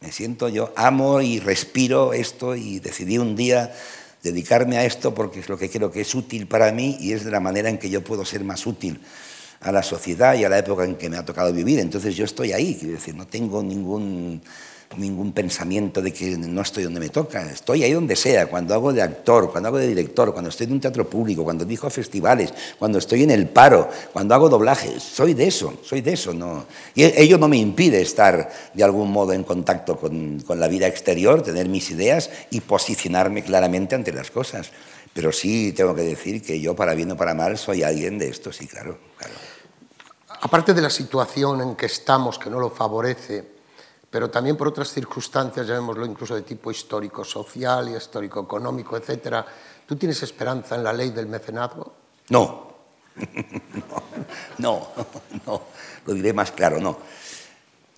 Me 0.00 0.12
siento 0.12 0.48
yo, 0.48 0.72
amo 0.76 1.20
y 1.22 1.40
respiro 1.40 2.12
esto 2.12 2.54
y 2.54 2.80
decidí 2.80 3.18
un 3.18 3.34
día 3.34 3.74
dedicarme 4.22 4.76
a 4.76 4.84
esto 4.84 5.14
porque 5.14 5.40
es 5.40 5.48
lo 5.48 5.56
que 5.56 5.70
creo 5.70 5.90
que 5.90 6.02
es 6.02 6.14
útil 6.14 6.46
para 6.46 6.70
mí 6.72 6.96
y 7.00 7.12
es 7.12 7.24
de 7.24 7.30
la 7.30 7.40
manera 7.40 7.70
en 7.70 7.78
que 7.78 7.88
yo 7.88 8.04
puedo 8.04 8.24
ser 8.24 8.44
más 8.44 8.66
útil 8.66 9.00
a 9.60 9.72
la 9.72 9.82
sociedad 9.82 10.34
y 10.34 10.44
a 10.44 10.48
la 10.48 10.58
época 10.58 10.84
en 10.84 10.96
que 10.96 11.08
me 11.08 11.16
ha 11.16 11.24
tocado 11.24 11.52
vivir. 11.52 11.78
Entonces 11.78 12.14
yo 12.14 12.24
estoy 12.24 12.52
ahí, 12.52 12.76
quiero 12.76 12.94
decir, 12.94 13.14
no 13.14 13.26
tengo 13.26 13.62
ningún 13.62 14.42
ningún 14.98 15.32
pensamiento 15.32 16.02
de 16.02 16.12
que 16.12 16.36
no 16.36 16.62
estoy 16.62 16.84
donde 16.84 17.00
me 17.00 17.08
toca. 17.08 17.50
Estoy 17.50 17.84
ahí 17.84 17.92
donde 17.92 18.16
sea, 18.16 18.46
cuando 18.46 18.74
hago 18.74 18.92
de 18.92 19.02
actor, 19.02 19.50
cuando 19.50 19.68
hago 19.68 19.78
de 19.78 19.88
director, 19.88 20.32
cuando 20.32 20.50
estoy 20.50 20.66
en 20.66 20.72
un 20.72 20.80
teatro 20.80 21.08
público, 21.08 21.44
cuando 21.44 21.64
dijo 21.64 21.88
festivales, 21.90 22.52
cuando 22.78 22.98
estoy 22.98 23.22
en 23.22 23.30
el 23.30 23.48
paro, 23.48 23.88
cuando 24.12 24.34
hago 24.34 24.48
doblaje. 24.48 24.98
Soy 25.00 25.34
de 25.34 25.46
eso, 25.46 25.74
soy 25.82 26.00
de 26.00 26.12
eso. 26.12 26.32
No. 26.32 26.66
Y 26.94 27.04
ello 27.04 27.38
no 27.38 27.48
me 27.48 27.56
impide 27.56 28.00
estar 28.00 28.50
de 28.72 28.84
algún 28.84 29.10
modo 29.10 29.32
en 29.32 29.44
contacto 29.44 29.96
con, 29.96 30.40
con 30.40 30.60
la 30.60 30.68
vida 30.68 30.86
exterior, 30.86 31.42
tener 31.42 31.68
mis 31.68 31.90
ideas 31.90 32.30
y 32.50 32.60
posicionarme 32.60 33.42
claramente 33.42 33.94
ante 33.94 34.12
las 34.12 34.30
cosas. 34.30 34.70
Pero 35.12 35.32
sí 35.32 35.72
tengo 35.72 35.94
que 35.94 36.02
decir 36.02 36.42
que 36.42 36.60
yo, 36.60 36.76
para 36.76 36.94
bien 36.94 37.10
o 37.10 37.16
para 37.16 37.32
mal, 37.32 37.56
soy 37.56 37.82
alguien 37.82 38.18
de 38.18 38.28
esto, 38.28 38.52
sí, 38.52 38.66
claro. 38.66 38.98
claro. 39.16 39.34
Aparte 40.42 40.74
de 40.74 40.82
la 40.82 40.90
situación 40.90 41.62
en 41.62 41.74
que 41.74 41.86
estamos, 41.86 42.38
que 42.38 42.50
no 42.50 42.60
lo 42.60 42.68
favorece, 42.68 43.55
pero 44.16 44.30
también 44.30 44.56
por 44.56 44.68
otras 44.68 44.90
circunstancias, 44.94 45.66
llamémoslo 45.66 46.06
incluso 46.06 46.34
de 46.34 46.40
tipo 46.40 46.70
histórico-social 46.70 47.90
y 47.90 47.96
histórico-económico, 47.96 48.96
etcétera, 48.96 49.44
¿tú 49.84 49.94
tienes 49.94 50.22
esperanza 50.22 50.74
en 50.74 50.84
la 50.84 50.94
ley 50.94 51.10
del 51.10 51.26
mecenazgo? 51.26 51.92
No. 52.30 52.66
no, 54.56 54.88
no, 55.46 55.62
lo 56.06 56.14
diré 56.14 56.32
más 56.32 56.50
claro, 56.52 56.80
no. 56.80 56.96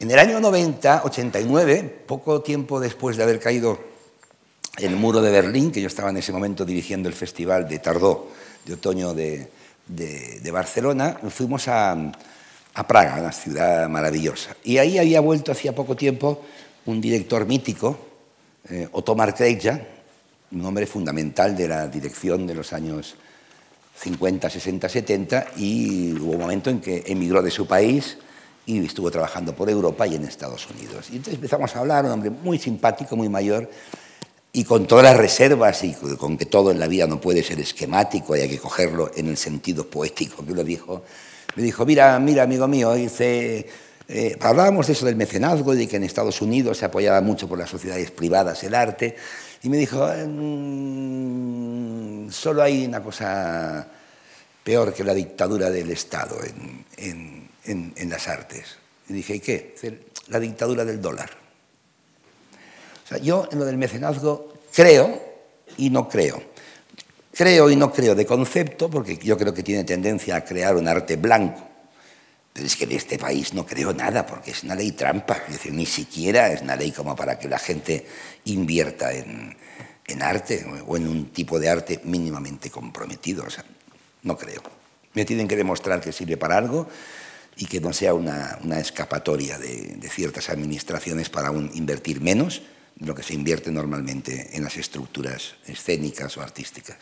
En 0.00 0.10
el 0.10 0.18
año 0.18 0.40
90, 0.40 1.02
89, 1.04 2.02
poco 2.04 2.40
tiempo 2.42 2.80
después 2.80 3.16
de 3.16 3.22
haber 3.22 3.38
caído 3.38 3.78
el 4.78 4.96
muro 4.96 5.22
de 5.22 5.30
Berlín, 5.30 5.70
que 5.70 5.80
yo 5.80 5.86
estaba 5.86 6.10
en 6.10 6.16
ese 6.16 6.32
momento 6.32 6.64
dirigiendo 6.64 7.08
el 7.08 7.14
festival 7.14 7.68
de 7.68 7.78
Tardó, 7.78 8.26
de 8.64 8.74
otoño 8.74 9.14
de 9.14 10.50
Barcelona, 10.50 11.16
fuimos 11.30 11.68
a, 11.68 11.96
a 12.78 12.86
Praga, 12.86 13.16
una 13.20 13.32
ciudad 13.32 13.88
maravillosa. 13.88 14.56
Y 14.62 14.78
ahí 14.78 14.98
había 14.98 15.20
vuelto 15.20 15.50
hacía 15.50 15.74
poco 15.74 15.96
tiempo 15.96 16.44
un 16.86 17.00
director 17.00 17.44
mítico, 17.44 17.98
eh, 18.70 18.88
Otomar 18.92 19.34
un 20.52 20.64
hombre 20.64 20.86
fundamental 20.86 21.56
de 21.56 21.66
la 21.66 21.88
dirección 21.88 22.46
de 22.46 22.54
los 22.54 22.72
años 22.72 23.16
50, 23.96 24.48
60, 24.48 24.88
70, 24.88 25.46
y 25.56 26.12
hubo 26.12 26.32
un 26.34 26.40
momento 26.40 26.70
en 26.70 26.80
que 26.80 27.02
emigró 27.08 27.42
de 27.42 27.50
su 27.50 27.66
país 27.66 28.16
y 28.64 28.84
estuvo 28.84 29.10
trabajando 29.10 29.56
por 29.56 29.68
Europa 29.68 30.06
y 30.06 30.14
en 30.14 30.24
Estados 30.24 30.68
Unidos. 30.70 31.08
Y 31.10 31.16
entonces 31.16 31.34
empezamos 31.34 31.74
a 31.74 31.80
hablar, 31.80 32.04
un 32.04 32.12
hombre 32.12 32.30
muy 32.30 32.60
simpático, 32.60 33.16
muy 33.16 33.28
mayor, 33.28 33.68
y 34.52 34.62
con 34.62 34.86
todas 34.86 35.04
las 35.04 35.16
reservas 35.16 35.82
y 35.82 35.94
con 35.94 36.38
que 36.38 36.46
todo 36.46 36.70
en 36.70 36.78
la 36.78 36.86
vida 36.86 37.08
no 37.08 37.20
puede 37.20 37.42
ser 37.42 37.58
esquemático 37.58 38.36
y 38.36 38.40
hay 38.40 38.48
que 38.48 38.58
cogerlo 38.58 39.10
en 39.16 39.26
el 39.26 39.36
sentido 39.36 39.84
poético 39.90 40.46
que 40.46 40.54
lo 40.54 40.62
dijo, 40.62 41.02
me 41.58 41.64
dijo, 41.64 41.84
mira, 41.84 42.16
mira, 42.20 42.44
amigo 42.44 42.68
mío, 42.68 42.94
dice, 42.94 43.66
eh, 44.06 44.36
hablábamos 44.38 44.86
de 44.86 44.92
eso 44.92 45.04
del 45.04 45.16
mecenazgo 45.16 45.74
de 45.74 45.88
que 45.88 45.96
en 45.96 46.04
Estados 46.04 46.40
Unidos 46.40 46.78
se 46.78 46.84
apoyaba 46.84 47.20
mucho 47.20 47.48
por 47.48 47.58
las 47.58 47.68
sociedades 47.68 48.12
privadas 48.12 48.62
el 48.62 48.76
arte, 48.76 49.16
y 49.64 49.68
me 49.68 49.76
dijo, 49.76 50.06
mm, 50.06 52.30
solo 52.30 52.62
hay 52.62 52.86
una 52.86 53.02
cosa 53.02 53.88
peor 54.62 54.94
que 54.94 55.02
la 55.02 55.14
dictadura 55.14 55.68
del 55.68 55.90
Estado 55.90 56.38
en, 56.96 57.48
las 58.08 58.28
artes. 58.28 58.76
Y 59.08 59.14
dije, 59.14 59.34
¿y 59.34 59.40
qué? 59.40 59.74
La 60.28 60.38
dictadura 60.38 60.84
del 60.84 61.02
dólar. 61.02 61.30
O 63.04 63.08
sea, 63.08 63.18
yo 63.18 63.48
en 63.50 63.58
lo 63.58 63.64
del 63.64 63.78
mecenazgo 63.78 64.60
creo 64.72 65.20
y 65.76 65.90
no 65.90 66.08
creo. 66.08 66.40
Creo 67.38 67.70
y 67.70 67.76
no 67.76 67.92
creo 67.92 68.16
de 68.16 68.26
concepto, 68.26 68.90
porque 68.90 69.16
yo 69.16 69.38
creo 69.38 69.54
que 69.54 69.62
tiene 69.62 69.84
tendencia 69.84 70.34
a 70.34 70.44
crear 70.44 70.74
un 70.74 70.88
arte 70.88 71.14
blanco. 71.14 71.62
Pero 72.52 72.66
es 72.66 72.74
que 72.74 72.82
en 72.82 72.90
este 72.90 73.16
país 73.16 73.54
no 73.54 73.64
creo 73.64 73.94
nada, 73.94 74.26
porque 74.26 74.50
es 74.50 74.64
una 74.64 74.74
ley 74.74 74.90
trampa. 74.90 75.44
Es 75.46 75.52
decir, 75.52 75.72
ni 75.72 75.86
siquiera 75.86 76.52
es 76.52 76.62
una 76.62 76.74
ley 76.74 76.90
como 76.90 77.14
para 77.14 77.38
que 77.38 77.46
la 77.46 77.60
gente 77.60 78.04
invierta 78.46 79.12
en, 79.12 79.56
arte 80.20 80.66
o 80.84 80.96
en 80.96 81.06
un 81.06 81.26
tipo 81.26 81.60
de 81.60 81.68
arte 81.68 82.00
mínimamente 82.02 82.70
comprometido. 82.70 83.44
O 83.44 83.50
sea, 83.50 83.64
no 84.24 84.36
creo. 84.36 84.60
Me 85.14 85.24
tienen 85.24 85.46
que 85.46 85.54
demostrar 85.54 86.00
que 86.00 86.10
sirve 86.10 86.36
para 86.36 86.58
algo 86.58 86.88
y 87.56 87.66
que 87.66 87.80
no 87.80 87.92
sea 87.92 88.14
una, 88.14 88.58
escapatoria 88.80 89.58
de, 89.58 89.94
de, 89.96 90.08
ciertas 90.08 90.50
administraciones 90.50 91.28
para 91.28 91.52
un 91.52 91.70
invertir 91.74 92.20
menos 92.20 92.62
de 92.96 93.06
lo 93.06 93.14
que 93.14 93.22
se 93.22 93.34
invierte 93.34 93.70
normalmente 93.70 94.56
en 94.56 94.64
las 94.64 94.76
estructuras 94.76 95.54
escénicas 95.68 96.36
o 96.36 96.42
artísticas. 96.42 96.96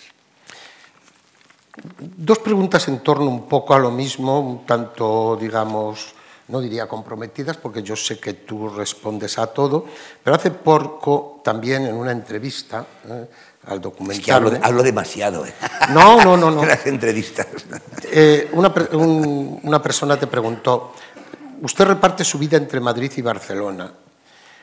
Dos 1.99 2.39
preguntas 2.39 2.89
en 2.89 3.01
torno 3.01 3.27
un 3.27 3.47
poco 3.47 3.75
a 3.75 3.79
lo 3.79 3.91
mismo, 3.91 4.41
un 4.41 4.67
tanto, 4.67 5.37
digamos, 5.39 6.15
no 6.49 6.61
diría 6.61 6.87
comprometidas, 6.87 7.57
porque 7.57 7.83
yo 7.83 7.97
sé 7.97 8.19
que 8.19 8.35
tú 8.35 8.69
respondes 8.69 9.39
a 9.39 9.49
todo, 9.49 9.85
pero 10.23 10.37
hace 10.37 10.51
poco 10.51 11.41
también 11.43 11.87
en 11.87 11.95
una 11.95 12.13
entrevista 12.13 12.87
eh, 13.09 13.27
al 13.67 13.81
documental... 13.81 14.47
Es 14.47 14.59
que 14.59 14.65
hablo, 14.65 14.83
demasiado. 14.83 15.45
¿eh? 15.45 15.53
No, 15.91 16.23
no, 16.23 16.37
no. 16.37 16.51
no. 16.51 16.63
En 16.63 16.69
las 16.69 16.87
entrevistas. 16.87 17.47
Eh, 18.09 18.51
una, 18.53 18.73
una 18.93 19.83
persona 19.83 20.17
te 20.17 20.29
preguntó, 20.29 20.93
usted 21.61 21.85
reparte 21.85 22.25
su 22.25 22.39
vida 22.39 22.57
entre 22.57 22.79
Madrid 22.79 23.11
y 23.17 23.21
Barcelona. 23.21 23.93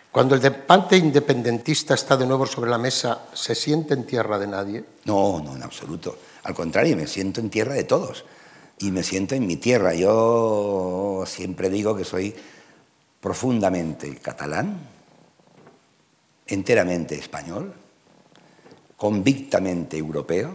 Cuando 0.09 0.33
el 0.33 0.41
debate 0.41 0.95
independentista 0.95 1.93
está 1.93 2.15
de 2.15 2.25
nuevo 2.25 2.45
sobre 2.45 2.71
la 2.71 2.77
mesa, 2.77 3.25
¿se 3.33 3.53
siente 3.53 3.93
en 3.93 4.05
tierra 4.05 4.39
de 4.39 4.47
nadie? 4.47 4.85
No, 5.05 5.39
no, 5.39 5.55
en 5.55 5.63
absoluto. 5.63 6.15
Al 6.43 6.53
contrario, 6.53 6.95
me 6.97 7.07
siento 7.07 7.39
en 7.39 7.49
tierra 7.49 7.73
de 7.73 7.83
todos 7.83 8.25
y 8.79 8.91
me 8.91 9.03
siento 9.03 9.35
en 9.35 9.47
mi 9.47 9.55
tierra. 9.55 9.93
Yo 9.93 11.23
siempre 11.25 11.69
digo 11.69 11.95
que 11.95 12.03
soy 12.03 12.35
profundamente 13.21 14.15
catalán, 14.17 14.77
enteramente 16.45 17.15
español, 17.15 17.73
convictamente 18.97 19.97
europeo 19.97 20.53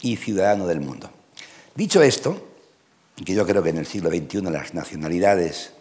y 0.00 0.16
ciudadano 0.16 0.66
del 0.66 0.80
mundo. 0.80 1.10
Dicho 1.74 2.02
esto, 2.02 2.46
que 3.24 3.34
yo 3.34 3.46
creo 3.46 3.62
que 3.62 3.70
en 3.70 3.78
el 3.78 3.86
siglo 3.86 4.10
XXI 4.10 4.42
las 4.42 4.74
nacionalidades 4.74 5.72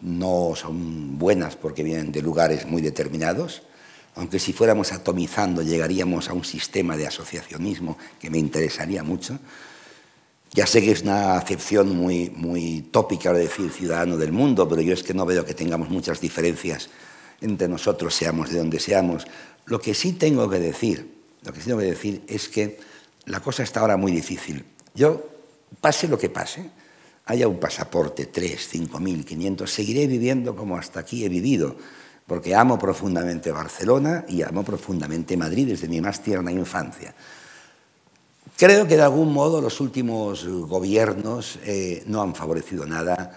no 0.00 0.54
son 0.54 1.18
buenas 1.18 1.56
porque 1.56 1.82
vienen 1.82 2.12
de 2.12 2.22
lugares 2.22 2.66
muy 2.66 2.82
determinados, 2.82 3.62
aunque 4.14 4.38
si 4.38 4.52
fuéramos 4.52 4.92
atomizando 4.92 5.62
llegaríamos 5.62 6.28
a 6.28 6.32
un 6.32 6.44
sistema 6.44 6.96
de 6.96 7.06
asociacionismo 7.06 7.96
que 8.20 8.30
me 8.30 8.38
interesaría 8.38 9.02
mucho. 9.02 9.38
Ya 10.52 10.66
sé 10.66 10.80
que 10.80 10.92
es 10.92 11.02
una 11.02 11.36
acepción 11.36 11.94
muy, 11.96 12.30
muy 12.30 12.82
tópica 12.90 13.32
de 13.32 13.40
decir 13.40 13.70
ciudadano 13.70 14.16
del 14.16 14.32
mundo, 14.32 14.68
pero 14.68 14.80
yo 14.80 14.94
es 14.94 15.02
que 15.02 15.14
no 15.14 15.26
veo 15.26 15.44
que 15.44 15.54
tengamos 15.54 15.90
muchas 15.90 16.20
diferencias 16.20 16.88
entre 17.40 17.68
nosotros, 17.68 18.14
seamos 18.14 18.50
de 18.50 18.58
donde 18.58 18.80
seamos. 18.80 19.26
Lo 19.66 19.80
que 19.80 19.94
sí 19.94 20.14
tengo 20.14 20.48
que 20.48 20.58
decir, 20.58 21.14
lo 21.44 21.52
que 21.52 21.60
sí 21.60 21.66
tengo 21.66 21.80
que 21.80 21.86
decir 21.86 22.22
es 22.26 22.48
que 22.48 22.78
la 23.26 23.40
cosa 23.40 23.62
está 23.62 23.80
ahora 23.80 23.96
muy 23.96 24.10
difícil. 24.10 24.64
Yo, 24.94 25.28
pase 25.80 26.08
lo 26.08 26.18
que 26.18 26.30
pase, 26.30 26.70
haya 27.26 27.46
un 27.46 27.60
pasaporte, 27.60 28.26
3, 28.26 28.68
5.000, 28.74 29.24
500, 29.24 29.70
seguiré 29.70 30.06
viviendo 30.06 30.56
como 30.56 30.78
hasta 30.78 31.00
aquí 31.00 31.24
he 31.24 31.28
vivido 31.28 31.76
porque 32.28 32.54
amo 32.54 32.78
profundamente 32.78 33.50
Barcelona 33.50 34.26
y 34.28 34.42
amo 34.42 34.62
profundamente 34.62 35.36
Madrid 35.36 35.68
desde 35.68 35.88
mi 35.88 36.00
más 36.00 36.20
tierna 36.20 36.52
infancia. 36.52 37.14
Creo 38.56 38.86
que 38.86 38.96
de 38.96 39.02
algún 39.02 39.32
modo 39.32 39.62
los 39.62 39.80
últimos 39.80 40.46
gobiernos 40.46 41.58
eh, 41.64 42.04
no 42.06 42.20
han 42.20 42.34
favorecido 42.34 42.84
nada 42.84 43.32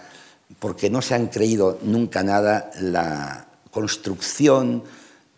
porque 0.58 0.90
no 0.90 1.00
se 1.00 1.14
han 1.14 1.28
creído 1.28 1.78
nunca 1.82 2.22
nada 2.22 2.70
la 2.80 3.46
construcción 3.70 4.84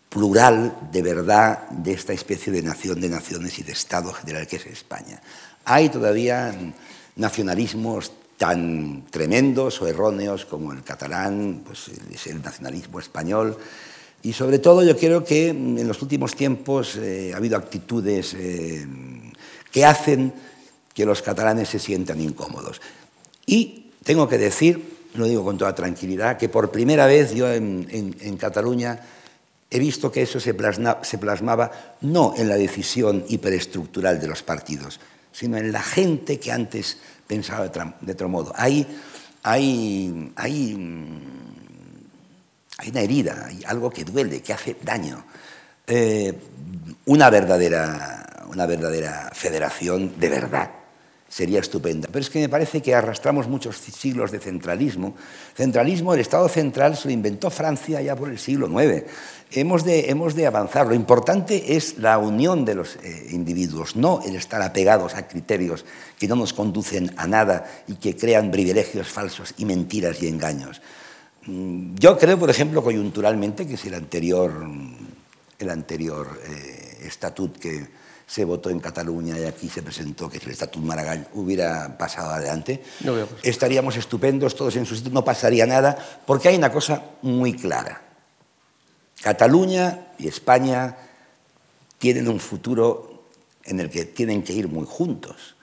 plural 0.09 0.89
de 0.91 1.01
verdad 1.01 1.69
de 1.69 1.93
esta 1.93 2.11
especie 2.11 2.51
de 2.51 2.61
nación 2.61 2.99
de 2.99 3.07
naciones 3.07 3.57
y 3.59 3.63
de 3.63 3.71
Estado 3.71 4.11
general 4.11 4.47
que 4.47 4.57
es 4.57 4.65
España. 4.65 5.21
Hay 5.63 5.87
todavía 5.87 6.53
nacionalismos 7.15 8.11
tan 8.37 9.05
tremendos 9.09 9.81
o 9.81 9.87
erróneos 9.87 10.45
como 10.45 10.73
el 10.73 10.83
catalán, 10.83 11.61
pues 11.65 11.89
es 12.13 12.27
el 12.27 12.41
nacionalismo 12.41 12.99
español. 12.99 13.57
Y 14.23 14.33
sobre 14.33 14.59
todo 14.59 14.83
yo 14.83 14.97
creo 14.97 15.23
que 15.23 15.49
en 15.49 15.87
los 15.87 16.01
últimos 16.01 16.35
tiempos 16.35 16.97
eh, 16.97 17.31
ha 17.33 17.37
habido 17.37 17.57
actitudes 17.57 18.33
eh, 18.33 18.85
que 19.71 19.85
hacen 19.85 20.33
que 20.93 21.05
los 21.05 21.21
catalanes 21.21 21.69
se 21.69 21.79
sientan 21.79 22.19
incómodos. 22.19 22.81
Y 23.45 23.91
tengo 24.03 24.27
que 24.27 24.37
decir, 24.37 24.95
lo 25.13 25.25
digo 25.25 25.43
con 25.43 25.57
toda 25.57 25.75
tranquilidad, 25.75 26.37
que 26.37 26.49
por 26.49 26.71
primera 26.71 27.05
vez 27.05 27.33
yo 27.33 27.51
en, 27.51 28.37
Cataluña 28.39 28.99
he 29.69 29.79
visto 29.79 30.11
que 30.11 30.21
eso 30.21 30.39
se 30.39 30.53
plasmaba 30.53 31.71
no 32.01 32.33
en 32.37 32.47
la 32.47 32.55
decisión 32.55 33.25
hiperestructural 33.27 34.19
de 34.19 34.27
los 34.27 34.43
partidos, 34.43 34.99
sino 35.31 35.57
en 35.57 35.71
la 35.71 35.83
gente 35.83 36.39
que 36.39 36.51
antes 36.51 36.97
pensaba 37.27 37.67
de 37.67 38.11
otro 38.11 38.29
modo. 38.29 38.53
Hay, 38.55 38.85
hay, 39.43 40.31
hay, 40.35 40.77
hay 42.77 42.89
una 42.89 43.01
herida, 43.01 43.45
hay 43.47 43.63
algo 43.65 43.89
que 43.89 44.03
duele, 44.03 44.41
que 44.41 44.53
hace 44.53 44.77
daño. 44.81 45.23
Eh, 45.87 46.33
una, 47.05 47.29
verdadera, 47.29 48.45
una 48.47 48.65
verdadera 48.65 49.29
federación 49.33 50.19
de 50.19 50.29
verdad 50.29 50.71
sería 51.27 51.59
estupenda. 51.59 52.07
Pero 52.11 52.21
es 52.21 52.29
que 52.29 52.39
me 52.39 52.49
parece 52.49 52.81
que 52.81 52.95
arrastramos 52.95 53.47
muchos 53.47 53.77
siglos 53.77 54.31
de 54.31 54.39
centralismo. 54.39 55.15
Centralismo, 55.55 56.13
el 56.13 56.21
Estado 56.21 56.47
central 56.47 56.95
se 56.95 57.09
lo 57.09 57.13
inventó 57.13 57.49
Francia 57.49 58.01
ya 58.01 58.15
por 58.15 58.29
el 58.29 58.39
siglo 58.39 58.67
IX. 58.67 59.03
Hemos 59.51 59.83
de, 59.83 60.09
hemos 60.09 60.35
de 60.35 60.47
avanzar. 60.47 60.87
Lo 60.87 60.95
importante 60.95 61.75
es 61.75 61.97
la 61.97 62.17
unión 62.17 62.65
de 62.65 62.75
los 62.75 62.97
eh, 62.97 63.27
individuos, 63.31 63.95
no 63.95 64.21
el 64.25 64.35
estar 64.35 64.61
apegados 64.61 65.15
a 65.15 65.27
criterios 65.27 65.85
que 66.17 66.27
no 66.27 66.35
nos 66.35 66.53
conducen 66.53 67.13
a 67.17 67.27
nada 67.27 67.65
y 67.87 67.95
que 67.95 68.17
crean 68.17 68.51
privilegios 68.51 69.07
falsos 69.07 69.53
y 69.57 69.65
mentiras 69.65 70.21
y 70.21 70.27
engaños. 70.27 70.81
Mm, 71.45 71.95
yo 71.95 72.17
creo, 72.17 72.39
por 72.39 72.49
ejemplo, 72.49 72.83
coyunturalmente, 72.83 73.67
que 73.67 73.77
si 73.77 73.87
el 73.87 73.95
anterior, 73.95 74.51
el 75.59 75.69
anterior 75.69 76.39
eh, 76.47 77.05
estatut 77.05 77.57
que 77.57 77.87
se 78.27 78.43
votó 78.43 78.69
en 78.69 78.79
Cataluña 78.79 79.37
y 79.37 79.43
aquí 79.45 79.69
se 79.69 79.83
presentó 79.83 80.29
que 80.29 80.39
el 80.39 80.49
Estatut 80.49 80.83
Maragall 80.83 81.27
hubiera 81.33 81.95
pasado 81.97 82.31
adelante, 82.31 82.81
estaríamos 83.43 83.97
estupendos, 83.97 84.55
todos 84.55 84.75
en 84.75 84.85
su 84.85 84.95
sitio, 84.95 85.11
no 85.11 85.23
pasaría 85.23 85.65
nada, 85.65 85.95
porque 86.25 86.49
hay 86.49 86.55
una 86.55 86.71
cosa 86.71 87.03
muy 87.21 87.53
clara. 87.53 88.01
Cataluña 89.21 90.07
y 90.17 90.27
España 90.27 90.97
tienen 91.97 92.27
un 92.27 92.39
futuro 92.39 93.23
en 93.63 93.79
el 93.79 93.89
que 93.89 94.05
tienen 94.05 94.43
que 94.43 94.53
ir 94.53 94.67
muy 94.67 94.85
juntos. 94.85 95.55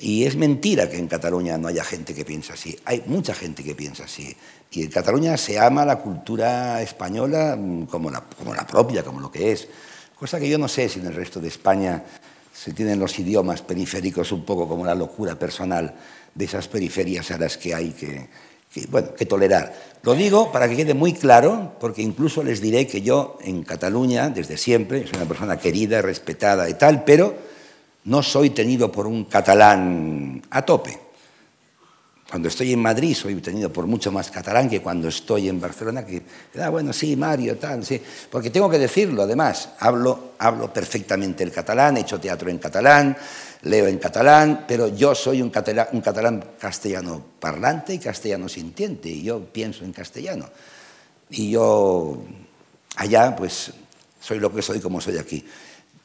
Y 0.00 0.24
es 0.24 0.36
mentira 0.36 0.88
que 0.88 0.96
en 0.96 1.08
Cataluña 1.08 1.58
no 1.58 1.68
haya 1.68 1.82
gente 1.82 2.14
que 2.14 2.24
piensa 2.24 2.54
así. 2.54 2.78
Hay 2.84 3.02
mucha 3.06 3.34
gente 3.34 3.64
que 3.64 3.74
piensa 3.74 4.04
así. 4.04 4.34
Y 4.70 4.82
en 4.82 4.90
Cataluña 4.90 5.36
se 5.36 5.58
ama 5.58 5.84
la 5.84 5.96
cultura 5.96 6.80
española 6.82 7.56
mm, 7.56 7.86
como 7.86 8.10
la, 8.10 8.20
como 8.20 8.54
la 8.54 8.66
propia, 8.66 9.02
como 9.02 9.20
lo 9.20 9.30
que 9.30 9.52
es. 9.52 9.68
Cosa 10.18 10.38
que 10.38 10.48
yo 10.48 10.58
no 10.58 10.68
sé 10.68 10.88
si 10.88 11.00
en 11.00 11.06
el 11.06 11.14
resto 11.14 11.40
de 11.40 11.48
España 11.48 12.04
se 12.52 12.72
tienen 12.72 12.98
los 12.98 13.18
idiomas 13.18 13.62
periféricos 13.62 14.32
un 14.32 14.44
poco 14.44 14.68
como 14.68 14.84
la 14.84 14.94
locura 14.94 15.38
personal 15.38 15.94
de 16.34 16.44
esas 16.44 16.68
periferias 16.68 17.30
a 17.30 17.38
las 17.38 17.56
que 17.56 17.74
hay 17.74 17.90
que, 17.90 18.28
bueno, 18.88 19.14
que 19.14 19.26
tolerar. 19.26 19.74
Lo 20.02 20.14
digo 20.14 20.52
para 20.52 20.68
que 20.68 20.76
quede 20.76 20.94
muy 20.94 21.12
claro, 21.12 21.74
porque 21.80 22.02
incluso 22.02 22.42
les 22.42 22.60
diré 22.60 22.86
que 22.86 23.02
yo 23.02 23.38
en 23.42 23.62
Cataluña, 23.62 24.28
desde 24.28 24.56
siempre, 24.56 25.06
soy 25.06 25.16
una 25.16 25.28
persona 25.28 25.58
querida, 25.58 26.00
respetada 26.02 26.68
y 26.68 26.74
tal, 26.74 27.04
pero 27.04 27.34
no 28.04 28.22
soy 28.22 28.50
tenido 28.50 28.90
por 28.90 29.06
un 29.06 29.24
catalán 29.24 30.42
a 30.50 30.62
tope. 30.62 30.98
Cuando 32.30 32.48
estoy 32.48 32.74
en 32.74 32.80
Madrid 32.80 33.14
soy 33.14 33.34
tenido 33.36 33.72
por 33.72 33.86
mucho 33.86 34.12
más 34.12 34.30
catalán 34.30 34.68
que 34.68 34.82
cuando 34.82 35.08
estoy 35.08 35.48
en 35.48 35.58
Barcelona, 35.58 36.04
que, 36.04 36.22
ah, 36.60 36.68
bueno, 36.68 36.92
sí, 36.92 37.16
Mario, 37.16 37.56
tal, 37.56 37.84
sí. 37.84 38.00
Porque 38.30 38.50
tengo 38.50 38.68
que 38.68 38.78
decirlo, 38.78 39.22
además, 39.22 39.70
hablo, 39.80 40.32
hablo 40.38 40.70
perfectamente 40.70 41.42
el 41.42 41.50
catalán, 41.50 41.96
he 41.96 42.00
hecho 42.00 42.20
teatro 42.20 42.50
en 42.50 42.58
catalán, 42.58 43.16
leo 43.62 43.86
en 43.86 43.98
catalán, 43.98 44.64
pero 44.66 44.88
yo 44.88 45.14
soy 45.14 45.42
un 45.42 45.50
catalán, 45.50 45.88
un 45.92 46.00
catalán 46.00 46.44
castellano 46.58 47.22
parlante 47.40 47.94
y 47.94 47.98
castellano 47.98 48.48
sintiente, 48.48 49.08
y 49.08 49.22
yo 49.22 49.44
pienso 49.44 49.84
en 49.84 49.92
castellano. 49.92 50.48
Y 51.30 51.50
yo 51.50 52.22
allá, 52.96 53.34
pues, 53.36 53.72
soy 54.20 54.38
lo 54.38 54.52
que 54.52 54.62
soy 54.62 54.80
como 54.80 55.00
soy 55.00 55.18
aquí. 55.18 55.44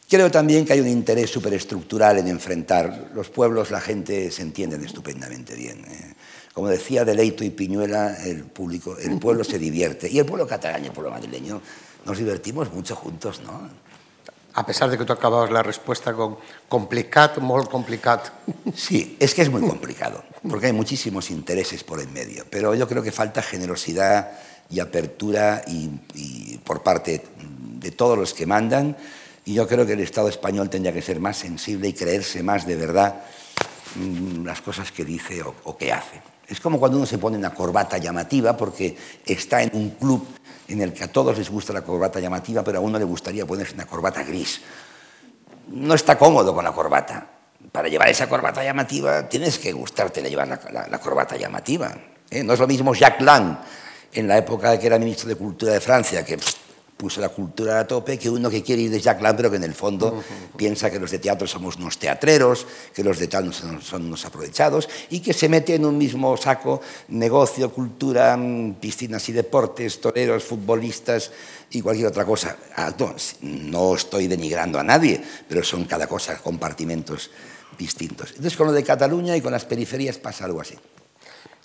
Creo 0.09 0.29
también 0.29 0.65
que 0.65 0.73
hay 0.73 0.79
un 0.79 0.87
interés 0.87 1.29
superestructural 1.29 2.19
en 2.19 2.27
enfrentar 2.27 3.11
los 3.13 3.29
pueblos, 3.29 3.71
la 3.71 3.81
gente 3.81 4.29
se 4.31 4.41
entienden 4.41 4.83
estupendamente 4.83 5.55
bien. 5.55 5.79
¿eh? 5.85 6.13
Como 6.53 6.67
decía 6.67 7.03
Deleito 7.03 7.43
y 7.43 7.49
Piñuela, 7.49 8.23
el, 8.23 8.43
público, 8.43 8.97
el 8.97 9.17
pueblo 9.17 9.43
se 9.43 9.57
divierte. 9.57 10.09
Y 10.09 10.19
el 10.19 10.25
pueblo 10.25 10.45
catalán 10.45 10.83
y 10.83 10.87
el 10.87 10.93
pueblo 10.93 11.09
madrileño 11.09 11.61
nos 12.05 12.17
divertimos 12.17 12.71
mucho 12.71 12.95
juntos, 12.95 13.41
¿no? 13.43 13.69
A 14.55 14.65
pesar 14.65 14.89
de 14.89 14.97
que 14.97 15.05
tú 15.05 15.13
acababas 15.13 15.49
la 15.51 15.63
respuesta 15.63 16.13
con 16.13 16.37
complicat, 16.69 17.39
muy 17.39 17.65
complicat. 17.65 18.29
Sí, 18.75 19.17
es 19.19 19.33
que 19.33 19.41
es 19.41 19.49
muy 19.49 19.61
complicado, 19.61 20.23
porque 20.47 20.67
hay 20.67 20.73
muchísimos 20.73 21.31
intereses 21.31 21.83
por 21.83 21.99
en 21.99 22.13
medio. 22.13 22.45
Pero 22.49 22.75
yo 22.75 22.87
creo 22.87 23.01
que 23.01 23.11
falta 23.11 23.41
generosidad 23.41 24.31
y 24.69 24.79
apertura 24.79 25.63
y 25.67 26.57
por 26.59 26.83
parte 26.83 27.23
de 27.79 27.91
todos 27.91 28.17
los 28.17 28.33
que 28.33 28.45
mandan 28.45 28.95
y 29.45 29.53
yo 29.53 29.67
creo 29.67 29.85
que 29.85 29.93
el 29.93 29.99
Estado 29.99 30.29
español 30.29 30.69
tendría 30.69 30.93
que 30.93 31.01
ser 31.01 31.19
más 31.19 31.37
sensible 31.37 31.89
y 31.89 31.93
creerse 31.93 32.41
más 32.43 32.65
de 32.65 32.75
verdad 32.75 33.23
mm, 33.95 34.45
las 34.45 34.61
cosas 34.61 34.91
que 34.91 35.03
dice 35.03 35.43
o, 35.63 35.77
que 35.77 35.91
hace. 35.91 36.21
Es 36.47 36.59
como 36.59 36.79
cuando 36.79 36.97
uno 36.97 37.05
se 37.05 37.17
pone 37.17 37.37
una 37.37 37.53
corbata 37.53 37.97
llamativa 37.97 38.55
porque 38.55 38.95
está 39.25 39.63
en 39.63 39.71
un 39.73 39.89
club 39.91 40.25
en 40.73 40.81
el 40.81 40.93
que 40.93 41.03
a 41.03 41.07
todos 41.07 41.37
les 41.37 41.49
gusta 41.49 41.71
la 41.71 41.81
corbata 41.81 42.19
llamativa, 42.19 42.63
pero 42.63 42.79
a 42.79 42.81
uno 42.81 42.97
le 42.97 43.05
gustaría 43.05 43.45
ponerse 43.45 43.75
una 43.75 43.85
corbata 43.85 44.23
gris. 44.23 44.61
No 45.69 45.93
está 45.93 46.17
cómodo 46.17 46.53
con 46.53 46.63
la 46.63 46.71
corbata. 46.71 47.27
Para 47.71 47.87
llevar 47.87 48.09
esa 48.09 48.27
corbata 48.27 48.63
llamativa 48.63 49.29
tienes 49.29 49.57
que 49.57 49.71
gustarte 49.71 50.21
llevar 50.21 50.47
la, 50.47 50.99
corbata 50.99 51.37
llamativa. 51.37 51.95
¿eh? 52.29 52.43
No 52.43 52.53
es 52.53 52.59
lo 52.59 52.67
mismo 52.67 52.93
Jacques 52.93 53.23
Lang 53.23 53.57
en 54.11 54.27
la 54.27 54.37
época 54.37 54.77
que 54.77 54.87
era 54.87 54.99
ministro 54.99 55.29
de 55.29 55.35
Cultura 55.35 55.73
de 55.73 55.79
Francia, 55.79 56.25
que 56.25 56.37
puso 57.03 57.19
la 57.19 57.27
cultura 57.27 57.81
a 57.81 57.85
tope, 57.85 58.17
que 58.17 58.29
uno 58.29 58.49
que 58.49 58.63
quiere 58.63 58.83
ir 58.83 58.89
de 58.89 59.01
Jack 59.01 59.19
Lang, 59.19 59.35
pero 59.35 59.51
que 59.51 59.57
en 59.57 59.65
el 59.65 59.75
fondo 59.75 60.23
piensa 60.55 60.89
que 60.89 60.97
los 60.97 61.11
de 61.11 61.19
teatro 61.19 61.45
somos 61.45 61.75
unos 61.75 61.99
teatreros, 61.99 62.65
que 62.95 63.03
los 63.03 63.19
de 63.19 63.27
tal 63.27 63.53
son, 63.53 63.81
son 63.81 64.05
unos 64.05 64.23
aprovechados, 64.23 64.87
y 65.09 65.19
que 65.19 65.33
se 65.33 65.49
mete 65.49 65.75
en 65.75 65.83
un 65.83 65.97
mismo 65.97 66.37
saco 66.37 66.79
negocio, 67.09 67.73
cultura, 67.73 68.37
mm, 68.37 68.75
piscinas 68.75 69.27
y 69.27 69.33
deportes, 69.33 69.99
toreros, 69.99 70.45
futbolistas 70.45 71.31
y 71.71 71.81
cualquier 71.81 72.07
otra 72.07 72.23
cosa. 72.23 72.55
Ah, 72.77 72.95
no, 73.41 73.95
estoy 73.95 74.27
denigrando 74.27 74.79
a 74.79 74.83
nadie, 74.83 75.21
pero 75.49 75.61
son 75.61 75.83
cada 75.83 76.07
cosa 76.07 76.37
compartimentos 76.37 77.31
distintos. 77.77 78.29
Entonces 78.29 78.55
con 78.55 78.67
lo 78.67 78.71
de 78.71 78.83
Cataluña 78.83 79.35
y 79.35 79.41
con 79.41 79.51
las 79.51 79.65
periferias 79.65 80.17
pasa 80.19 80.45
algo 80.45 80.61
así. 80.61 80.75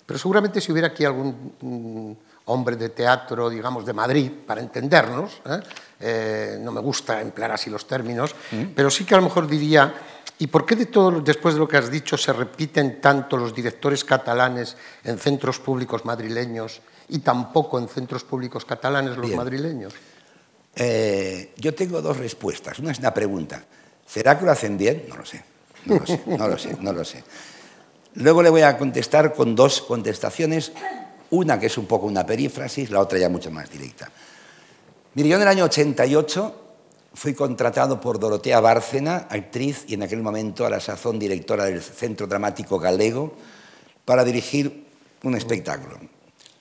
Pero 0.05 0.19
seguramente 0.19 0.59
si 0.59 0.73
hubiera 0.73 0.89
aquí 0.89 1.05
algún 1.05 1.53
mm, 1.61 2.28
hombre 2.49 2.75
de 2.75 2.89
teatro, 2.89 3.49
digamos, 3.49 3.85
de 3.85 3.93
Madrid, 3.93 4.31
para 4.45 4.61
entendernos, 4.61 5.41
¿eh? 5.45 5.59
Eh, 6.01 6.57
no 6.61 6.71
me 6.71 6.79
gusta 6.79 7.19
emplear 7.21 7.51
así 7.51 7.69
los 7.69 7.85
términos, 7.85 8.33
mm. 8.51 8.71
pero 8.73 8.89
sí 8.89 9.03
que 9.03 9.15
a 9.15 9.17
lo 9.17 9.23
mejor 9.23 9.47
diría, 9.47 9.93
¿y 10.37 10.47
por 10.47 10.65
qué 10.65 10.75
de 10.75 10.85
todo, 10.85 11.19
después 11.19 11.55
de 11.55 11.59
lo 11.59 11.67
que 11.67 11.77
has 11.77 11.91
dicho, 11.91 12.17
se 12.17 12.31
repiten 12.31 13.01
tanto 13.01 13.35
los 13.35 13.53
directores 13.53 14.05
catalanes 14.05 14.77
en 15.03 15.19
centros 15.19 15.59
públicos 15.59 16.05
madrileños 16.05 16.81
y 17.09 17.19
tampoco 17.19 17.77
en 17.79 17.89
centros 17.89 18.23
públicos 18.23 18.63
catalanes 18.63 19.17
los 19.17 19.31
madrileños? 19.31 19.93
Eh, 20.75 21.53
yo 21.57 21.75
tengo 21.75 22.01
dos 22.01 22.15
respuestas. 22.15 22.79
Una 22.79 22.91
es 22.91 22.99
una 22.99 23.13
pregunta. 23.13 23.61
¿Será 24.05 24.39
que 24.39 24.45
lo 24.45 24.51
hacen 24.51 24.77
bien? 24.77 25.05
No 25.09 25.17
lo 25.17 25.25
sé. 25.25 25.43
No 25.85 25.95
lo 25.95 26.05
sé, 26.05 26.21
no 26.25 26.47
lo 26.47 26.57
sé, 26.57 26.77
no 26.79 26.93
lo 26.93 27.05
sé. 27.05 27.23
Luego 28.15 28.41
le 28.41 28.49
voy 28.49 28.61
a 28.61 28.77
contestar 28.77 29.33
con 29.33 29.55
dos 29.55 29.81
contestaciones 29.81 30.71
una 31.31 31.59
que 31.59 31.67
es 31.67 31.77
un 31.77 31.85
poco 31.85 32.05
una 32.05 32.25
perífrasis, 32.25 32.89
la 32.91 32.99
otra 32.99 33.19
ya 33.19 33.29
mucho 33.29 33.51
más 33.51 33.69
directa. 33.69 34.11
Mire, 35.13 35.29
yo 35.29 35.35
en 35.35 35.41
el 35.41 35.47
año 35.47 35.65
88 35.65 36.55
fui 37.13 37.33
contratado 37.33 37.99
por 37.99 38.19
Dorotea 38.19 38.59
Bárcena, 38.59 39.27
actriz 39.29 39.85
y 39.87 39.95
en 39.95 40.03
aquel 40.03 40.21
momento 40.21 40.65
a 40.65 40.69
la 40.69 40.79
sazón 40.79 41.19
directora 41.19 41.65
del 41.65 41.81
Centro 41.81 42.27
Dramático 42.27 42.79
Galego, 42.79 43.33
para 44.05 44.23
dirigir 44.23 44.85
un 45.23 45.35
espectáculo. 45.35 45.97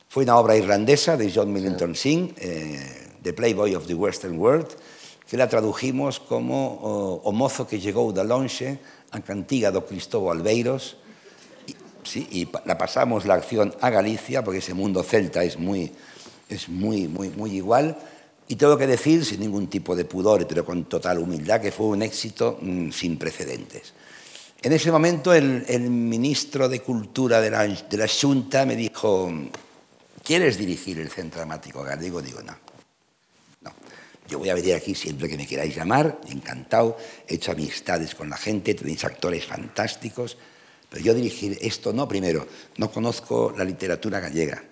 Fue 0.09 0.25
una 0.25 0.39
obra 0.39 0.57
irlandesa 0.57 1.17
de 1.17 1.31
John 1.33 1.53
Millington 1.53 1.95
Synge, 1.95 2.35
eh, 2.39 3.09
The 3.23 3.33
Playboy 3.33 3.75
of 3.75 3.87
the 3.87 3.95
Western 3.95 4.39
World, 4.39 4.69
que 5.29 5.37
la 5.37 5.49
tradujimos 5.49 6.21
como 6.21 6.75
o, 6.81 7.21
o 7.23 7.33
mozo 7.33 7.67
que 7.67 7.79
llegó 7.79 8.13
de 8.13 8.25
longe 8.25 8.79
a 9.11 9.21
cantiga 9.21 9.71
do 9.71 9.85
Cristóbal 9.85 10.39
Albeiros, 10.39 10.97
y, 10.97 11.08
sí, 12.09 12.27
y 12.31 12.49
la 12.65 12.77
pasamos 12.79 13.27
la 13.27 13.35
acción 13.35 13.75
a 13.81 13.91
Galicia, 13.91 14.43
porque 14.43 14.59
ese 14.59 14.75
mundo 14.75 15.03
celta 15.03 15.43
es 15.45 15.59
muy, 15.59 15.93
es 16.49 16.69
muy, 16.69 17.09
muy, 17.09 17.31
muy 17.31 17.57
igual, 17.57 17.97
y 18.49 18.57
tengo 18.57 18.79
que 18.79 18.87
decir, 18.87 19.25
sin 19.25 19.41
ningún 19.41 19.69
tipo 19.69 19.95
de 19.95 20.07
pudor, 20.07 20.47
pero 20.47 20.65
con 20.65 20.87
total 20.87 21.19
humildad, 21.19 21.61
que 21.61 21.71
fue 21.71 21.87
un 21.87 22.03
éxito 22.03 22.59
mmm, 22.61 22.91
sin 22.91 23.19
precedentes. 23.19 23.93
En 24.63 24.73
ese 24.73 24.91
momento 24.91 25.33
el, 25.33 25.65
el 25.69 25.83
ministro 25.91 26.69
de 26.69 26.81
Cultura 26.81 27.41
de 27.41 27.51
la, 27.51 27.67
de 27.67 27.97
la 27.97 28.09
Junta 28.09 28.67
me 28.67 28.75
dijo, 28.75 29.31
¿quieres 30.25 30.59
dirigir 30.59 30.99
el 30.99 31.11
Centro 31.11 31.39
Dramático 31.39 31.83
Gallego? 31.85 32.21
Digo, 32.23 32.43
no. 32.43 32.57
No. 33.61 33.73
Yo 34.27 34.39
voy 34.39 34.49
a 34.49 34.55
venir 34.55 34.75
aquí 34.75 34.95
siempre 34.95 35.29
que 35.29 35.37
me 35.37 35.47
queráis 35.47 35.77
llamar, 35.77 36.19
encantado, 36.29 36.97
he 37.29 37.35
hecho 37.35 37.53
amistades 37.53 38.15
con 38.15 38.31
la 38.31 38.37
gente, 38.37 38.75
tenéis 38.75 39.05
actores 39.05 39.45
fantásticos, 39.45 40.39
pero 40.91 41.05
yo 41.05 41.15
dirigir 41.15 41.59
esto 41.61 41.93
no, 41.93 42.09
primero, 42.09 42.47
no 42.77 42.91
conozco 42.91 43.53
la 43.57 43.65
literatura 43.65 44.21
gallega, 44.21 44.65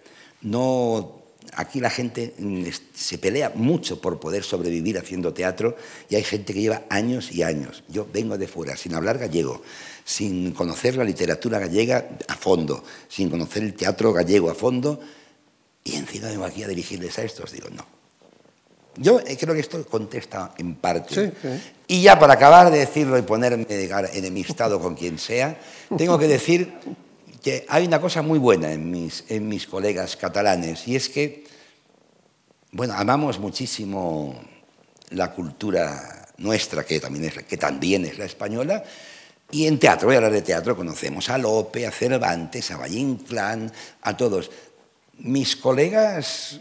no 0.42 1.26
aquí 1.54 1.80
la 1.80 1.90
gente 1.90 2.34
mm, 2.38 2.64
se 2.94 3.18
pelea 3.18 3.52
mucho 3.54 4.00
por 4.00 4.18
poder 4.20 4.44
sobrevivir 4.44 4.98
haciendo 4.98 5.32
teatro 5.32 5.76
y 6.08 6.16
hay 6.16 6.24
gente 6.24 6.52
que 6.52 6.60
lleva 6.60 6.82
años 6.90 7.32
y 7.32 7.42
años. 7.42 7.84
Yo 7.88 8.06
vengo 8.12 8.38
de 8.38 8.48
fuera, 8.48 8.76
sin 8.76 8.94
hablar 8.94 9.18
gallego, 9.18 9.62
sin 10.04 10.52
conocer 10.52 10.96
la 10.96 11.04
literatura 11.04 11.58
gallega 11.58 12.08
a 12.28 12.34
fondo, 12.34 12.84
sin 13.08 13.30
conocer 13.30 13.62
el 13.62 13.74
teatro 13.74 14.12
gallego 14.12 14.50
a 14.50 14.54
fondo, 14.54 15.00
y 15.84 15.94
encima 15.94 16.28
vengo 16.28 16.44
aquí 16.44 16.62
a 16.62 16.68
dirigirles 16.68 17.18
a 17.18 17.22
estos. 17.22 17.52
Digo, 17.52 17.68
no. 17.70 17.95
Yo 18.96 19.20
eh, 19.20 19.36
creo 19.38 19.54
que 19.54 19.60
esto 19.60 19.84
contesta 19.86 20.52
en 20.58 20.74
parte. 20.76 21.14
Sí, 21.14 21.32
sí. 21.40 21.48
Y 21.88 22.02
ya 22.02 22.18
para 22.18 22.34
acabar 22.34 22.70
de 22.70 22.78
decirlo 22.78 23.18
y 23.18 23.22
ponerme 23.22 23.66
enemistado 23.68 24.80
con 24.80 24.94
quien 24.94 25.18
sea, 25.18 25.58
tengo 25.96 26.18
que 26.18 26.26
decir 26.26 26.74
que 27.42 27.64
hay 27.68 27.86
una 27.86 28.00
cosa 28.00 28.22
muy 28.22 28.38
buena 28.38 28.72
en 28.72 28.90
mis, 28.90 29.24
en 29.28 29.48
mis 29.48 29.66
colegas 29.66 30.16
catalanes 30.16 30.88
y 30.88 30.96
es 30.96 31.08
que, 31.08 31.44
bueno, 32.72 32.94
amamos 32.94 33.38
muchísimo 33.38 34.34
la 35.10 35.32
cultura 35.32 36.26
nuestra, 36.38 36.84
que 36.84 36.98
también 36.98 37.26
es, 37.26 37.44
que 37.44 37.56
también 37.56 38.04
es 38.04 38.18
la 38.18 38.24
española, 38.24 38.82
y 39.50 39.66
en 39.66 39.78
teatro, 39.78 40.08
voy 40.08 40.14
a 40.14 40.18
hablar 40.18 40.32
de 40.32 40.42
teatro, 40.42 40.76
conocemos 40.76 41.30
a 41.30 41.38
Lope, 41.38 41.86
a 41.86 41.92
Cervantes, 41.92 42.70
a 42.72 42.78
Valle 42.78 42.98
Inclán, 42.98 43.70
a 44.02 44.16
todos. 44.16 44.50
Mis 45.18 45.54
colegas, 45.54 46.60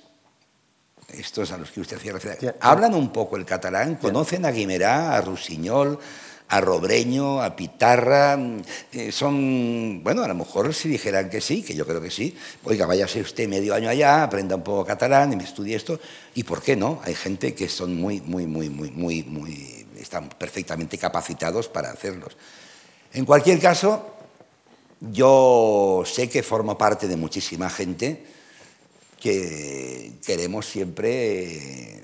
estos 1.19 1.51
a 1.51 1.57
los 1.57 1.71
que 1.71 1.81
usted 1.81 1.97
hacía 1.97 2.13
referencia, 2.13 2.55
hablan 2.59 2.93
un 2.93 3.11
poco 3.11 3.37
el 3.37 3.45
catalán, 3.45 3.95
conocen 3.95 4.45
a 4.45 4.51
Guimerá, 4.51 5.15
a 5.15 5.21
Rusiñol, 5.21 5.99
a 6.47 6.61
Robreño, 6.61 7.41
a 7.41 7.55
Pitarra, 7.55 8.37
eh, 8.91 9.11
son, 9.11 10.03
bueno, 10.03 10.23
a 10.23 10.27
lo 10.27 10.35
mejor 10.35 10.73
si 10.73 10.89
dijeran 10.89 11.29
que 11.29 11.41
sí, 11.41 11.63
que 11.63 11.73
yo 11.73 11.87
creo 11.87 11.99
que 12.01 12.11
sí, 12.11 12.37
oiga, 12.63 12.85
váyase 12.85 13.21
usted 13.21 13.47
medio 13.47 13.73
año 13.73 13.89
allá, 13.89 14.23
aprenda 14.23 14.55
un 14.55 14.63
poco 14.63 14.85
catalán 14.85 15.33
y 15.33 15.35
me 15.35 15.43
estudie 15.43 15.75
esto, 15.75 15.99
y 16.35 16.43
por 16.43 16.61
qué 16.61 16.75
no, 16.75 17.01
hay 17.03 17.15
gente 17.15 17.55
que 17.55 17.67
son 17.67 17.95
muy, 17.95 18.21
muy, 18.21 18.45
muy, 18.45 18.69
muy, 18.69 18.91
muy, 18.91 19.23
muy, 19.23 19.87
están 19.97 20.29
perfectamente 20.29 20.97
capacitados 20.97 21.67
para 21.67 21.89
hacerlos. 21.89 22.37
En 23.11 23.25
cualquier 23.25 23.59
caso, 23.59 24.11
yo 24.99 26.03
sé 26.05 26.29
que 26.29 26.43
formo 26.43 26.77
parte 26.77 27.07
de 27.07 27.17
muchísima 27.17 27.69
gente 27.69 28.34
que 29.19 30.13
queremos 30.25 30.65
siempre 30.65 32.03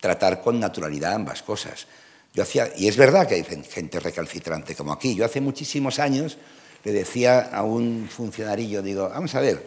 tratar 0.00 0.42
con 0.42 0.60
naturalidad 0.60 1.14
ambas 1.14 1.42
cosas. 1.42 1.86
Yo 2.34 2.42
hacía, 2.42 2.70
y 2.76 2.88
es 2.88 2.96
verdad 2.96 3.26
que 3.26 3.36
hay 3.36 3.44
gente 3.44 4.00
recalcitrante 4.00 4.74
como 4.74 4.92
aquí. 4.92 5.14
Yo 5.14 5.24
hace 5.24 5.40
muchísimos 5.40 5.98
años 5.98 6.38
le 6.84 6.92
decía 6.92 7.40
a 7.40 7.62
un 7.62 8.08
funcionario, 8.08 8.82
digo, 8.82 9.08
vamos 9.08 9.34
a 9.34 9.40
ver, 9.40 9.66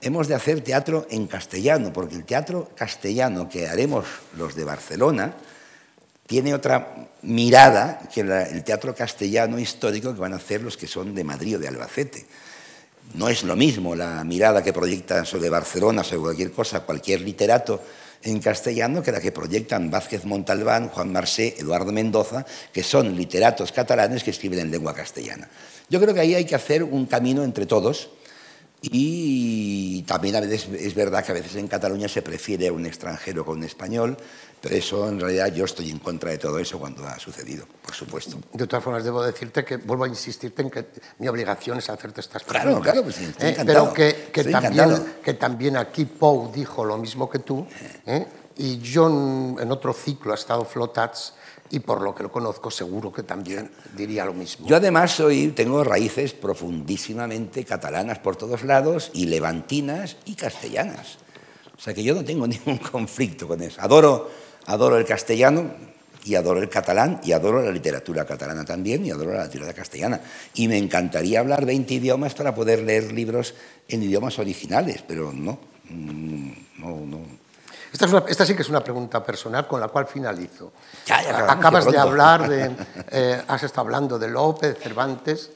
hemos 0.00 0.26
de 0.28 0.34
hacer 0.34 0.62
teatro 0.62 1.06
en 1.10 1.26
castellano, 1.26 1.92
porque 1.92 2.16
el 2.16 2.24
teatro 2.24 2.70
castellano 2.74 3.48
que 3.48 3.68
haremos 3.68 4.06
los 4.36 4.54
de 4.54 4.64
Barcelona 4.64 5.36
tiene 6.26 6.54
otra 6.54 7.08
mirada 7.22 8.08
que 8.12 8.20
el 8.20 8.64
teatro 8.64 8.94
castellano 8.94 9.58
histórico 9.58 10.14
que 10.14 10.20
van 10.20 10.32
a 10.32 10.36
hacer 10.36 10.62
los 10.62 10.76
que 10.76 10.86
son 10.86 11.14
de 11.14 11.24
Madrid 11.24 11.56
o 11.56 11.58
de 11.58 11.68
Albacete. 11.68 12.26
No 13.14 13.28
es 13.28 13.42
lo 13.42 13.56
mismo 13.56 13.94
la 13.94 14.24
mirada 14.24 14.62
que 14.62 14.72
proyectan 14.72 15.26
sobre 15.26 15.50
Barcelona, 15.50 16.02
sobre 16.02 16.22
cualquier 16.22 16.52
cosa, 16.52 16.80
cualquier 16.80 17.20
literato 17.20 17.82
en 18.22 18.40
castellano 18.40 19.02
que 19.02 19.12
la 19.12 19.20
que 19.20 19.32
proyectan 19.32 19.90
Vázquez 19.90 20.24
Montalbán, 20.24 20.88
Juan 20.88 21.12
Marsé, 21.12 21.56
Eduardo 21.58 21.92
Mendoza, 21.92 22.46
que 22.72 22.82
son 22.82 23.14
literatos 23.16 23.72
catalanes 23.72 24.24
que 24.24 24.30
escriben 24.30 24.60
en 24.60 24.70
lengua 24.70 24.94
castellana. 24.94 25.48
Yo 25.90 26.00
creo 26.00 26.14
que 26.14 26.20
ahí 26.20 26.34
hay 26.34 26.46
que 26.46 26.54
hacer 26.54 26.82
un 26.82 27.06
camino 27.06 27.44
entre 27.44 27.66
todos 27.66 28.10
y 28.80 30.02
también 30.02 30.36
a 30.36 30.40
veces 30.40 30.68
es 30.80 30.94
verdad 30.94 31.24
que 31.24 31.32
a 31.32 31.34
veces 31.34 31.56
en 31.56 31.68
Cataluña 31.68 32.08
se 32.08 32.22
prefiere 32.22 32.70
un 32.70 32.86
extranjero 32.86 33.44
con 33.44 33.58
un 33.58 33.64
español, 33.64 34.16
eso 34.70 35.08
en 35.08 35.20
realidad 35.20 35.52
yo 35.52 35.64
estoy 35.64 35.90
en 35.90 35.98
contra 35.98 36.30
de 36.30 36.38
todo 36.38 36.58
eso 36.58 36.78
cuando 36.78 37.06
ha 37.06 37.18
sucedido, 37.18 37.66
por 37.84 37.94
supuesto. 37.94 38.38
De 38.52 38.66
todas 38.66 38.84
formas, 38.84 39.04
debo 39.04 39.22
decirte 39.22 39.64
que 39.64 39.76
vuelvo 39.76 40.04
a 40.04 40.08
insistirte 40.08 40.62
en 40.62 40.70
que 40.70 40.86
mi 41.18 41.28
obligación 41.28 41.78
es 41.78 41.90
hacerte 41.90 42.20
estas 42.20 42.42
preguntas. 42.44 42.72
Claro, 42.72 42.82
claro, 42.82 43.02
pues 43.02 43.16
sí, 43.16 43.24
estoy 43.24 43.48
¿eh? 43.48 43.50
encantado. 43.52 43.92
Pero 43.92 43.94
que, 43.94 44.30
que, 44.32 44.40
Estoy 44.40 44.52
también, 44.52 44.84
encantado. 44.84 45.22
que 45.22 45.34
también 45.34 45.76
aquí 45.76 46.04
Pou 46.04 46.52
dijo 46.52 46.84
lo 46.84 46.96
mismo 46.98 47.28
que 47.28 47.40
tú, 47.40 47.66
¿eh? 48.06 48.26
y 48.56 48.78
yo 48.78 49.08
en, 49.08 49.56
en 49.60 49.72
otro 49.72 49.92
ciclo 49.92 50.32
ha 50.32 50.36
estado 50.36 50.64
Flotats, 50.64 51.34
y 51.72 51.80
por 51.80 52.02
lo 52.02 52.14
que 52.14 52.22
lo 52.22 52.30
conozco 52.30 52.70
seguro 52.70 53.10
que 53.10 53.22
también 53.22 53.70
diría 53.96 54.26
lo 54.26 54.34
mismo. 54.34 54.66
Yo 54.66 54.76
además 54.76 55.12
soy, 55.12 55.48
tengo 55.48 55.82
raíces 55.82 56.34
profundísimamente 56.34 57.64
catalanas 57.64 58.18
por 58.18 58.36
todos 58.36 58.62
lados 58.62 59.10
y 59.14 59.24
levantinas 59.24 60.18
y 60.26 60.34
castellanas. 60.34 61.16
O 61.74 61.80
sea 61.80 61.94
que 61.94 62.04
yo 62.04 62.14
no 62.14 62.22
tengo 62.24 62.46
ningún 62.46 62.76
conflicto 62.76 63.48
con 63.48 63.62
eso. 63.62 63.80
Adoro, 63.80 64.30
adoro 64.66 64.96
el 64.96 65.04
castellano 65.04 65.70
y 66.24 66.34
adoro 66.34 66.60
el 66.60 66.68
catalán 66.68 67.20
y 67.24 67.32
adoro 67.32 67.62
la 67.62 67.70
literatura 67.70 68.24
catalana 68.24 68.64
también 68.64 69.04
y 69.04 69.10
adoro 69.10 69.32
la 69.32 69.44
literatura 69.44 69.74
castellana. 69.74 70.20
Y 70.54 70.68
me 70.68 70.78
encantaría 70.78 71.40
hablar 71.40 71.64
20 71.66 71.94
idiomas 71.94 72.34
para 72.34 72.54
poder 72.54 72.82
leer 72.82 73.12
libros 73.12 73.54
en 73.88 74.02
idiomas 74.02 74.38
originales, 74.38 75.02
pero 75.06 75.32
no, 75.32 75.58
no, 75.90 76.56
no. 76.78 77.42
Esta, 77.92 78.06
es 78.06 78.12
una, 78.12 78.24
esta, 78.26 78.46
sí 78.46 78.54
que 78.54 78.62
es 78.62 78.70
una 78.70 78.82
pregunta 78.82 79.22
personal 79.22 79.66
con 79.66 79.78
la 79.78 79.88
cual 79.88 80.06
finalizo. 80.06 80.72
Ya, 81.06 81.22
ya 81.22 81.30
acabamos, 81.30 81.58
Acabas 81.58 81.86
de 81.86 81.98
hablar 81.98 82.48
de, 82.48 82.70
eh, 83.10 83.42
has 83.46 83.62
estado 83.62 83.82
hablando 83.82 84.18
de 84.18 84.28
Lope, 84.28 84.68
de 84.68 84.74
Cervantes. 84.74 85.50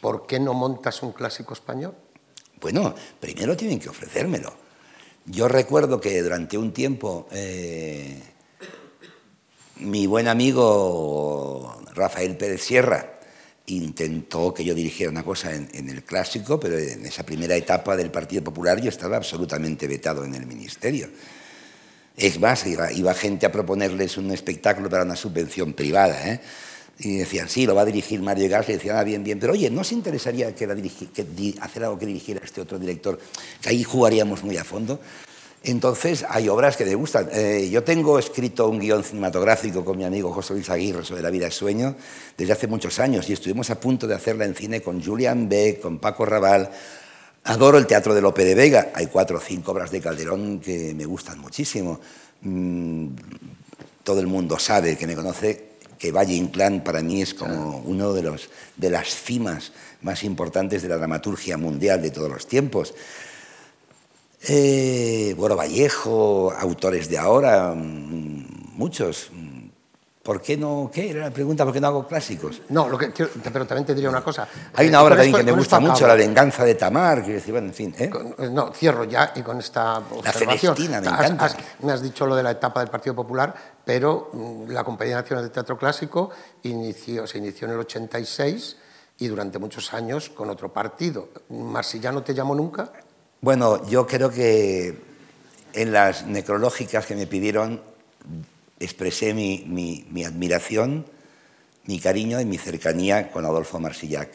¿Por 0.00 0.26
qué 0.26 0.38
no 0.40 0.54
montas 0.54 1.02
un 1.02 1.12
clásico 1.12 1.52
español? 1.52 1.94
Bueno, 2.60 2.94
primero 3.20 3.56
tienen 3.56 3.78
que 3.78 3.88
ofrecérmelo. 3.88 4.67
Yo 5.30 5.46
recuerdo 5.46 6.00
que 6.00 6.22
durante 6.22 6.56
un 6.56 6.72
tiempo 6.72 7.28
eh, 7.32 8.18
mi 9.76 10.06
buen 10.06 10.26
amigo 10.26 11.82
Rafael 11.94 12.34
Pérez 12.36 12.62
Sierra 12.62 13.20
intentó 13.66 14.54
que 14.54 14.64
yo 14.64 14.74
dirigiera 14.74 15.12
una 15.12 15.22
cosa 15.22 15.54
en, 15.54 15.90
el 15.90 16.02
clásico, 16.02 16.58
pero 16.58 16.78
en 16.78 17.04
esa 17.04 17.26
primera 17.26 17.54
etapa 17.56 17.94
del 17.94 18.10
Partido 18.10 18.42
Popular 18.42 18.80
yo 18.80 18.88
estaba 18.88 19.18
absolutamente 19.18 19.86
vetado 19.86 20.24
en 20.24 20.34
el 20.34 20.46
ministerio. 20.46 21.10
Es 22.16 22.40
más, 22.40 22.66
iba, 22.66 22.90
iba 22.90 23.12
gente 23.12 23.44
a 23.44 23.52
proponerles 23.52 24.16
un 24.16 24.30
espectáculo 24.30 24.88
para 24.88 25.02
una 25.02 25.14
subvención 25.14 25.74
privada, 25.74 26.26
¿eh? 26.26 26.40
Y 27.00 27.18
decían, 27.18 27.48
sí, 27.48 27.64
lo 27.64 27.74
va 27.76 27.82
a 27.82 27.84
dirigir 27.84 28.20
Mario 28.20 28.48
Gas, 28.48 28.68
y 28.68 28.72
decían, 28.72 28.96
ah, 28.96 29.04
bien, 29.04 29.22
bien, 29.22 29.38
pero 29.38 29.52
oye, 29.52 29.70
¿no 29.70 29.82
os 29.82 29.92
interesaría 29.92 30.52
que 30.54 30.64
hacer 31.60 31.84
algo 31.84 31.98
que 31.98 32.06
dirigiera 32.06 32.40
este 32.44 32.60
otro 32.60 32.78
director? 32.78 33.18
Que 33.60 33.70
ahí 33.70 33.84
jugaríamos 33.84 34.42
muy 34.42 34.56
a 34.56 34.64
fondo. 34.64 34.98
Entonces, 35.62 36.24
hay 36.28 36.48
obras 36.48 36.76
que 36.76 36.84
me 36.84 36.94
gustan. 36.94 37.28
Eh, 37.32 37.68
yo 37.70 37.82
tengo 37.82 38.18
escrito 38.18 38.68
un 38.68 38.78
guion 38.78 39.02
cinematográfico 39.02 39.84
con 39.84 39.98
mi 39.98 40.04
amigo 40.04 40.32
José 40.32 40.54
Luis 40.54 40.70
Aguirre 40.70 41.04
sobre 41.04 41.22
la 41.22 41.30
vida 41.30 41.48
es 41.48 41.54
sueño 41.54 41.96
desde 42.36 42.52
hace 42.52 42.66
muchos 42.68 42.98
años 43.00 43.28
y 43.28 43.32
estuvimos 43.32 43.68
a 43.70 43.80
punto 43.80 44.06
de 44.06 44.14
hacerla 44.14 44.44
en 44.44 44.54
cine 44.54 44.80
con 44.80 45.02
Julian 45.02 45.48
Beck, 45.48 45.80
con 45.80 45.98
Paco 45.98 46.24
Raval. 46.24 46.70
Adoro 47.44 47.78
el 47.78 47.86
teatro 47.86 48.14
de 48.14 48.20
Lope 48.20 48.44
de 48.44 48.54
Vega. 48.54 48.92
Hay 48.94 49.06
cuatro 49.08 49.38
o 49.38 49.40
cinco 49.40 49.72
obras 49.72 49.90
de 49.90 50.00
Calderón 50.00 50.60
que 50.60 50.94
me 50.94 51.06
gustan 51.06 51.38
muchísimo. 51.40 52.00
Mm, 52.42 53.08
todo 54.04 54.20
el 54.20 54.26
mundo 54.26 54.58
sabe 54.58 54.96
que 54.96 55.06
me 55.06 55.16
conoce 55.16 55.67
que 55.98 56.12
Valle 56.12 56.34
Inclán 56.34 56.82
para 56.84 57.02
mí 57.02 57.22
es 57.22 57.34
como 57.34 57.78
uno 57.84 58.12
de, 58.12 58.22
los, 58.22 58.50
de 58.76 58.90
las 58.90 59.08
cimas 59.08 59.72
más 60.02 60.22
importantes 60.24 60.82
de 60.82 60.88
la 60.88 60.96
dramaturgia 60.96 61.56
mundial 61.56 62.00
de 62.02 62.10
todos 62.10 62.30
los 62.30 62.46
tiempos. 62.46 62.94
Eh, 64.46 65.34
bueno, 65.36 65.56
Vallejo, 65.56 66.52
autores 66.52 67.08
de 67.08 67.18
ahora, 67.18 67.74
muchos. 67.74 69.30
¿Por 70.28 70.42
qué 70.42 70.58
no? 70.58 70.90
¿Qué 70.92 71.08
era 71.08 71.22
la 71.22 71.30
pregunta? 71.30 71.64
¿Por 71.64 71.72
qué 71.72 71.80
no 71.80 71.86
hago 71.86 72.06
clásicos? 72.06 72.60
No, 72.68 72.86
lo 72.86 72.98
que, 72.98 73.08
pero 73.50 73.66
también 73.66 73.86
te 73.86 73.94
diría 73.94 74.10
una 74.10 74.22
cosa. 74.22 74.46
Hay 74.74 74.88
una 74.88 75.02
obra 75.02 75.16
también 75.16 75.34
que 75.36 75.42
me 75.42 75.52
gusta 75.52 75.80
mucho, 75.80 76.06
La 76.06 76.16
venganza 76.16 76.66
de 76.66 76.74
Tamar, 76.74 77.24
que 77.24 77.32
decir, 77.32 77.50
bueno, 77.50 77.68
en 77.68 77.72
fin. 77.72 77.94
¿eh? 77.98 78.10
Eh, 78.36 78.50
no, 78.52 78.70
cierro 78.74 79.04
ya 79.04 79.32
y 79.36 79.40
con 79.40 79.58
esta 79.58 79.96
observación. 79.96 80.76
La 80.90 81.00
me 81.00 81.08
encanta. 81.08 81.50
me 81.80 81.92
has 81.92 82.02
dicho 82.02 82.26
lo 82.26 82.36
de 82.36 82.42
la 82.42 82.50
etapa 82.50 82.80
del 82.80 82.90
Partido 82.90 83.16
Popular, 83.16 83.54
pero 83.86 84.28
mm, 84.34 84.68
la 84.68 84.84
Compañía 84.84 85.16
Nacional 85.16 85.44
de 85.44 85.48
Teatro 85.50 85.78
Clásico 85.78 86.28
inició, 86.64 87.26
se 87.26 87.38
inició 87.38 87.66
en 87.66 87.72
el 87.72 87.80
86 87.80 88.76
y 89.20 89.28
durante 89.28 89.58
muchos 89.58 89.94
años 89.94 90.28
con 90.28 90.50
otro 90.50 90.70
partido. 90.70 91.30
¿Marsillano 91.48 92.22
te 92.22 92.34
llamó 92.34 92.54
nunca? 92.54 92.92
Bueno, 93.40 93.82
yo 93.88 94.06
creo 94.06 94.28
que 94.28 94.94
en 95.72 95.90
las 95.90 96.26
necrológicas 96.26 97.06
que 97.06 97.16
me 97.16 97.26
pidieron 97.26 97.80
expresé 98.80 99.34
mi, 99.34 100.24
admiración, 100.24 101.06
mi 101.84 102.00
cariño 102.00 102.40
y 102.40 102.44
mi 102.44 102.58
cercanía 102.58 103.30
con 103.30 103.44
Adolfo 103.44 103.80
Marsillac, 103.80 104.30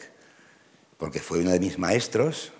porque 0.98 1.20
fue 1.20 1.40
uno 1.40 1.50
de 1.50 1.60
mis 1.60 1.78
maestros, 1.78 2.52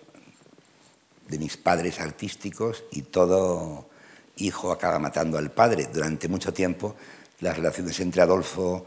de 1.29 1.39
mis 1.39 1.57
padres 1.57 2.01
artísticos 2.01 2.85
y 2.91 3.03
todo 3.03 3.89
hijo 4.37 4.73
acaba 4.73 4.99
matando 4.99 5.39
al 5.39 5.51
padre. 5.51 5.89
Durante 5.93 6.29
mucho 6.29 6.53
tiempo 6.53 6.97
las 7.41 7.57
relaciones 7.57 7.99
entre 8.01 8.23
Adolfo 8.23 8.87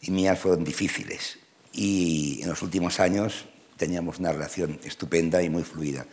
y 0.00 0.10
mías 0.10 0.38
fueron 0.38 0.64
difíciles 0.64 1.38
y 1.72 2.40
en 2.42 2.48
los 2.48 2.62
últimos 2.62 3.00
años 3.00 3.46
teníamos 3.76 4.18
una 4.18 4.32
relación 4.32 4.80
estupenda 4.84 5.42
y 5.42 5.50
muy 5.50 5.62
fluida. 5.62 6.04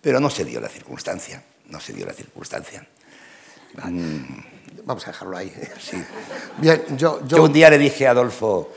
Pero 0.00 0.20
no 0.20 0.30
se 0.30 0.44
dio 0.44 0.60
la 0.60 0.68
circunstancia, 0.68 1.42
no 1.68 1.80
se 1.80 1.92
dio 1.92 2.06
la 2.06 2.12
circunstancia. 2.12 2.86
Mm. 3.74 4.59
Vamos 4.84 5.06
a 5.06 5.10
dejarlo 5.10 5.36
ahí. 5.36 5.52
Sí. 5.80 6.02
Bien, 6.58 6.82
yo, 6.96 7.26
yo... 7.26 7.42
un 7.42 7.52
día 7.52 7.70
le 7.70 7.78
dije 7.78 8.06
a 8.06 8.10
Adolfo, 8.12 8.70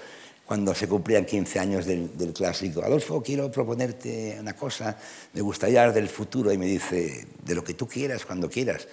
cuando 0.45 0.75
se 0.75 0.87
cumplían 0.87 1.25
15 1.25 1.59
años 1.59 1.85
del, 1.85 2.33
clásico, 2.33 2.83
Adolfo, 2.83 3.23
quiero 3.23 3.49
proponerte 3.49 4.37
una 4.39 4.53
cosa, 4.53 4.97
me 5.33 5.41
gustaría 5.41 5.81
hablar 5.81 5.95
del 5.95 6.09
futuro, 6.09 6.51
y 6.51 6.57
me 6.57 6.65
dice, 6.65 7.27
de 7.43 7.55
lo 7.55 7.63
que 7.63 7.73
tú 7.73 7.87
quieras, 7.87 8.25
cuando 8.25 8.49
quieras. 8.49 8.87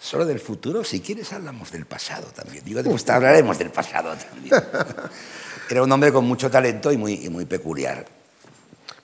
Solo 0.00 0.24
del 0.24 0.40
futuro, 0.40 0.84
si 0.84 1.00
quieres 1.00 1.32
hablamos 1.32 1.72
del 1.72 1.84
pasado 1.84 2.28
también. 2.28 2.64
Digo, 2.64 2.82
pues 2.82 3.08
hablaremos 3.10 3.58
del 3.58 3.70
pasado 3.70 4.14
también. 4.16 4.54
Era 5.70 5.82
un 5.82 5.92
hombre 5.92 6.12
con 6.12 6.24
mucho 6.24 6.50
talento 6.50 6.90
y 6.90 6.96
muy, 6.96 7.24
y 7.24 7.28
muy 7.28 7.44
peculiar. 7.44 8.06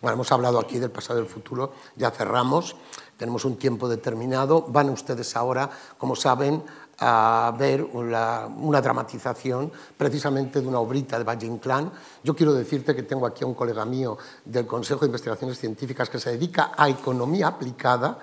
Bueno, 0.00 0.14
hemos 0.14 0.32
hablado 0.32 0.58
aquí 0.58 0.78
del 0.78 0.90
pasado 0.90 1.18
y 1.18 1.22
del 1.22 1.30
futuro, 1.30 1.74
ya 1.96 2.10
cerramos, 2.10 2.76
tenemos 3.16 3.44
un 3.44 3.56
tiempo 3.56 3.88
determinado. 3.88 4.62
Van 4.62 4.90
ustedes 4.90 5.36
ahora, 5.36 5.70
como 5.98 6.16
saben, 6.16 6.62
a 6.98 7.54
ver 7.58 7.82
una, 7.82 8.46
una, 8.46 8.80
dramatización 8.80 9.72
precisamente 9.96 10.60
de 10.60 10.66
una 10.66 10.80
obrita 10.80 11.18
de 11.18 11.24
Valle 11.24 11.46
Inclán. 11.46 11.90
Yo 12.22 12.34
quiero 12.34 12.52
decirte 12.52 12.94
que 12.94 13.02
tengo 13.02 13.26
aquí 13.26 13.44
a 13.44 13.46
un 13.46 13.54
colega 13.54 13.84
mío 13.84 14.16
del 14.44 14.66
Consejo 14.66 15.00
de 15.00 15.06
Investigaciones 15.06 15.58
Científicas 15.58 16.08
que 16.08 16.20
se 16.20 16.30
dedica 16.30 16.72
a 16.76 16.88
economía 16.88 17.48
aplicada 17.48 18.18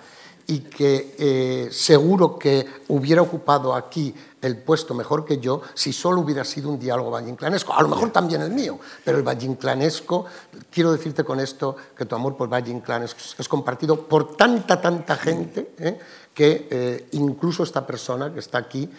y 0.47 0.59
que 0.59 1.15
eh, 1.17 1.69
seguro 1.71 2.37
que 2.37 2.65
hubiera 2.89 3.21
ocupado 3.21 3.73
aquí 3.73 4.13
el 4.41 4.57
puesto 4.57 4.93
mejor 4.93 5.23
que 5.23 5.37
yo 5.37 5.61
si 5.73 5.93
solo 5.93 6.21
hubiera 6.21 6.43
sido 6.43 6.69
un 6.69 6.79
diálogo 6.79 7.11
vallinclanesco. 7.11 7.73
A 7.73 7.81
lo 7.81 7.87
mejor 7.87 8.11
también 8.11 8.41
el 8.41 8.51
mío, 8.51 8.79
pero 9.05 9.17
el 9.17 9.23
vallinclanesco, 9.23 10.25
quiero 10.69 10.91
decirte 10.91 11.23
con 11.23 11.39
esto 11.39 11.75
que 11.95 12.05
tu 12.05 12.15
amor 12.15 12.35
por 12.35 12.51
Valle 12.51 12.71
Inclán 12.71 13.03
es, 13.03 13.47
compartido 13.47 14.07
por 14.07 14.35
tanta, 14.35 14.81
tanta 14.81 15.15
gente 15.15 15.73
¿eh? 15.77 15.99
Que 16.33 16.67
eh, 16.69 17.07
incluso 17.11 17.63
esta 17.63 17.85
persona 17.85 18.33
que 18.33 18.39
está 18.39 18.57
aquí 18.57 18.89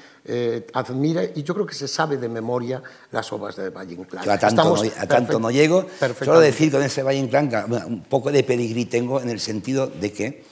admira 0.73 1.25
y 1.25 1.43
yo 1.43 1.53
creo 1.55 1.67
que 1.67 1.75
se 1.75 1.89
sabe 1.89 2.17
de 2.17 2.29
memoria 2.29 2.81
las 3.11 3.33
obras 3.33 3.57
de 3.57 3.71
Valle 3.71 3.95
Inclán. 3.95 4.29
a 4.29 4.39
tanto, 4.39 4.77
no, 4.77 4.83
a 4.97 5.07
tanto 5.07 5.41
no 5.41 5.51
llego. 5.51 5.87
Solo 6.19 6.39
decir 6.39 6.71
con 6.71 6.83
ese 6.83 7.03
Valle 7.03 7.19
Inclán, 7.19 7.51
un 7.87 8.03
poco 8.03 8.31
de 8.31 8.45
pedigrí 8.45 8.85
tengo 8.85 9.21
en 9.21 9.31
el 9.31 9.41
sentido 9.41 9.89
de 9.89 10.13
que 10.13 10.45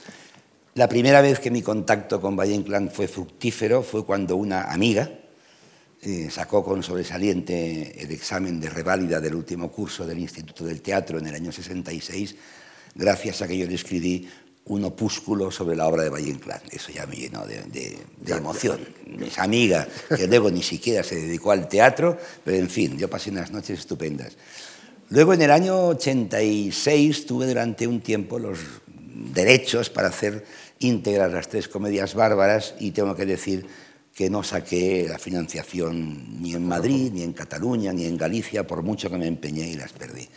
la 0.73 0.87
primera 0.87 1.21
vez 1.21 1.39
que 1.39 1.51
mi 1.51 1.61
contacto 1.61 2.21
con 2.21 2.35
Valle 2.35 2.53
Inclán 2.53 2.89
fue 2.89 3.07
fructífero 3.07 3.83
fue 3.83 4.05
cuando 4.05 4.37
una 4.37 4.71
amiga 4.71 5.09
eh, 6.01 6.29
sacó 6.31 6.63
con 6.63 6.81
sobresaliente 6.81 8.01
el 8.01 8.09
examen 8.09 8.59
de 8.59 8.69
reválida 8.69 9.19
del 9.19 9.35
último 9.35 9.69
curso 9.69 10.07
del 10.07 10.17
Instituto 10.17 10.63
del 10.63 10.81
Teatro 10.81 11.19
en 11.19 11.27
el 11.27 11.35
año 11.35 11.51
66, 11.51 12.35
gracias 12.95 13.41
a 13.41 13.47
que 13.47 13.57
yo 13.57 13.67
le 13.67 13.75
escribí 13.75 14.27
un 14.65 14.85
opúsculo 14.85 15.51
sobre 15.51 15.75
la 15.75 15.87
obra 15.87 16.03
de 16.03 16.09
Valle 16.09 16.29
Inclán. 16.29 16.61
Eso 16.69 16.91
ya 16.91 17.05
me 17.05 17.15
llenó 17.15 17.45
de, 17.45 17.97
emoción. 18.27 18.79
Esa 19.19 19.43
amiga, 19.43 19.87
que 20.15 20.27
luego 20.27 20.51
ni 20.51 20.61
siquiera 20.61 21.03
se 21.03 21.15
dedicó 21.15 21.51
al 21.51 21.67
teatro, 21.67 22.17
pero 22.43 22.57
en 22.57 22.69
fin, 22.69 22.97
yo 22.97 23.09
pasé 23.09 23.31
unas 23.31 23.51
noches 23.51 23.79
estupendas. 23.79 24.37
Luego, 25.09 25.33
en 25.33 25.41
el 25.41 25.51
año 25.51 25.87
86, 25.87 27.25
tuve 27.25 27.47
durante 27.47 27.85
un 27.87 28.01
tiempo 28.01 28.39
los 28.39 28.59
derechos 29.33 29.89
para 29.89 30.07
hacer 30.07 30.45
íntegras 30.79 31.31
las 31.31 31.49
tres 31.49 31.67
comedias 31.67 32.15
bárbaras 32.15 32.75
y 32.79 32.91
tengo 32.91 33.15
que 33.15 33.25
decir 33.25 33.67
que 34.13 34.29
no 34.29 34.43
saqué 34.43 35.05
la 35.09 35.17
financiación 35.17 36.41
ni 36.41 36.53
en 36.53 36.67
Madrid, 36.67 37.11
ni 37.13 37.23
en 37.23 37.33
Cataluña, 37.33 37.93
ni 37.93 38.05
en 38.05 38.17
Galicia, 38.17 38.67
por 38.67 38.83
mucho 38.83 39.09
que 39.09 39.17
me 39.17 39.27
empeñé 39.27 39.69
y 39.69 39.75
las 39.75 39.93
perdí. 39.93 40.27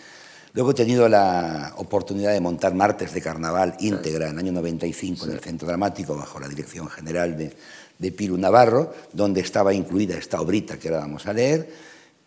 Luego 0.55 0.71
he 0.71 0.75
tenido 0.75 1.09
la 1.09 1.75
oportunidad 1.79 2.33
de 2.33 2.41
montar 2.41 2.75
Martes 2.75 3.13
de 3.13 3.21
Carnaval 3.21 3.77
íntegra 3.81 4.29
en 4.29 4.35
el 4.35 4.39
año 4.39 4.53
95 4.53 5.27
en 5.27 5.33
el 5.33 5.41
Centro 5.41 5.67
Dramático 5.67 6.17
bajo 6.17 6.39
la 6.39 6.47
dirección 6.47 6.89
general 6.89 7.37
de, 7.37 7.53
de 7.99 8.13
Piru 8.13 8.39
Navarro, 8.39 8.95
donde 9.13 9.41
estaba 9.41 9.75
incluida 9.75 10.17
esta 10.17 10.41
obrita 10.41 10.79
que 10.79 10.89
ahora 10.89 11.01
vamos 11.01 11.27
a 11.27 11.33
leer, 11.33 11.75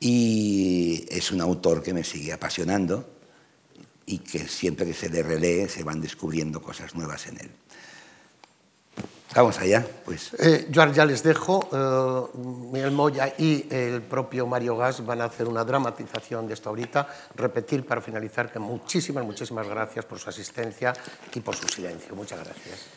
y 0.02 1.06
es 1.10 1.32
un 1.32 1.40
autor 1.40 1.82
que 1.82 1.94
me 1.94 2.04
sigue 2.04 2.34
apasionando 2.34 3.08
y 4.06 4.18
que 4.18 4.46
siempre 4.48 4.86
que 4.86 4.94
se 4.94 5.10
le 5.10 5.24
relee 5.24 5.70
se 5.70 5.84
van 5.84 6.02
descubriendo 6.02 6.62
cosas 6.62 6.96
nuevas 6.96 7.28
en 7.28 7.40
él. 7.40 7.50
Vamos 9.36 9.60
allá, 9.60 9.86
pues. 10.06 10.34
Eh, 10.40 10.68
yo 10.70 10.86
ya 10.92 11.06
les 11.06 11.22
dejo. 11.22 11.70
Eh, 11.72 12.38
Miguel 12.72 12.92
Moya 12.92 13.34
y 13.38 13.68
el 13.70 14.02
propio 14.02 14.48
Mario 14.48 14.78
Gas 14.78 15.06
van 15.06 15.22
a 15.22 15.26
hacer 15.26 15.48
una 15.48 15.64
dramatización 15.64 16.48
de 16.48 16.54
esto 16.54 16.70
ahorita. 16.70 17.08
Repetir 17.36 17.86
para 17.86 18.02
finalizar 18.02 18.52
que 18.52 18.60
muchísimas, 18.60 19.26
muchísimas 19.26 19.68
gracias 19.68 20.06
por 20.06 20.18
su 20.18 20.30
asistencia 20.30 20.94
y 21.34 21.40
por 21.42 21.56
su 21.56 21.68
silencio. 21.68 22.16
Muchas 22.16 22.40
gracias. 22.40 22.88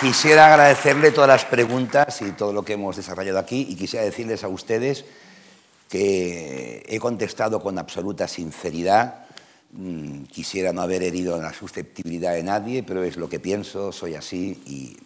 Quisiera 0.00 0.48
agradecerle 0.48 1.12
todas 1.12 1.28
las 1.28 1.44
preguntas 1.46 2.20
y 2.20 2.32
todo 2.32 2.52
lo 2.52 2.62
que 2.62 2.74
hemos 2.74 2.96
desarrollado 2.96 3.38
aquí 3.38 3.66
y 3.70 3.74
quisiera 3.74 4.04
decirles 4.04 4.44
a 4.44 4.48
ustedes 4.48 5.06
que 5.94 6.82
he 6.88 6.98
contestado 6.98 7.62
con 7.62 7.78
absoluta 7.78 8.26
sinceridad. 8.26 9.26
Mm, 9.70 10.24
quisiera 10.24 10.72
no 10.72 10.82
haber 10.82 11.04
herido 11.04 11.40
la 11.40 11.52
susceptibilidad 11.52 12.34
de 12.34 12.42
nadie, 12.42 12.82
pero 12.82 13.04
es 13.04 13.16
lo 13.16 13.28
que 13.28 13.38
pienso, 13.38 13.92
soy 13.92 14.16
así 14.16 14.60
y 14.66 14.96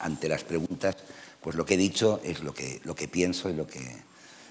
ante 0.00 0.28
las 0.28 0.44
preguntas, 0.44 0.96
pues 1.40 1.56
lo 1.56 1.64
que 1.64 1.74
he 1.74 1.78
dicho 1.78 2.20
es 2.22 2.42
lo 2.42 2.52
que, 2.52 2.82
lo 2.84 2.94
que 2.94 3.08
pienso 3.08 3.48
y, 3.48 3.54
lo 3.54 3.66
que, 3.66 3.80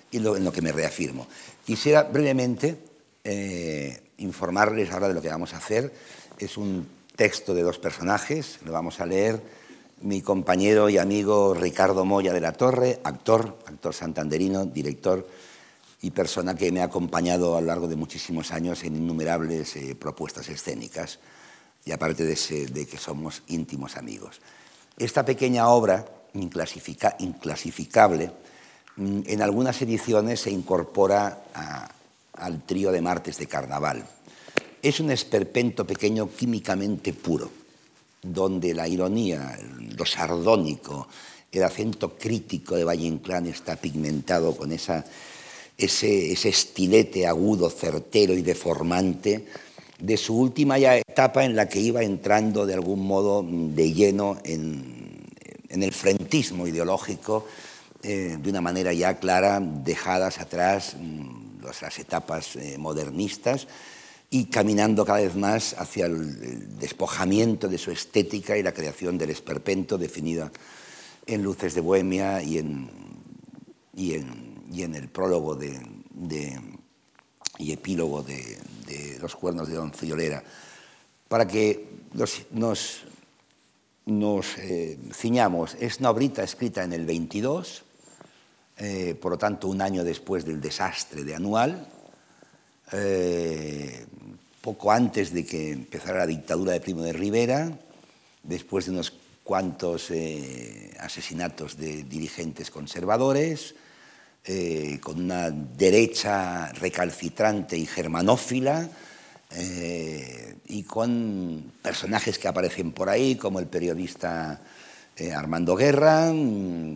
y 0.09 0.17
en 0.17 0.43
lo 0.43 0.51
que 0.51 0.63
me 0.63 0.71
reafirmo. 0.71 1.27
Quisiera 1.63 2.01
brevemente 2.01 2.75
eh, 3.23 4.01
informarles 4.17 4.89
ahora 4.89 5.09
de 5.09 5.13
lo 5.13 5.21
que 5.21 5.29
vamos 5.29 5.53
a 5.53 5.57
hacer. 5.57 5.93
Es 6.39 6.57
un 6.57 6.87
texto 7.15 7.53
de 7.53 7.61
dos 7.61 7.77
personajes, 7.77 8.57
lo 8.65 8.71
vamos 8.71 8.99
a 8.99 9.05
leer 9.05 9.39
mi 10.01 10.23
compañero 10.23 10.89
y 10.89 10.97
amigo 10.97 11.53
Ricardo 11.53 12.03
Moya 12.03 12.33
de 12.33 12.41
la 12.41 12.53
Torre, 12.53 12.99
actor, 13.03 13.59
actor 13.67 13.93
santanderino, 13.93 14.65
director 14.65 15.27
y 16.03 16.11
persona 16.11 16.53
que 16.53 16.71
me 16.71 16.81
ha 16.81 16.85
acompañado 16.85 17.55
a 17.55 17.61
lo 17.61 17.67
largo 17.67 17.87
de 17.87 17.95
muchísimos 17.95 18.51
años 18.51 18.83
en 18.83 18.97
innumerables 18.97 19.77
eh, 19.77 19.95
propuestas 19.95 20.49
escénicas, 20.49 21.17
y 21.85 21.93
aparte 21.93 22.25
de, 22.25 22.85
que 22.85 22.97
somos 22.97 23.41
íntimos 23.47 23.95
amigos. 23.95 24.41
Esta 24.97 25.23
pequeña 25.23 25.69
obra, 25.69 26.05
inclasificable, 26.33 28.31
mm, 28.97 29.21
en 29.25 29.41
algunas 29.41 29.81
ediciones 29.81 30.41
se 30.41 30.51
incorpora 30.51 31.45
al 32.33 32.63
trío 32.63 32.91
de 32.91 33.01
martes 33.01 33.37
de 33.37 33.47
carnaval. 33.47 34.05
Es 34.81 34.99
un 34.99 35.09
esperpento 35.09 35.87
pequeño 35.87 36.29
químicamente 36.29 37.13
puro 37.13 37.49
donde 38.21 38.73
la 38.73 38.89
ironía, 38.89 39.57
lo 39.97 40.05
sardónico, 40.05 41.07
el 41.49 41.63
acento 41.63 42.17
crítico 42.17 42.75
de 42.75 42.83
Valle 42.83 43.05
Inclán 43.05 43.45
está 43.45 43.77
pigmentado 43.77 44.55
con 44.55 44.71
ese, 45.77 46.31
estilete 46.31 47.27
agudo, 47.27 47.69
certero 47.69 48.33
y 48.33 48.41
deformante 48.41 49.45
de 49.99 50.17
su 50.17 50.37
última 50.37 50.77
etapa 50.77 51.45
en 51.45 51.55
la 51.55 51.69
que 51.69 51.79
iba 51.79 52.03
entrando 52.03 52.65
de 52.65 52.73
algún 52.73 53.05
modo 53.05 53.45
de 53.47 53.93
lleno 53.93 54.37
en, 54.43 54.93
el 55.69 55.93
frentismo 55.93 56.67
ideológico 56.67 57.47
eh, 58.03 58.37
de 58.39 58.49
una 58.49 58.61
manera 58.61 58.93
ya 58.93 59.17
clara, 59.17 59.59
dejadas 59.59 60.39
atrás 60.39 60.95
mm, 60.99 61.63
las 61.81 61.97
etapas 61.97 62.55
eh, 62.55 62.77
modernistas 62.77 63.67
y 64.29 64.45
caminando 64.45 65.05
cada 65.05 65.19
vez 65.19 65.35
más 65.35 65.75
hacia 65.77 66.07
el 66.07 66.77
despojamiento 66.79 67.67
de 67.67 67.77
su 67.77 67.91
estética 67.91 68.57
y 68.57 68.63
la 68.63 68.73
creación 68.73 69.17
del 69.17 69.29
esperpento 69.29 69.97
definida 69.97 70.51
en 71.25 71.43
Luces 71.43 71.75
de 71.75 71.81
Bohemia 71.81 72.41
y 72.41 72.57
en, 72.57 72.89
el 74.81 75.09
prólogo 75.09 75.55
de, 75.55 75.79
y 77.59 77.71
epílogo 77.71 78.23
de, 78.23 78.57
Los 79.21 79.35
cuernos 79.35 79.67
de 79.67 79.75
Don 79.75 79.93
Friolera, 79.93 80.43
para 81.27 81.47
que 81.47 81.87
nos, 82.13 82.45
nos, 84.05 84.57
eh, 84.57 84.97
ciñamos. 85.13 85.75
Es 85.79 85.99
una 85.99 86.09
obrita 86.09 86.43
escrita 86.43 86.83
en 86.83 86.93
el 86.93 87.05
22, 87.05 87.83
eh, 88.77 89.15
por 89.19 89.31
lo 89.31 89.37
tanto 89.37 89.67
un 89.67 89.81
año 89.81 90.03
después 90.03 90.45
del 90.45 90.59
desastre 90.59 91.23
de 91.23 91.35
Anual, 91.35 91.87
eh, 92.91 94.05
poco 94.61 94.91
antes 94.91 95.31
de 95.33 95.45
que 95.45 95.71
empezara 95.71 96.19
la 96.19 96.27
dictadura 96.27 96.73
de 96.73 96.81
Primo 96.81 97.03
de 97.03 97.13
Rivera, 97.13 97.71
después 98.43 98.85
de 98.85 98.91
unos 98.91 99.13
cuantos 99.43 100.11
asesinatos 100.99 101.77
de 101.77 102.03
dirigentes 102.03 102.71
conservadores, 102.71 103.75
eh, 104.45 104.99
con 105.01 105.21
una 105.21 105.49
derecha 105.51 106.71
recalcitrante 106.73 107.77
y 107.77 107.85
germanófila, 107.85 108.89
eh, 109.51 110.55
y 110.67 110.83
con 110.83 111.71
personajes 111.81 112.37
que 112.39 112.47
aparecen 112.47 112.91
por 112.91 113.09
ahí, 113.09 113.35
como 113.35 113.59
el 113.59 113.67
periodista 113.67 114.59
eh, 115.15 115.31
Armando 115.31 115.75
Guerra, 115.75 116.33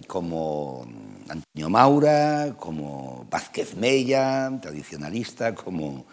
como 0.08 0.88
Antonio 1.30 1.70
Maura, 1.70 2.56
como 2.58 3.26
Vázquez 3.30 3.76
Mella, 3.76 4.52
tradicionalista, 4.62 5.54
como, 5.54 6.06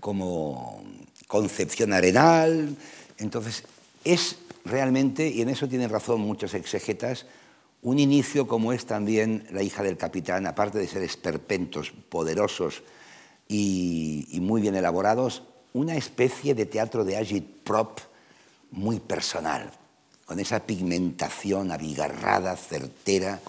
como 0.00 0.84
Concepción 1.26 1.92
Arenal. 1.92 2.76
Entonces, 3.18 3.64
es 4.04 4.36
realmente, 4.64 5.28
y 5.28 5.42
en 5.42 5.48
eso 5.48 5.68
tienen 5.68 5.90
razón 5.90 6.20
muchos 6.20 6.54
exegetas, 6.54 7.26
un 7.82 7.98
inicio 7.98 8.46
como 8.46 8.72
es 8.72 8.86
también 8.86 9.44
La 9.50 9.62
hija 9.62 9.82
del 9.82 9.96
capitán, 9.96 10.46
aparte 10.46 10.78
de 10.78 10.86
ser 10.86 11.02
esperpentos 11.02 11.92
poderosos 12.08 12.82
y, 13.48 14.38
muy 14.40 14.62
bien 14.62 14.76
elaborados, 14.76 15.42
una 15.74 15.96
especie 15.96 16.54
de 16.54 16.64
teatro 16.64 17.04
de 17.04 17.16
agit 17.16 17.44
prop 17.64 17.98
muy 18.70 19.00
personal, 19.00 19.70
con 20.24 20.38
esa 20.38 20.60
pigmentación 20.60 21.72
abigarrada, 21.72 22.56
certera 22.56 23.40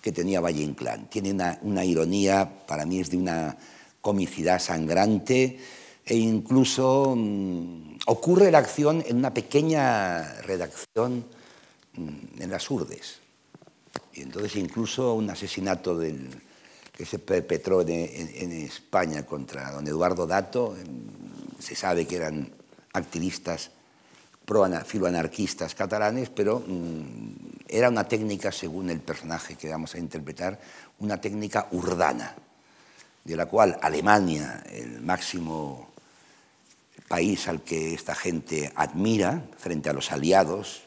que 0.00 0.10
tenía 0.10 0.40
Valle 0.40 0.62
Inclán. 0.62 1.08
Tiene 1.08 1.58
una, 1.62 1.84
ironía, 1.84 2.50
para 2.66 2.86
mí 2.86 2.98
es 2.98 3.10
de 3.10 3.18
una 3.18 3.56
comicidad 4.00 4.58
sangrante 4.58 5.60
e 6.04 6.16
incluso 6.16 7.14
mm, 7.16 7.98
ocurre 8.06 8.50
la 8.50 8.58
acción 8.58 9.04
en 9.06 9.18
una 9.18 9.32
pequeña 9.32 10.40
redacción 10.42 11.24
mm, 11.94 12.42
en 12.42 12.50
las 12.50 12.68
urdes 12.68 13.21
y 14.14 14.22
entonces 14.22 14.56
incluso 14.56 15.14
un 15.14 15.30
asesinato 15.30 15.98
que 15.98 17.06
se 17.06 17.18
perpetró 17.18 17.82
en, 17.82 18.52
España 18.52 19.24
contra 19.24 19.72
don 19.72 19.86
Eduardo 19.86 20.26
Dato, 20.26 20.76
se 21.58 21.74
sabe 21.74 22.06
que 22.06 22.16
eran 22.16 22.52
activistas 22.92 23.70
pro 24.44 24.66
filoanarquistas 24.84 25.74
catalanes, 25.74 26.28
pero 26.28 26.62
mm, 26.66 27.66
era 27.68 27.88
una 27.88 28.04
técnica, 28.04 28.52
según 28.52 28.90
el 28.90 29.00
personaje 29.00 29.56
que 29.56 29.70
vamos 29.70 29.94
a 29.94 29.98
interpretar, 29.98 30.60
una 30.98 31.20
técnica 31.20 31.68
urdana, 31.70 32.34
de 33.24 33.36
la 33.36 33.46
cual 33.46 33.78
Alemania, 33.80 34.62
el 34.70 35.00
máximo 35.00 35.90
país 37.08 37.46
al 37.48 37.62
que 37.62 37.94
esta 37.94 38.14
gente 38.14 38.72
admira 38.74 39.44
frente 39.56 39.88
a 39.88 39.92
los 39.92 40.10
aliados, 40.12 40.82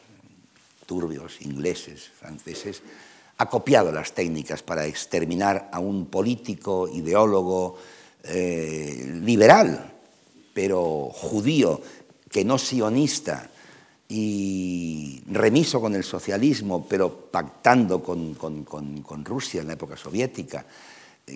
turbios, 0.86 1.40
ingleses, 1.40 2.10
franceses, 2.18 2.82
ha 3.38 3.46
copiado 3.46 3.92
las 3.92 4.12
técnicas 4.12 4.62
para 4.62 4.86
exterminar 4.86 5.68
a 5.72 5.78
un 5.78 6.06
político, 6.06 6.88
ideólogo, 6.88 7.76
eh, 8.24 9.12
liberal, 9.22 9.92
pero 10.54 11.10
judío, 11.12 11.80
que 12.30 12.44
no 12.44 12.58
sionista 12.58 13.50
y 14.08 15.22
remiso 15.30 15.80
con 15.80 15.94
el 15.94 16.04
socialismo, 16.04 16.86
pero 16.88 17.30
pactando 17.30 18.02
con, 18.02 18.34
con 18.34 19.24
Rusia 19.24 19.60
en 19.60 19.66
la 19.66 19.74
época 19.74 19.96
soviética. 19.96 20.64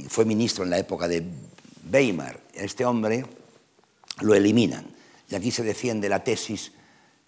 Fue 0.09 0.25
ministro 0.25 0.65
en 0.65 0.71
la 0.71 0.79
época 0.79 1.09
de 1.09 1.23
Weimar. 1.93 2.41
Este 2.55 2.85
hombre 2.85 3.25
lo 4.21 4.35
eliminan. 4.35 4.87
Y 5.29 5.35
aquí 5.35 5.51
se 5.51 5.63
defiende 5.63 6.09
la 6.09 6.25
tesis 6.25 6.73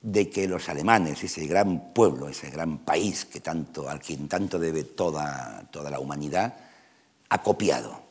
de 0.02 0.28
que 0.28 0.48
los 0.48 0.68
alemanes, 0.68 1.22
ese 1.22 1.46
gran 1.46 1.92
pueblo, 1.92 2.28
ese 2.28 2.50
gran 2.50 2.78
país 2.78 3.24
que 3.24 3.40
tanto, 3.40 3.88
al 3.88 4.00
quien 4.00 4.28
tanto 4.28 4.58
debe 4.58 4.84
toda, 4.84 5.64
toda 5.70 5.90
la 5.90 6.00
humanidad, 6.00 6.54
ha 7.28 7.42
copiado 7.42 8.02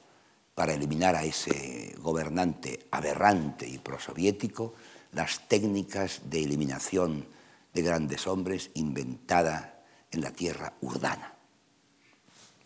para 0.55 0.73
eliminar 0.73 1.15
a 1.15 1.23
ese 1.23 1.95
gobernante 1.99 2.87
aberrante 2.91 3.67
y 3.67 3.77
prosoviético 3.77 4.73
las 5.11 5.47
técnicas 5.47 6.21
de 6.25 6.43
eliminación 6.43 7.25
de 7.73 7.81
grandes 7.81 8.25
hombres 8.27 8.71
inventada 8.73 9.81
en 10.11 10.21
la 10.21 10.31
tierra 10.31 10.73
urdana. 10.81 11.33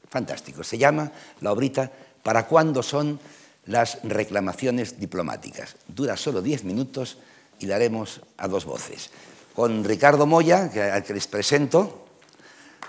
Fantástico. 0.07 0.63
Se 0.63 0.77
llama 0.77 1.11
la 1.41 1.51
obrita 1.51 1.91
¿Para 2.25 2.47
cuándo 2.47 2.81
son 2.81 3.19
las 3.67 3.99
reclamaciones 4.01 4.99
diplomáticas? 4.99 5.75
Dura 5.87 6.17
solo 6.17 6.41
diez 6.41 6.63
minutos 6.63 7.19
y 7.59 7.65
la 7.65 7.75
haremos 7.75 8.21
a 8.37 8.47
dos 8.47 8.65
voces. 8.65 9.09
Con 9.55 9.83
Ricardo 9.83 10.25
Moya, 10.25 10.69
que, 10.71 10.81
al 10.81 11.03
que 11.03 11.13
les 11.13 11.27
presento, 11.27 12.07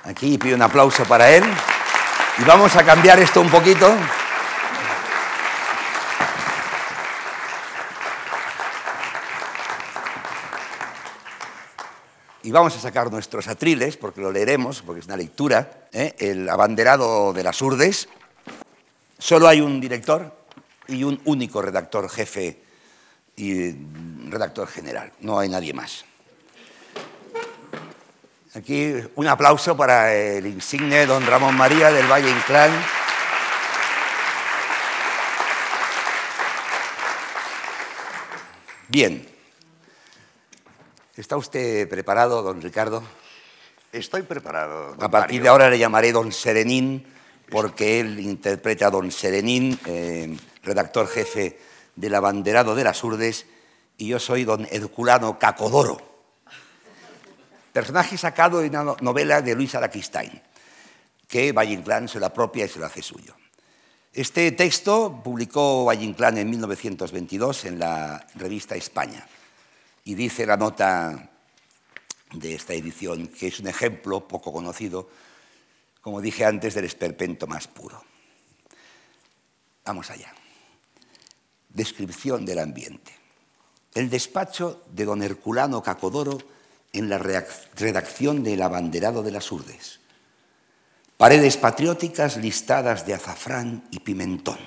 aquí 0.05 0.39
pido 0.39 0.57
un 0.57 0.63
aplauso 0.63 1.05
para 1.05 1.31
él. 1.31 1.45
Y 2.39 2.45
vamos 2.45 2.75
a 2.77 2.85
cambiar 2.85 3.19
esto 3.19 3.41
un 3.41 3.51
poquito. 3.51 3.95
Y 12.43 12.53
vamos 12.53 12.77
a 12.77 12.81
sacar 12.81 13.11
nuestros 13.11 13.49
atriles, 13.49 13.97
porque 13.97 14.21
lo 14.21 14.31
leeremos, 14.31 14.83
porque 14.83 15.01
es 15.01 15.07
una 15.07 15.17
lectura. 15.17 15.89
¿eh? 15.93 16.15
El 16.19 16.49
abanderado 16.49 17.33
de 17.33 17.43
las 17.43 17.61
urdes. 17.61 18.09
Solo 19.19 19.49
hay 19.49 19.61
un 19.61 19.81
director 19.81 20.33
y 20.87 21.03
un 21.03 21.21
único 21.25 21.63
redactor 21.63 22.09
jefe 22.09 22.61
y 23.37 23.75
redactor 24.37 24.69
general, 24.69 25.13
no 25.21 25.39
hay 25.39 25.49
nadie 25.49 25.73
más. 25.73 26.05
Aquí 28.55 28.95
un 29.15 29.27
aplauso 29.29 29.77
para 29.77 30.15
el 30.15 30.47
insigne 30.47 31.07
don 31.07 31.27
Ramón 31.27 31.57
María 31.57 31.91
del 31.91 32.07
Valle 32.07 32.31
Inclán. 32.31 32.71
Bien. 38.89 39.27
¿Está 41.17 41.37
usted 41.37 41.89
preparado, 41.89 42.43
don 42.43 42.61
Ricardo? 42.61 43.03
Estoy 43.93 44.23
preparado. 44.23 44.97
a 45.01 45.11
partir 45.11 45.43
de 45.43 45.49
ahora 45.49 45.71
le 45.71 45.79
llamaré 45.79 46.13
don 46.13 46.31
Serenín, 46.31 47.07
porque 47.51 48.01
él 48.01 48.21
interpreta 48.21 48.89
a 48.89 48.91
don 48.91 49.11
Serenín, 49.11 49.79
eh, 49.87 50.37
redactor 50.63 51.09
jefe 51.09 51.59
del 51.95 52.15
abanderado 52.15 52.75
de 52.75 52.85
las 52.85 53.03
Urdes, 53.03 53.47
y 53.99 54.09
yo 54.09 54.19
soy 54.19 54.45
don 54.45 54.67
Herculano 54.71 55.39
Cacodoro, 55.39 55.99
personaje 57.73 58.17
sacado 58.17 58.61
de 58.61 58.69
una 58.69 58.85
novela 59.01 59.43
de 59.43 59.55
Luis 59.55 59.75
Araquistain, 59.75 60.43
que 61.29 61.53
Valle 61.53 61.75
Inclán 61.75 62.09
se 62.09 62.21
lo 62.21 62.27
apropia 62.27 62.65
y 62.65 62.69
se 62.69 62.79
lo 62.79 62.87
hace 62.87 63.03
suyo. 63.03 63.35
Este 64.13 64.51
texto 64.53 65.21
publicó 65.23 65.85
Valle 65.85 66.05
Inclán 66.05 66.39
en 66.39 66.49
1922 66.49 67.65
en 67.67 67.79
la 67.79 68.27
revista 68.35 68.75
España, 68.75 69.27
y 70.05 70.15
dice 70.15 70.47
la 70.47 70.57
nota 70.57 71.31
de 72.33 72.55
esta 72.55 72.75
edición 72.75 73.29
que 73.29 73.49
es 73.49 73.61
un 73.61 73.69
ejemplo 73.69 74.27
poco 74.27 74.53
conocido, 74.53 75.09
como 76.01 76.21
dije 76.21 76.45
antes, 76.45 76.75
del 76.75 76.85
esperpento 76.85 77.47
más 77.47 77.67
puro. 77.67 78.03
Vamos 79.85 80.11
allá. 80.11 80.33
Descripción 81.69 82.47
del 82.47 82.61
ambiente. 82.61 83.26
El 83.97 84.11
despacho 84.11 84.83
de 84.93 85.07
don 85.07 85.23
Herculano 85.23 85.83
Cacodoro 85.83 86.37
en 86.93 87.09
la 87.09 87.17
redacción 87.17 88.45
del 88.45 88.61
abanderado 88.61 89.23
de 89.23 89.31
las 89.31 89.51
Urdes. 89.51 90.01
Paredes 91.17 91.57
patrióticas 91.57 92.37
listadas 92.37 93.07
de 93.07 93.15
azafrán 93.15 93.89
y 93.91 94.01
pimentón. 94.01 94.59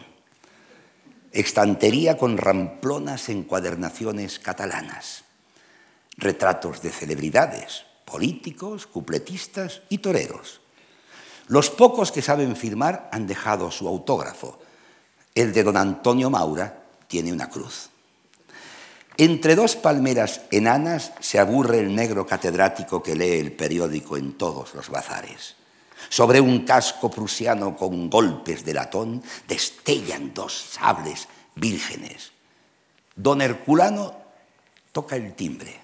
Estantería 1.32 2.18
con 2.18 2.40
ramplonas 2.40 3.30
encuadernaciones 3.30 4.40
catalanas. 4.40 5.26
Retratos 6.18 6.82
de 6.82 6.90
celebridades, 6.90 7.86
políticos, 8.06 8.88
cupletistas 8.88 9.84
y 9.90 10.00
toreros. 10.00 10.60
Los 11.48 11.70
pocos 11.70 12.12
que 12.12 12.24
saben 12.24 12.56
firmar 12.56 13.08
han 13.12 13.28
dejado 13.28 13.70
su 13.70 13.88
autógrafo. 13.88 14.60
El 15.36 15.54
de 15.54 15.62
don 15.62 15.78
Antonio 15.78 16.32
Maura 16.32 16.82
tiene 17.08 17.32
una 17.32 17.48
cruz. 17.48 17.92
Entre 19.20 19.58
dos 19.58 19.76
palmeras 19.76 20.48
enanas 20.50 21.12
se 21.20 21.40
aburre 21.40 21.80
el 21.80 21.94
negro 21.94 22.26
catedrático 22.26 23.04
que 23.04 23.18
lee 23.18 23.38
el 23.40 23.52
periódico 23.52 24.16
en 24.16 24.38
todos 24.38 24.74
los 24.74 24.88
bazares. 24.88 25.58
Sobre 26.08 26.40
un 26.40 26.64
casco 26.64 27.12
prusiano 27.12 27.76
con 27.76 28.10
golpes 28.10 28.64
de 28.64 28.74
latón 28.74 29.22
destellan 29.46 30.34
dos 30.34 30.54
sables 30.54 31.28
vírgenes. 31.56 32.32
Don 33.14 33.42
Herculano 33.42 34.16
toca 34.94 35.18
el 35.18 35.34
timbre. 35.34 35.76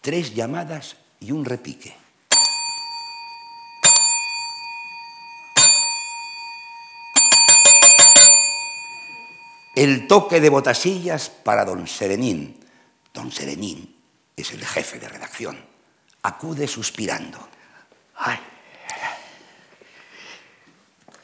Tres 0.00 0.32
llamadas 0.32 0.94
y 1.18 1.32
un 1.32 1.44
repique. 1.44 1.96
El 9.76 10.08
toque 10.08 10.40
de 10.40 10.48
botasillas 10.48 11.28
para 11.28 11.64
don 11.66 11.86
Serenín. 11.86 12.58
Don 13.12 13.30
Serenín 13.30 13.94
es 14.34 14.50
el 14.52 14.64
jefe 14.64 14.98
de 14.98 15.06
redacción. 15.06 15.62
Acude 16.22 16.66
suspirando. 16.66 17.38
Ay, 18.16 18.38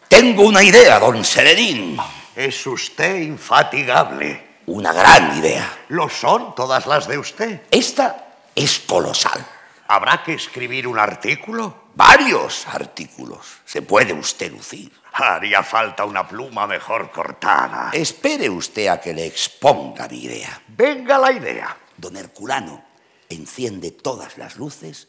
Tengo 0.06 0.42
una 0.42 0.62
idea, 0.62 1.00
don 1.00 1.24
Serenín. 1.24 1.96
es 2.36 2.66
usted 2.66 3.16
infatigable. 3.16 4.60
Una 4.66 4.92
gran 4.92 5.38
idea. 5.38 5.84
Lo 5.88 6.10
son 6.10 6.54
todas 6.54 6.86
las 6.86 7.08
de 7.08 7.16
usted. 7.16 7.62
Esta 7.70 8.34
es 8.54 8.80
colosal. 8.80 9.44
¿Habrá 9.92 10.22
que 10.22 10.32
escribir 10.32 10.86
un 10.88 10.98
artículo? 10.98 11.82
Varios 11.94 12.66
artículos. 12.66 13.60
Se 13.66 13.82
puede 13.82 14.14
usted 14.14 14.50
lucir. 14.50 14.90
Haría 15.12 15.62
falta 15.62 16.06
una 16.06 16.26
pluma 16.26 16.66
mejor 16.66 17.10
cortada. 17.10 17.90
Espere 17.92 18.48
usted 18.48 18.86
a 18.86 18.98
que 18.98 19.12
le 19.12 19.26
exponga 19.26 20.08
mi 20.08 20.24
idea. 20.24 20.62
Venga 20.66 21.18
la 21.18 21.30
idea. 21.30 21.76
Don 21.94 22.16
Herculano 22.16 22.82
enciende 23.28 23.90
todas 23.90 24.38
las 24.38 24.56
luces, 24.56 25.08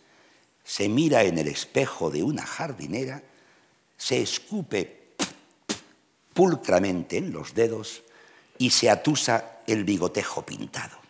se 0.66 0.90
mira 0.90 1.24
en 1.24 1.38
el 1.38 1.48
espejo 1.48 2.12
de 2.12 2.24
una 2.24 2.46
jardinera, 2.46 3.24
se 3.96 4.22
escupe 4.22 5.14
pulcramente 6.34 7.16
en 7.16 7.32
los 7.32 7.54
dedos 7.54 8.04
y 8.58 8.72
se 8.72 8.90
atusa 8.90 9.62
el 9.66 9.86
bigotejo 9.86 10.46
pintado. 10.46 11.03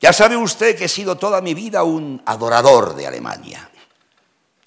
Ya 0.00 0.14
sabe 0.14 0.36
usted 0.36 0.76
que 0.76 0.86
he 0.86 0.88
sido 0.88 1.16
toda 1.16 1.42
mi 1.42 1.52
vida 1.52 1.82
un 1.82 2.22
adorador 2.24 2.94
de 2.94 3.06
Alemania. 3.06 3.70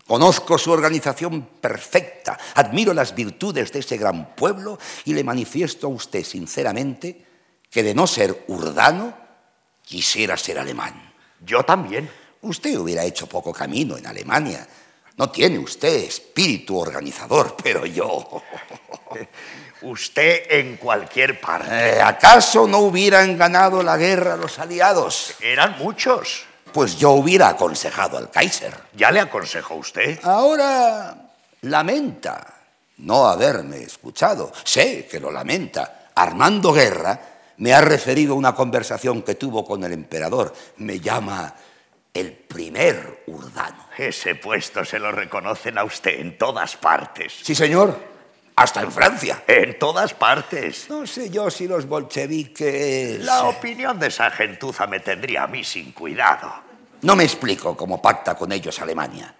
Conozco 0.06 0.60
su 0.60 0.72
organización 0.72 1.48
perfecta, 1.60 2.38
admiro 2.54 2.94
las 2.94 3.16
virtudes 3.16 3.72
de 3.72 3.80
ese 3.80 3.98
gran 3.98 4.36
pueblo 4.36 4.78
y 5.06 5.14
le 5.14 5.24
manifiesto 5.24 5.88
a 5.88 5.90
usted 5.90 6.24
sinceramente 6.24 7.26
que 7.72 7.82
de 7.82 7.96
no 7.96 8.06
ser 8.06 8.44
urdano, 8.48 9.18
quisiera 9.82 10.38
ser 10.38 10.60
alemán. 10.60 11.14
Yo 11.44 11.64
también. 11.64 12.10
Usted 12.42 12.78
hubiera 12.78 13.04
hecho 13.04 13.26
poco 13.26 13.52
camino 13.52 13.98
en 13.98 14.06
Alemania. 14.06 14.68
No 15.18 15.32
tiene 15.32 15.58
usted 15.58 15.96
espíritu 15.96 16.78
organizador, 16.78 17.56
pero 17.62 17.86
yo... 17.86 18.44
Usted 19.84 20.44
en 20.50 20.78
cualquier 20.78 21.40
parte. 21.40 21.68
Eh, 21.98 22.02
¿Acaso 22.02 22.68
no 22.68 22.80
hubieran 22.80 23.38
ganado 23.38 23.84
la 23.84 23.98
guerra 23.98 24.38
los 24.38 24.58
aliados? 24.60 25.36
Eran 25.42 25.78
muchos. 25.78 26.46
Pues 26.72 26.98
yo 26.98 27.12
hubiera 27.12 27.50
aconsejado 27.50 28.18
al 28.18 28.32
Kaiser. 28.32 28.74
¿Ya 28.94 29.12
le 29.12 29.20
aconsejó 29.20 29.76
usted? 29.76 30.20
Ahora 30.24 31.16
lamenta 31.62 32.54
no 32.98 33.28
haberme 33.28 33.84
escuchado. 33.84 34.52
Sé 34.64 35.08
que 35.08 35.20
lo 35.20 35.32
lamenta. 35.32 36.10
Armando 36.16 36.72
Guerra 36.72 37.20
me 37.58 37.74
ha 37.74 37.82
referido 37.82 38.36
una 38.36 38.56
conversación 38.56 39.22
que 39.22 39.36
tuvo 39.36 39.66
con 39.66 39.84
el 39.84 39.94
emperador. 39.94 40.54
Me 40.78 41.00
llama 41.00 41.54
el 42.14 42.32
primer 42.32 43.24
urdano. 43.28 43.88
Ese 43.98 44.36
puesto 44.36 44.86
se 44.86 45.00
lo 45.00 45.12
reconocen 45.12 45.78
a 45.78 45.84
usted 45.84 46.20
en 46.20 46.38
todas 46.38 46.78
partes. 46.78 47.34
Sí, 47.44 47.54
señor. 47.56 48.13
Hasta 48.56 48.82
en 48.82 48.92
Francia. 48.92 49.44
En 49.48 49.80
todas 49.80 50.14
partes. 50.14 50.90
No 50.90 51.08
sé 51.08 51.30
yo 51.30 51.50
si 51.50 51.68
los 51.68 51.88
bolcheviques... 51.88 53.24
La 53.24 53.46
opinión 53.46 54.00
de 54.00 54.08
esa 54.08 54.30
gentuza 54.30 54.86
me 54.86 55.00
tendría 55.00 55.44
a 55.44 55.48
mí 55.48 55.64
sin 55.64 55.92
cuidado. 55.92 56.54
No 57.02 57.16
me 57.16 57.24
explico 57.24 57.76
cómo 57.76 58.02
pacta 58.02 58.36
con 58.36 58.52
ellos 58.52 58.80
Alemania. 58.80 59.34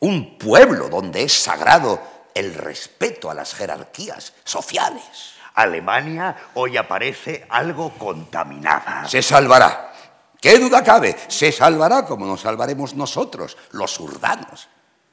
Un 0.00 0.38
pueblo 0.38 0.88
donde 0.88 1.22
es 1.24 1.32
sagrado 1.32 2.00
el 2.34 2.54
respeto 2.54 3.30
a 3.30 3.34
las 3.34 3.54
jerarquías 3.54 4.32
sociales. 4.44 5.34
Alemania 5.54 6.36
hoy 6.54 6.76
aparece 6.76 7.46
algo 7.50 7.92
contaminada. 7.98 9.06
Se 9.08 9.20
salvará. 9.20 9.92
¿Qué 10.40 10.58
duda 10.58 10.82
cabe? 10.82 11.16
Se 11.28 11.52
salvará 11.52 12.06
como 12.06 12.24
nos 12.24 12.40
salvaremos 12.40 12.94
nosotros, 12.94 13.58
los 13.72 13.98
urdanos. 14.00 14.68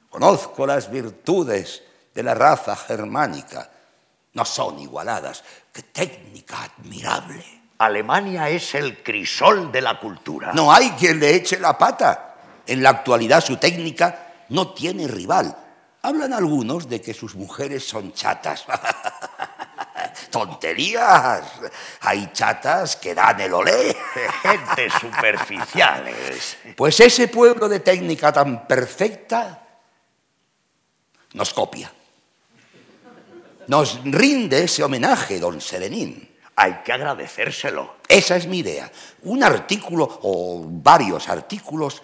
Conozco 0.10 0.66
las 0.66 0.90
virtudes 0.90 1.84
de 2.18 2.24
la 2.24 2.34
raza 2.34 2.76
germánica. 2.76 3.70
No 4.34 4.44
son 4.44 4.80
igualadas. 4.80 5.44
¡Qué 5.72 5.84
técnica 5.84 6.64
admirable! 6.64 7.46
Alemania 7.78 8.50
es 8.50 8.74
el 8.74 9.04
crisol 9.04 9.72
de 9.72 9.82
la 9.82 10.00
cultura. 10.00 10.52
No 10.52 10.74
hay 10.74 10.90
quien 10.94 11.20
le 11.20 11.36
eche 11.36 11.60
la 11.60 11.78
pata. 11.78 12.34
En 12.66 12.82
la 12.82 12.90
actualidad 12.90 13.46
su 13.46 13.58
técnica 13.58 14.34
no 14.50 14.74
tiene 14.74 15.08
rival. 15.08 15.56
Hablan 16.02 16.34
algunos 16.34 16.90
de 16.90 17.00
que 17.02 17.14
sus 17.14 17.36
mujeres 17.36 17.88
son 17.88 18.12
chatas. 18.14 18.66
¡Tonterías! 20.32 21.44
Hay 22.02 22.32
chatas 22.34 22.96
que 22.96 23.14
dan 23.14 23.40
el 23.42 23.54
olé. 23.54 23.96
Gentes 24.42 24.92
superficiales. 25.00 26.58
Pues 26.76 27.00
ese 27.00 27.28
pueblo 27.28 27.70
de 27.70 27.80
técnica 27.82 28.34
tan 28.34 28.68
perfecta 28.68 29.62
nos 31.34 31.54
copia. 31.54 31.92
Nos 33.68 34.00
rinde 34.04 34.64
ese 34.64 34.84
homenaje, 34.84 35.40
don 35.40 35.60
Serenín. 35.60 36.28
Hay 36.56 36.82
que 36.84 36.94
agradecérselo. 36.94 37.98
Esa 38.08 38.36
es 38.38 38.48
mi 38.48 38.60
idea. 38.60 38.92
Un 39.24 39.44
artículo 39.44 40.20
o 40.24 40.66
varios 40.66 41.30
artículos 41.30 42.02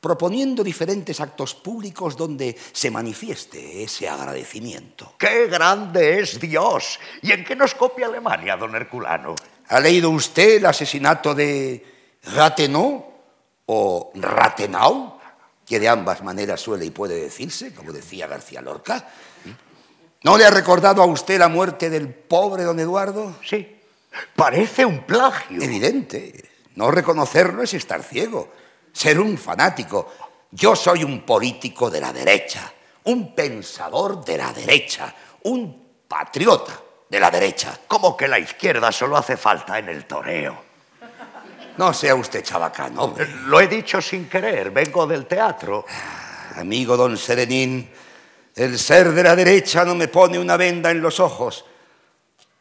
proponiendo 0.00 0.62
diferentes 0.62 1.20
actos 1.20 1.54
públicos 1.54 2.16
donde 2.16 2.56
se 2.72 2.90
manifieste 2.90 3.82
ese 3.82 4.08
agradecimiento. 4.08 5.14
¡Qué 5.18 5.46
grande 5.46 6.20
es 6.20 6.38
Dios! 6.38 7.00
¿Y 7.22 7.32
en 7.32 7.44
qué 7.44 7.56
nos 7.56 7.74
copia 7.74 8.06
Alemania, 8.06 8.56
don 8.56 8.74
Herculano? 8.74 9.34
¿Ha 9.68 9.80
leído 9.80 10.10
usted 10.10 10.58
el 10.58 10.66
asesinato 10.66 11.34
de 11.34 11.84
Rathenau 12.34 13.04
o 13.66 14.12
Rathenau? 14.14 15.18
Que 15.64 15.80
de 15.80 15.88
ambas 15.88 16.22
maneras 16.22 16.60
suele 16.60 16.84
y 16.84 16.90
puede 16.90 17.20
decirse, 17.20 17.74
como 17.74 17.92
decía 17.92 18.28
García 18.28 18.60
Lorca. 18.60 19.08
¿No 20.26 20.36
le 20.36 20.44
ha 20.44 20.50
recordado 20.50 21.02
a 21.02 21.06
usted 21.06 21.38
la 21.38 21.46
muerte 21.46 21.88
del 21.88 22.12
pobre 22.12 22.64
don 22.64 22.80
Eduardo? 22.80 23.36
Sí. 23.48 23.78
Parece 24.34 24.84
un 24.84 25.04
plagio. 25.04 25.62
Evidente. 25.62 26.50
No 26.74 26.90
reconocerlo 26.90 27.62
es 27.62 27.74
estar 27.74 28.02
ciego, 28.02 28.52
ser 28.92 29.20
un 29.20 29.38
fanático. 29.38 30.12
Yo 30.50 30.74
soy 30.74 31.04
un 31.04 31.24
político 31.24 31.88
de 31.88 32.00
la 32.00 32.12
derecha, 32.12 32.72
un 33.04 33.36
pensador 33.36 34.24
de 34.24 34.36
la 34.36 34.52
derecha, 34.52 35.14
un 35.44 35.92
patriota 36.08 36.76
de 37.08 37.20
la 37.20 37.30
derecha. 37.30 37.78
Como 37.86 38.16
que 38.16 38.26
la 38.26 38.40
izquierda 38.40 38.90
solo 38.90 39.16
hace 39.16 39.36
falta 39.36 39.78
en 39.78 39.90
el 39.90 40.06
toreo. 40.06 40.60
No 41.76 41.94
sea 41.94 42.16
usted 42.16 42.42
chabacano, 42.42 43.00
hombre. 43.00 43.28
Lo 43.44 43.60
he 43.60 43.68
dicho 43.68 44.02
sin 44.02 44.28
querer, 44.28 44.72
vengo 44.72 45.06
del 45.06 45.26
teatro. 45.26 45.84
Amigo 46.56 46.96
don 46.96 47.16
Serenín, 47.16 47.88
el 48.56 48.78
ser 48.78 49.12
de 49.12 49.22
la 49.22 49.36
derecha 49.36 49.84
no 49.84 49.94
me 49.94 50.08
pone 50.08 50.38
una 50.38 50.56
venda 50.56 50.90
en 50.90 51.02
los 51.02 51.20
ojos. 51.20 51.66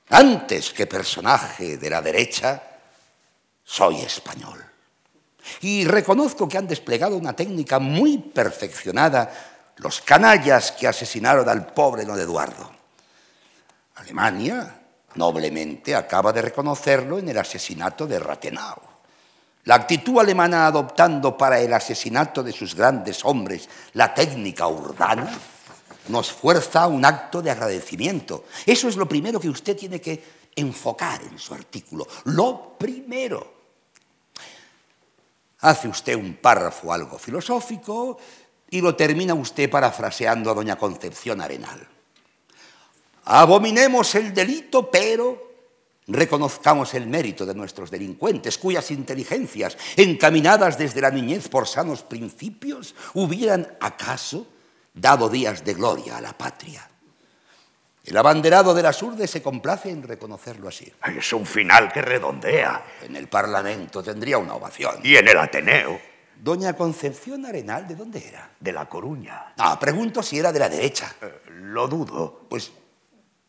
Antes 0.09 0.73
que 0.73 0.85
personaje 0.85 1.77
de 1.77 1.89
la 1.89 2.01
derecha, 2.01 2.61
soy 3.63 4.01
español. 4.01 4.63
Y 5.61 5.85
reconozco 5.85 6.49
que 6.49 6.57
han 6.57 6.67
desplegado 6.67 7.15
una 7.15 7.33
técnica 7.33 7.79
muy 7.79 8.17
perfeccionada 8.17 9.31
los 9.77 10.01
canallas 10.01 10.73
que 10.73 10.87
asesinaron 10.87 11.47
al 11.47 11.67
pobre 11.67 12.03
don 12.03 12.19
Eduardo. 12.19 12.71
Alemania, 13.95 14.81
noblemente, 15.15 15.95
acaba 15.95 16.33
de 16.33 16.41
reconocerlo 16.41 17.19
en 17.19 17.29
el 17.29 17.37
asesinato 17.37 18.05
de 18.05 18.19
Rathenau. 18.19 18.81
La 19.63 19.75
actitud 19.75 20.19
alemana 20.19 20.67
adoptando 20.67 21.37
para 21.37 21.59
el 21.59 21.73
asesinato 21.73 22.43
de 22.43 22.51
sus 22.51 22.75
grandes 22.75 23.23
hombres 23.23 23.69
la 23.93 24.13
técnica 24.13 24.67
urbana 24.67 25.31
nos 26.07 26.31
fuerza 26.31 26.83
a 26.83 26.87
un 26.87 27.05
acto 27.05 27.41
de 27.41 27.51
agradecimiento. 27.51 28.45
Eso 28.65 28.87
es 28.87 28.97
lo 28.97 29.07
primero 29.07 29.39
que 29.39 29.49
usted 29.49 29.75
tiene 29.75 29.99
que 29.99 30.23
enfocar 30.55 31.21
en 31.23 31.37
su 31.37 31.53
artículo. 31.53 32.07
Lo 32.25 32.77
primero. 32.77 33.53
Hace 35.59 35.87
usted 35.87 36.15
un 36.15 36.35
párrafo 36.35 36.93
algo 36.93 37.17
filosófico 37.17 38.17
y 38.69 38.81
lo 38.81 38.95
termina 38.95 39.33
usted 39.33 39.69
parafraseando 39.69 40.51
a 40.51 40.53
doña 40.53 40.77
Concepción 40.77 41.41
Arenal. 41.41 41.87
Abominemos 43.25 44.13
el 44.15 44.33
delito, 44.33 44.91
pero 44.91 45.45
Reconozcamos 46.07 46.93
el 46.93 47.07
mérito 47.07 47.47
de 47.47 47.55
nuestros 47.55 47.89
delincuentes, 47.89 48.59
cuyas 48.59 48.91
inteligencias, 48.91 49.75
encaminadas 49.95 50.77
desde 50.77 51.01
la 51.01 51.09
niñez 51.09 51.49
por 51.49 51.67
sanos 51.67 52.03
principios, 52.03 52.93
hubieran 53.15 53.75
acaso 53.79 54.45
dado 54.95 55.29
días 55.29 55.63
de 55.63 55.73
gloria 55.73 56.17
a 56.17 56.21
la 56.21 56.33
patria. 56.33 56.89
El 58.05 58.17
abanderado 58.17 58.73
de 58.73 58.83
las 58.83 59.01
urdes 59.01 59.29
se 59.31 59.41
complace 59.41 59.89
en 59.89 60.03
reconocerlo 60.03 60.69
así. 60.69 60.91
Es 61.17 61.33
un 61.33 61.45
final 61.45 61.91
que 61.91 62.01
redondea. 62.01 62.83
En 63.01 63.15
el 63.15 63.27
Parlamento 63.27 64.03
tendría 64.03 64.37
una 64.37 64.53
ovación. 64.53 64.99
Y 65.03 65.15
en 65.15 65.27
el 65.27 65.37
Ateneo. 65.37 65.99
Doña 66.35 66.73
Concepción 66.73 67.45
Arenal, 67.45 67.87
¿de 67.87 67.95
dónde 67.95 68.27
era? 68.27 68.51
De 68.59 68.71
La 68.71 68.87
Coruña. 68.87 69.53
Ah, 69.57 69.79
pregunto 69.79 70.21
si 70.21 70.37
era 70.37 70.51
de 70.51 70.59
la 70.59 70.69
derecha. 70.69 71.15
Eh, 71.19 71.41
lo 71.49 71.87
dudo. 71.87 72.41
Pues 72.47 72.71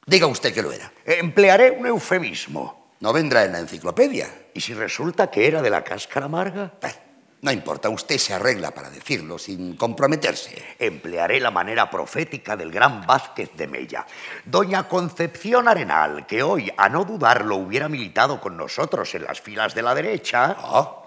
diga 0.06 0.26
usted 0.26 0.54
que 0.54 0.62
lo 0.62 0.72
era. 0.72 0.90
Emplearé 1.04 1.72
un 1.72 1.86
eufemismo. 1.86 2.92
No 3.00 3.12
vendrá 3.12 3.44
en 3.44 3.52
la 3.52 3.58
enciclopedia. 3.58 4.46
¿Y 4.54 4.60
si 4.62 4.72
resulta 4.72 5.30
que 5.30 5.46
era 5.46 5.60
de 5.60 5.68
la 5.68 5.84
cáscara 5.84 6.26
amarga? 6.26 6.72
Eh, 6.80 6.94
no 7.42 7.52
importa, 7.52 7.88
usted 7.90 8.18
se 8.18 8.34
arregla 8.34 8.70
para 8.70 8.90
decirlo 8.90 9.38
sin 9.38 9.76
comprometerse. 9.76 10.76
Emplearé 10.78 11.38
la 11.38 11.50
manera 11.50 11.90
profética 11.90 12.56
del 12.56 12.72
gran 12.72 13.06
Vázquez 13.06 13.50
de 13.54 13.66
Mella. 13.66 14.06
Doña 14.44 14.88
Concepción 14.88 15.68
Arenal, 15.68 16.26
que 16.26 16.42
hoy, 16.42 16.72
a 16.76 16.88
no 16.88 17.04
dudarlo, 17.04 17.56
hubiera 17.56 17.88
militado 17.88 18.40
con 18.40 18.56
nosotros 18.56 19.14
en 19.14 19.24
las 19.24 19.40
filas 19.40 19.74
de 19.74 19.82
la 19.82 19.94
derecha. 19.94 20.56
Ah, 20.58 21.02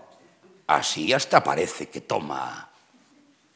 así 0.67 1.11
hasta 1.13 1.43
parece 1.43 1.89
que 1.89 2.01
toma 2.01 2.69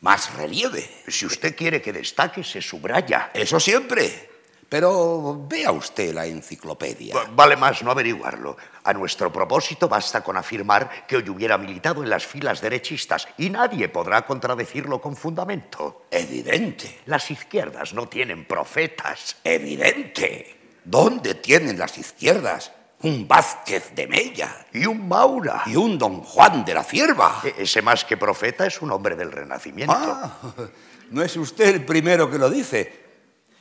más 0.02 0.34
relieve. 0.34 0.90
Si 1.08 1.26
usted 1.26 1.56
quiere 1.56 1.82
que 1.82 1.94
destaque, 1.94 2.44
se 2.44 2.62
subraya. 2.62 3.30
Eso 3.34 3.60
siempre. 3.60 4.33
Pero 4.74 5.46
vea 5.48 5.72
usted 5.72 6.16
la 6.16 6.26
enciclopedia. 6.26 7.14
Vale 7.36 7.56
más 7.56 7.84
no 7.84 7.92
averiguarlo. 7.92 8.58
A 8.84 8.92
nuestro 8.92 9.32
propósito 9.32 9.88
basta 9.88 10.24
con 10.24 10.36
afirmar 10.36 11.06
que 11.06 11.18
hoy 11.18 11.30
hubiera 11.30 11.60
militado 11.60 12.02
en 12.02 12.10
las 12.10 12.26
filas 12.26 12.60
derechistas 12.60 13.28
y 13.38 13.52
nadie 13.52 13.88
podrá 13.88 14.26
contradecirlo 14.26 15.00
con 15.00 15.16
fundamento. 15.16 16.08
Evidente. 16.10 17.02
Las 17.06 17.30
izquierdas 17.30 17.94
no 17.94 18.10
tienen 18.10 18.46
profetas. 18.46 19.36
Evidente. 19.44 20.80
¿Dónde 20.84 21.36
tienen 21.36 21.78
las 21.78 21.96
izquierdas? 22.00 22.72
Un 23.04 23.28
Vázquez 23.28 23.94
de 23.94 24.08
Mella. 24.08 24.66
Y 24.74 24.88
un 24.88 25.08
Maura. 25.08 25.62
Y 25.68 25.76
un 25.76 26.00
Don 26.00 26.24
Juan 26.24 26.66
de 26.66 26.74
la 26.74 26.84
Cierva. 26.84 27.44
E 27.44 27.62
ese 27.62 27.84
más 27.84 28.06
que 28.06 28.18
profeta 28.18 28.66
es 28.66 28.82
un 28.82 28.92
hombre 28.92 29.16
del 29.16 29.32
Renacimiento. 29.32 29.94
Ah, 29.96 30.36
no 31.12 31.22
es 31.22 31.38
usted 31.38 31.76
el 31.76 31.86
primero 31.86 32.28
que 32.28 32.40
lo 32.40 32.50
dice. 32.50 33.04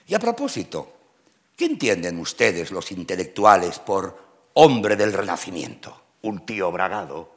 Y 0.07 0.15
a 0.15 0.19
propósito, 0.19 1.01
¿Qué 1.63 1.67
entienden 1.67 2.19
ustedes 2.19 2.73
los 2.73 2.91
intelectuales 2.91 3.79
por 3.79 4.19
hombre 4.55 4.97
del 4.97 5.13
Renacimiento? 5.13 5.97
Un 6.23 6.45
tío 6.45 6.73
bragado. 6.73 7.31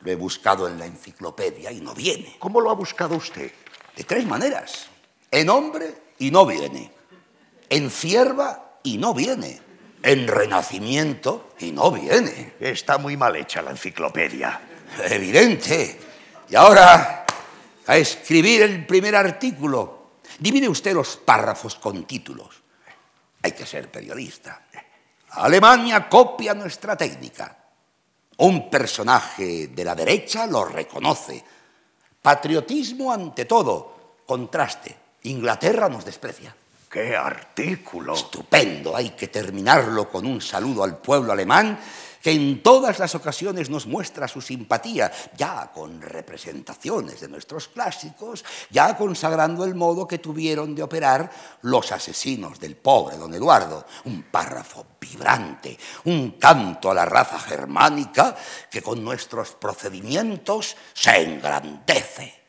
Lo 0.00 0.10
he 0.10 0.16
buscado 0.16 0.66
en 0.66 0.76
la 0.76 0.86
enciclopedia 0.86 1.70
y 1.70 1.80
no 1.80 1.94
viene. 1.94 2.34
¿Cómo 2.40 2.60
lo 2.60 2.68
ha 2.68 2.74
buscado 2.74 3.14
usted? 3.14 3.52
De 3.94 4.02
tres 4.02 4.26
maneras. 4.26 4.88
En 5.30 5.50
hombre 5.50 5.94
y 6.18 6.32
no 6.32 6.44
viene. 6.44 6.90
En 7.70 7.92
cierva 7.92 8.80
y 8.82 8.98
no 8.98 9.14
viene. 9.14 9.60
En 10.02 10.26
renacimiento 10.26 11.50
y 11.60 11.70
no 11.70 11.92
viene. 11.92 12.54
Está 12.58 12.98
muy 12.98 13.16
mal 13.16 13.36
hecha 13.36 13.62
la 13.62 13.70
enciclopedia. 13.70 14.60
Evidente. 15.04 15.96
Y 16.50 16.56
ahora, 16.56 17.24
a 17.86 17.96
escribir 17.96 18.62
el 18.62 18.84
primer 18.84 19.14
artículo. 19.14 20.10
Divide 20.40 20.68
usted 20.68 20.92
los 20.92 21.18
párrafos 21.18 21.76
con 21.76 22.02
títulos. 22.02 22.61
Hay 23.42 23.52
que 23.52 23.66
ser 23.66 23.90
periodista. 23.90 24.62
Alemania 25.30 26.08
copia 26.08 26.54
nuestra 26.54 26.96
técnica. 26.96 27.56
Un 28.38 28.70
personaje 28.70 29.68
de 29.68 29.84
la 29.84 29.94
derecha 29.94 30.46
lo 30.46 30.64
reconoce. 30.64 31.42
Patriotismo 32.20 33.12
ante 33.12 33.44
todo. 33.44 34.16
Contraste. 34.26 34.96
Inglaterra 35.24 35.88
nos 35.88 36.04
desprecia. 36.04 36.54
¡Qué 36.90 37.16
artículo! 37.16 38.14
Estupendo. 38.14 38.94
Hay 38.94 39.10
que 39.10 39.28
terminarlo 39.28 40.08
con 40.08 40.26
un 40.26 40.40
saludo 40.40 40.84
al 40.84 40.98
pueblo 40.98 41.32
alemán 41.32 41.78
que 42.22 42.30
en 42.30 42.62
todas 42.62 42.98
las 42.98 43.14
ocasiones 43.14 43.68
nos 43.68 43.86
muestra 43.86 44.28
su 44.28 44.40
simpatía, 44.40 45.12
ya 45.36 45.70
con 45.74 46.00
representaciones 46.00 47.20
de 47.20 47.28
nuestros 47.28 47.68
clásicos, 47.68 48.44
ya 48.70 48.96
consagrando 48.96 49.64
el 49.64 49.74
modo 49.74 50.06
que 50.06 50.18
tuvieron 50.18 50.74
de 50.74 50.84
operar 50.84 51.30
los 51.62 51.90
asesinos 51.90 52.60
del 52.60 52.76
pobre 52.76 53.16
don 53.16 53.34
Eduardo. 53.34 53.84
Un 54.04 54.22
párrafo 54.22 54.86
vibrante, 55.00 55.76
un 56.04 56.32
canto 56.32 56.90
a 56.90 56.94
la 56.94 57.04
raza 57.04 57.38
germánica 57.40 58.36
que 58.70 58.82
con 58.82 59.02
nuestros 59.02 59.52
procedimientos 59.52 60.76
se 60.94 61.22
engrandece. 61.22 62.42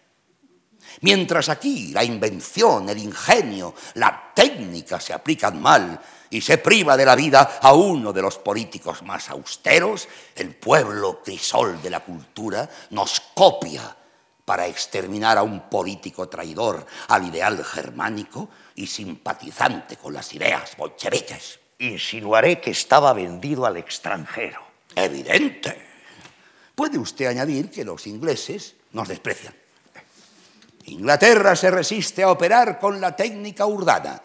Mientras 1.02 1.50
aquí 1.50 1.92
la 1.92 2.04
invención, 2.04 2.88
el 2.90 3.00
ingenio, 3.00 3.74
la 3.96 4.32
técnica 4.36 5.00
se 5.00 5.14
aplican 5.14 5.60
mal 5.60 6.00
y 6.34 6.42
se 6.42 6.58
priva 6.58 6.98
de 6.98 7.06
la 7.06 7.16
vida 7.16 7.60
a 7.62 7.74
uno 7.74 8.12
de 8.12 8.24
los 8.24 8.40
políticos 8.40 9.04
más 9.04 9.30
austeros, 9.30 10.08
el 10.36 10.56
pueblo 10.56 11.22
crisol 11.24 11.80
de 11.80 11.92
la 11.92 12.00
cultura 12.00 12.68
nos 12.90 13.20
copia 13.36 13.96
para 14.44 14.66
exterminar 14.66 15.38
a 15.38 15.44
un 15.44 15.70
político 15.70 16.28
traidor 16.28 16.88
al 17.10 17.28
ideal 17.28 17.64
germánico 17.64 18.50
y 18.74 18.88
simpatizante 18.88 19.98
con 19.98 20.16
las 20.16 20.34
ideas 20.34 20.76
bolcheviques. 20.76 21.60
Insinuaré 21.78 22.60
que 22.60 22.72
estaba 22.72 23.14
vendido 23.14 23.68
al 23.68 23.78
extranjero. 23.78 24.60
Evidente. 24.96 25.80
Puede 26.74 26.98
usted 26.98 27.28
añadir 27.28 27.70
que 27.70 27.86
los 27.86 28.08
ingleses 28.08 28.74
nos 28.92 29.08
desprecian. 29.08 29.54
Inglaterra 30.86 31.56
se 31.56 31.70
resiste 31.70 32.24
a 32.24 32.32
operar 32.32 32.80
con 32.80 33.00
la 33.00 33.16
técnica 33.16 33.68
urdana 33.68 34.20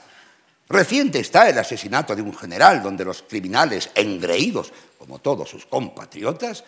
Reciente 0.69 1.21
está 1.21 1.49
el 1.49 1.59
asesinato 1.59 2.15
de 2.15 2.21
un 2.21 2.37
general 2.37 2.83
donde 2.83 3.05
los 3.05 3.23
criminales 3.23 3.91
engreídos, 3.95 4.71
como 4.99 5.19
todos 5.19 5.49
sus 5.49 5.65
compatriotas, 5.65 6.63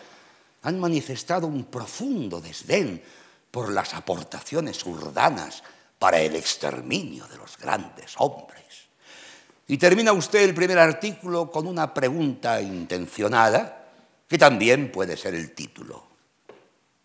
han 0.63 0.79
manifestado 0.79 1.45
un 1.45 1.65
profundo 1.65 2.41
desdén 2.41 3.01
por 3.51 3.71
las 3.71 3.93
aportaciones 3.93 4.83
urdanas 4.85 5.61
para 5.99 6.19
el 6.19 6.35
exterminio 6.35 7.27
de 7.27 7.37
los 7.37 7.57
grandes 7.57 8.15
hombres. 8.17 8.61
Y 9.67 9.77
termina 9.77 10.13
usted 10.13 10.41
el 10.41 10.55
primer 10.55 10.79
artículo 10.79 11.51
con 11.51 11.67
una 11.67 11.93
pregunta 11.93 12.59
intencionada, 12.59 13.87
que 14.27 14.37
también 14.37 14.91
puede 14.91 15.15
ser 15.15 15.35
el 15.35 15.53
título. 15.53 16.07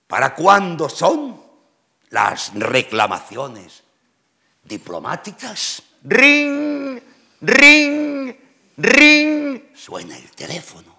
¿Para 0.06 0.34
cuándo 0.34 0.88
son 0.88 1.42
las 2.10 2.54
reclamaciones 2.54 3.82
diplomáticas? 4.62 5.82
Ring, 6.08 7.00
ring, 7.40 8.36
ring. 8.76 9.62
Suena 9.74 10.16
el 10.16 10.30
teléfono. 10.30 10.94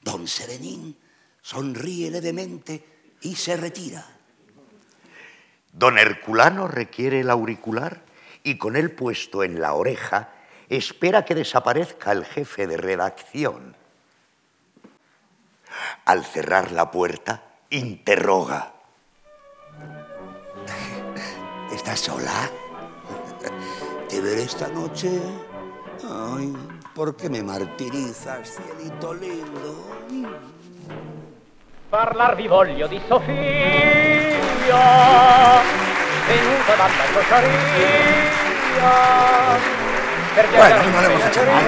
Don 0.00 0.26
Serenín 0.26 0.96
sonríe 1.42 2.10
levemente 2.10 2.82
y 3.20 3.36
se 3.36 3.58
retira. 3.58 4.06
Don 5.74 5.98
Herculano 5.98 6.68
requiere 6.68 7.20
el 7.20 7.28
auricular 7.28 8.00
y 8.42 8.56
con 8.56 8.76
él 8.76 8.92
puesto 8.92 9.44
en 9.44 9.60
la 9.60 9.74
oreja 9.74 10.32
espera 10.70 11.26
que 11.26 11.34
desaparezca 11.34 12.12
el 12.12 12.24
jefe 12.24 12.66
de 12.66 12.78
redacción. 12.78 13.76
Al 16.06 16.24
cerrar 16.24 16.72
la 16.72 16.90
puerta, 16.90 17.42
interroga. 17.68 18.72
¿Estás 21.70 22.00
sola? 22.00 22.50
Te 24.10 24.20
veré 24.20 24.42
esta 24.42 24.68
noche. 24.68 25.20
Ay, 26.02 26.52
¿por 26.94 27.14
qué 27.16 27.30
me 27.30 27.42
martirizas, 27.42 28.58
cielito 28.58 29.14
lindo? 29.14 29.86
Parlar 31.88 32.36
vi 32.36 32.48
voglio 32.48 32.86
di 32.88 33.00
Sofia, 33.08 33.34
venuta 36.28 36.74
dalla 36.76 37.04
crociaria. 37.12 37.50
Bueno, 40.56 40.76
no 40.76 41.00
le 41.00 41.06
hemos 41.06 41.24
hecho 41.26 41.42
mal, 41.44 41.64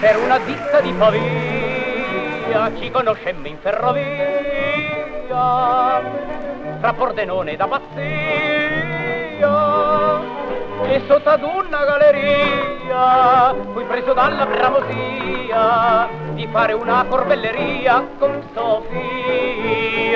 Per 0.00 0.16
una 0.18 0.38
ditta 0.38 0.80
di 0.80 0.92
Pavia, 0.92 2.70
ci 2.78 2.90
conoscemmo 2.90 3.46
in 3.46 3.58
ferrovia, 3.60 4.04
tra 6.80 6.92
Pordenone 6.92 7.56
da 7.56 7.66
buio 9.36 10.84
e 10.84 11.02
sotto 11.06 11.28
ad 11.28 11.42
una 11.42 11.84
galleria 11.84 13.54
fui 13.72 13.84
preso 13.84 14.12
dalla 14.14 14.46
bramosia 14.46 16.08
di 16.34 16.48
fare 16.50 16.72
una 16.72 17.04
corbelleria 17.08 18.06
con 18.18 18.42
Sofia. 18.54 20.14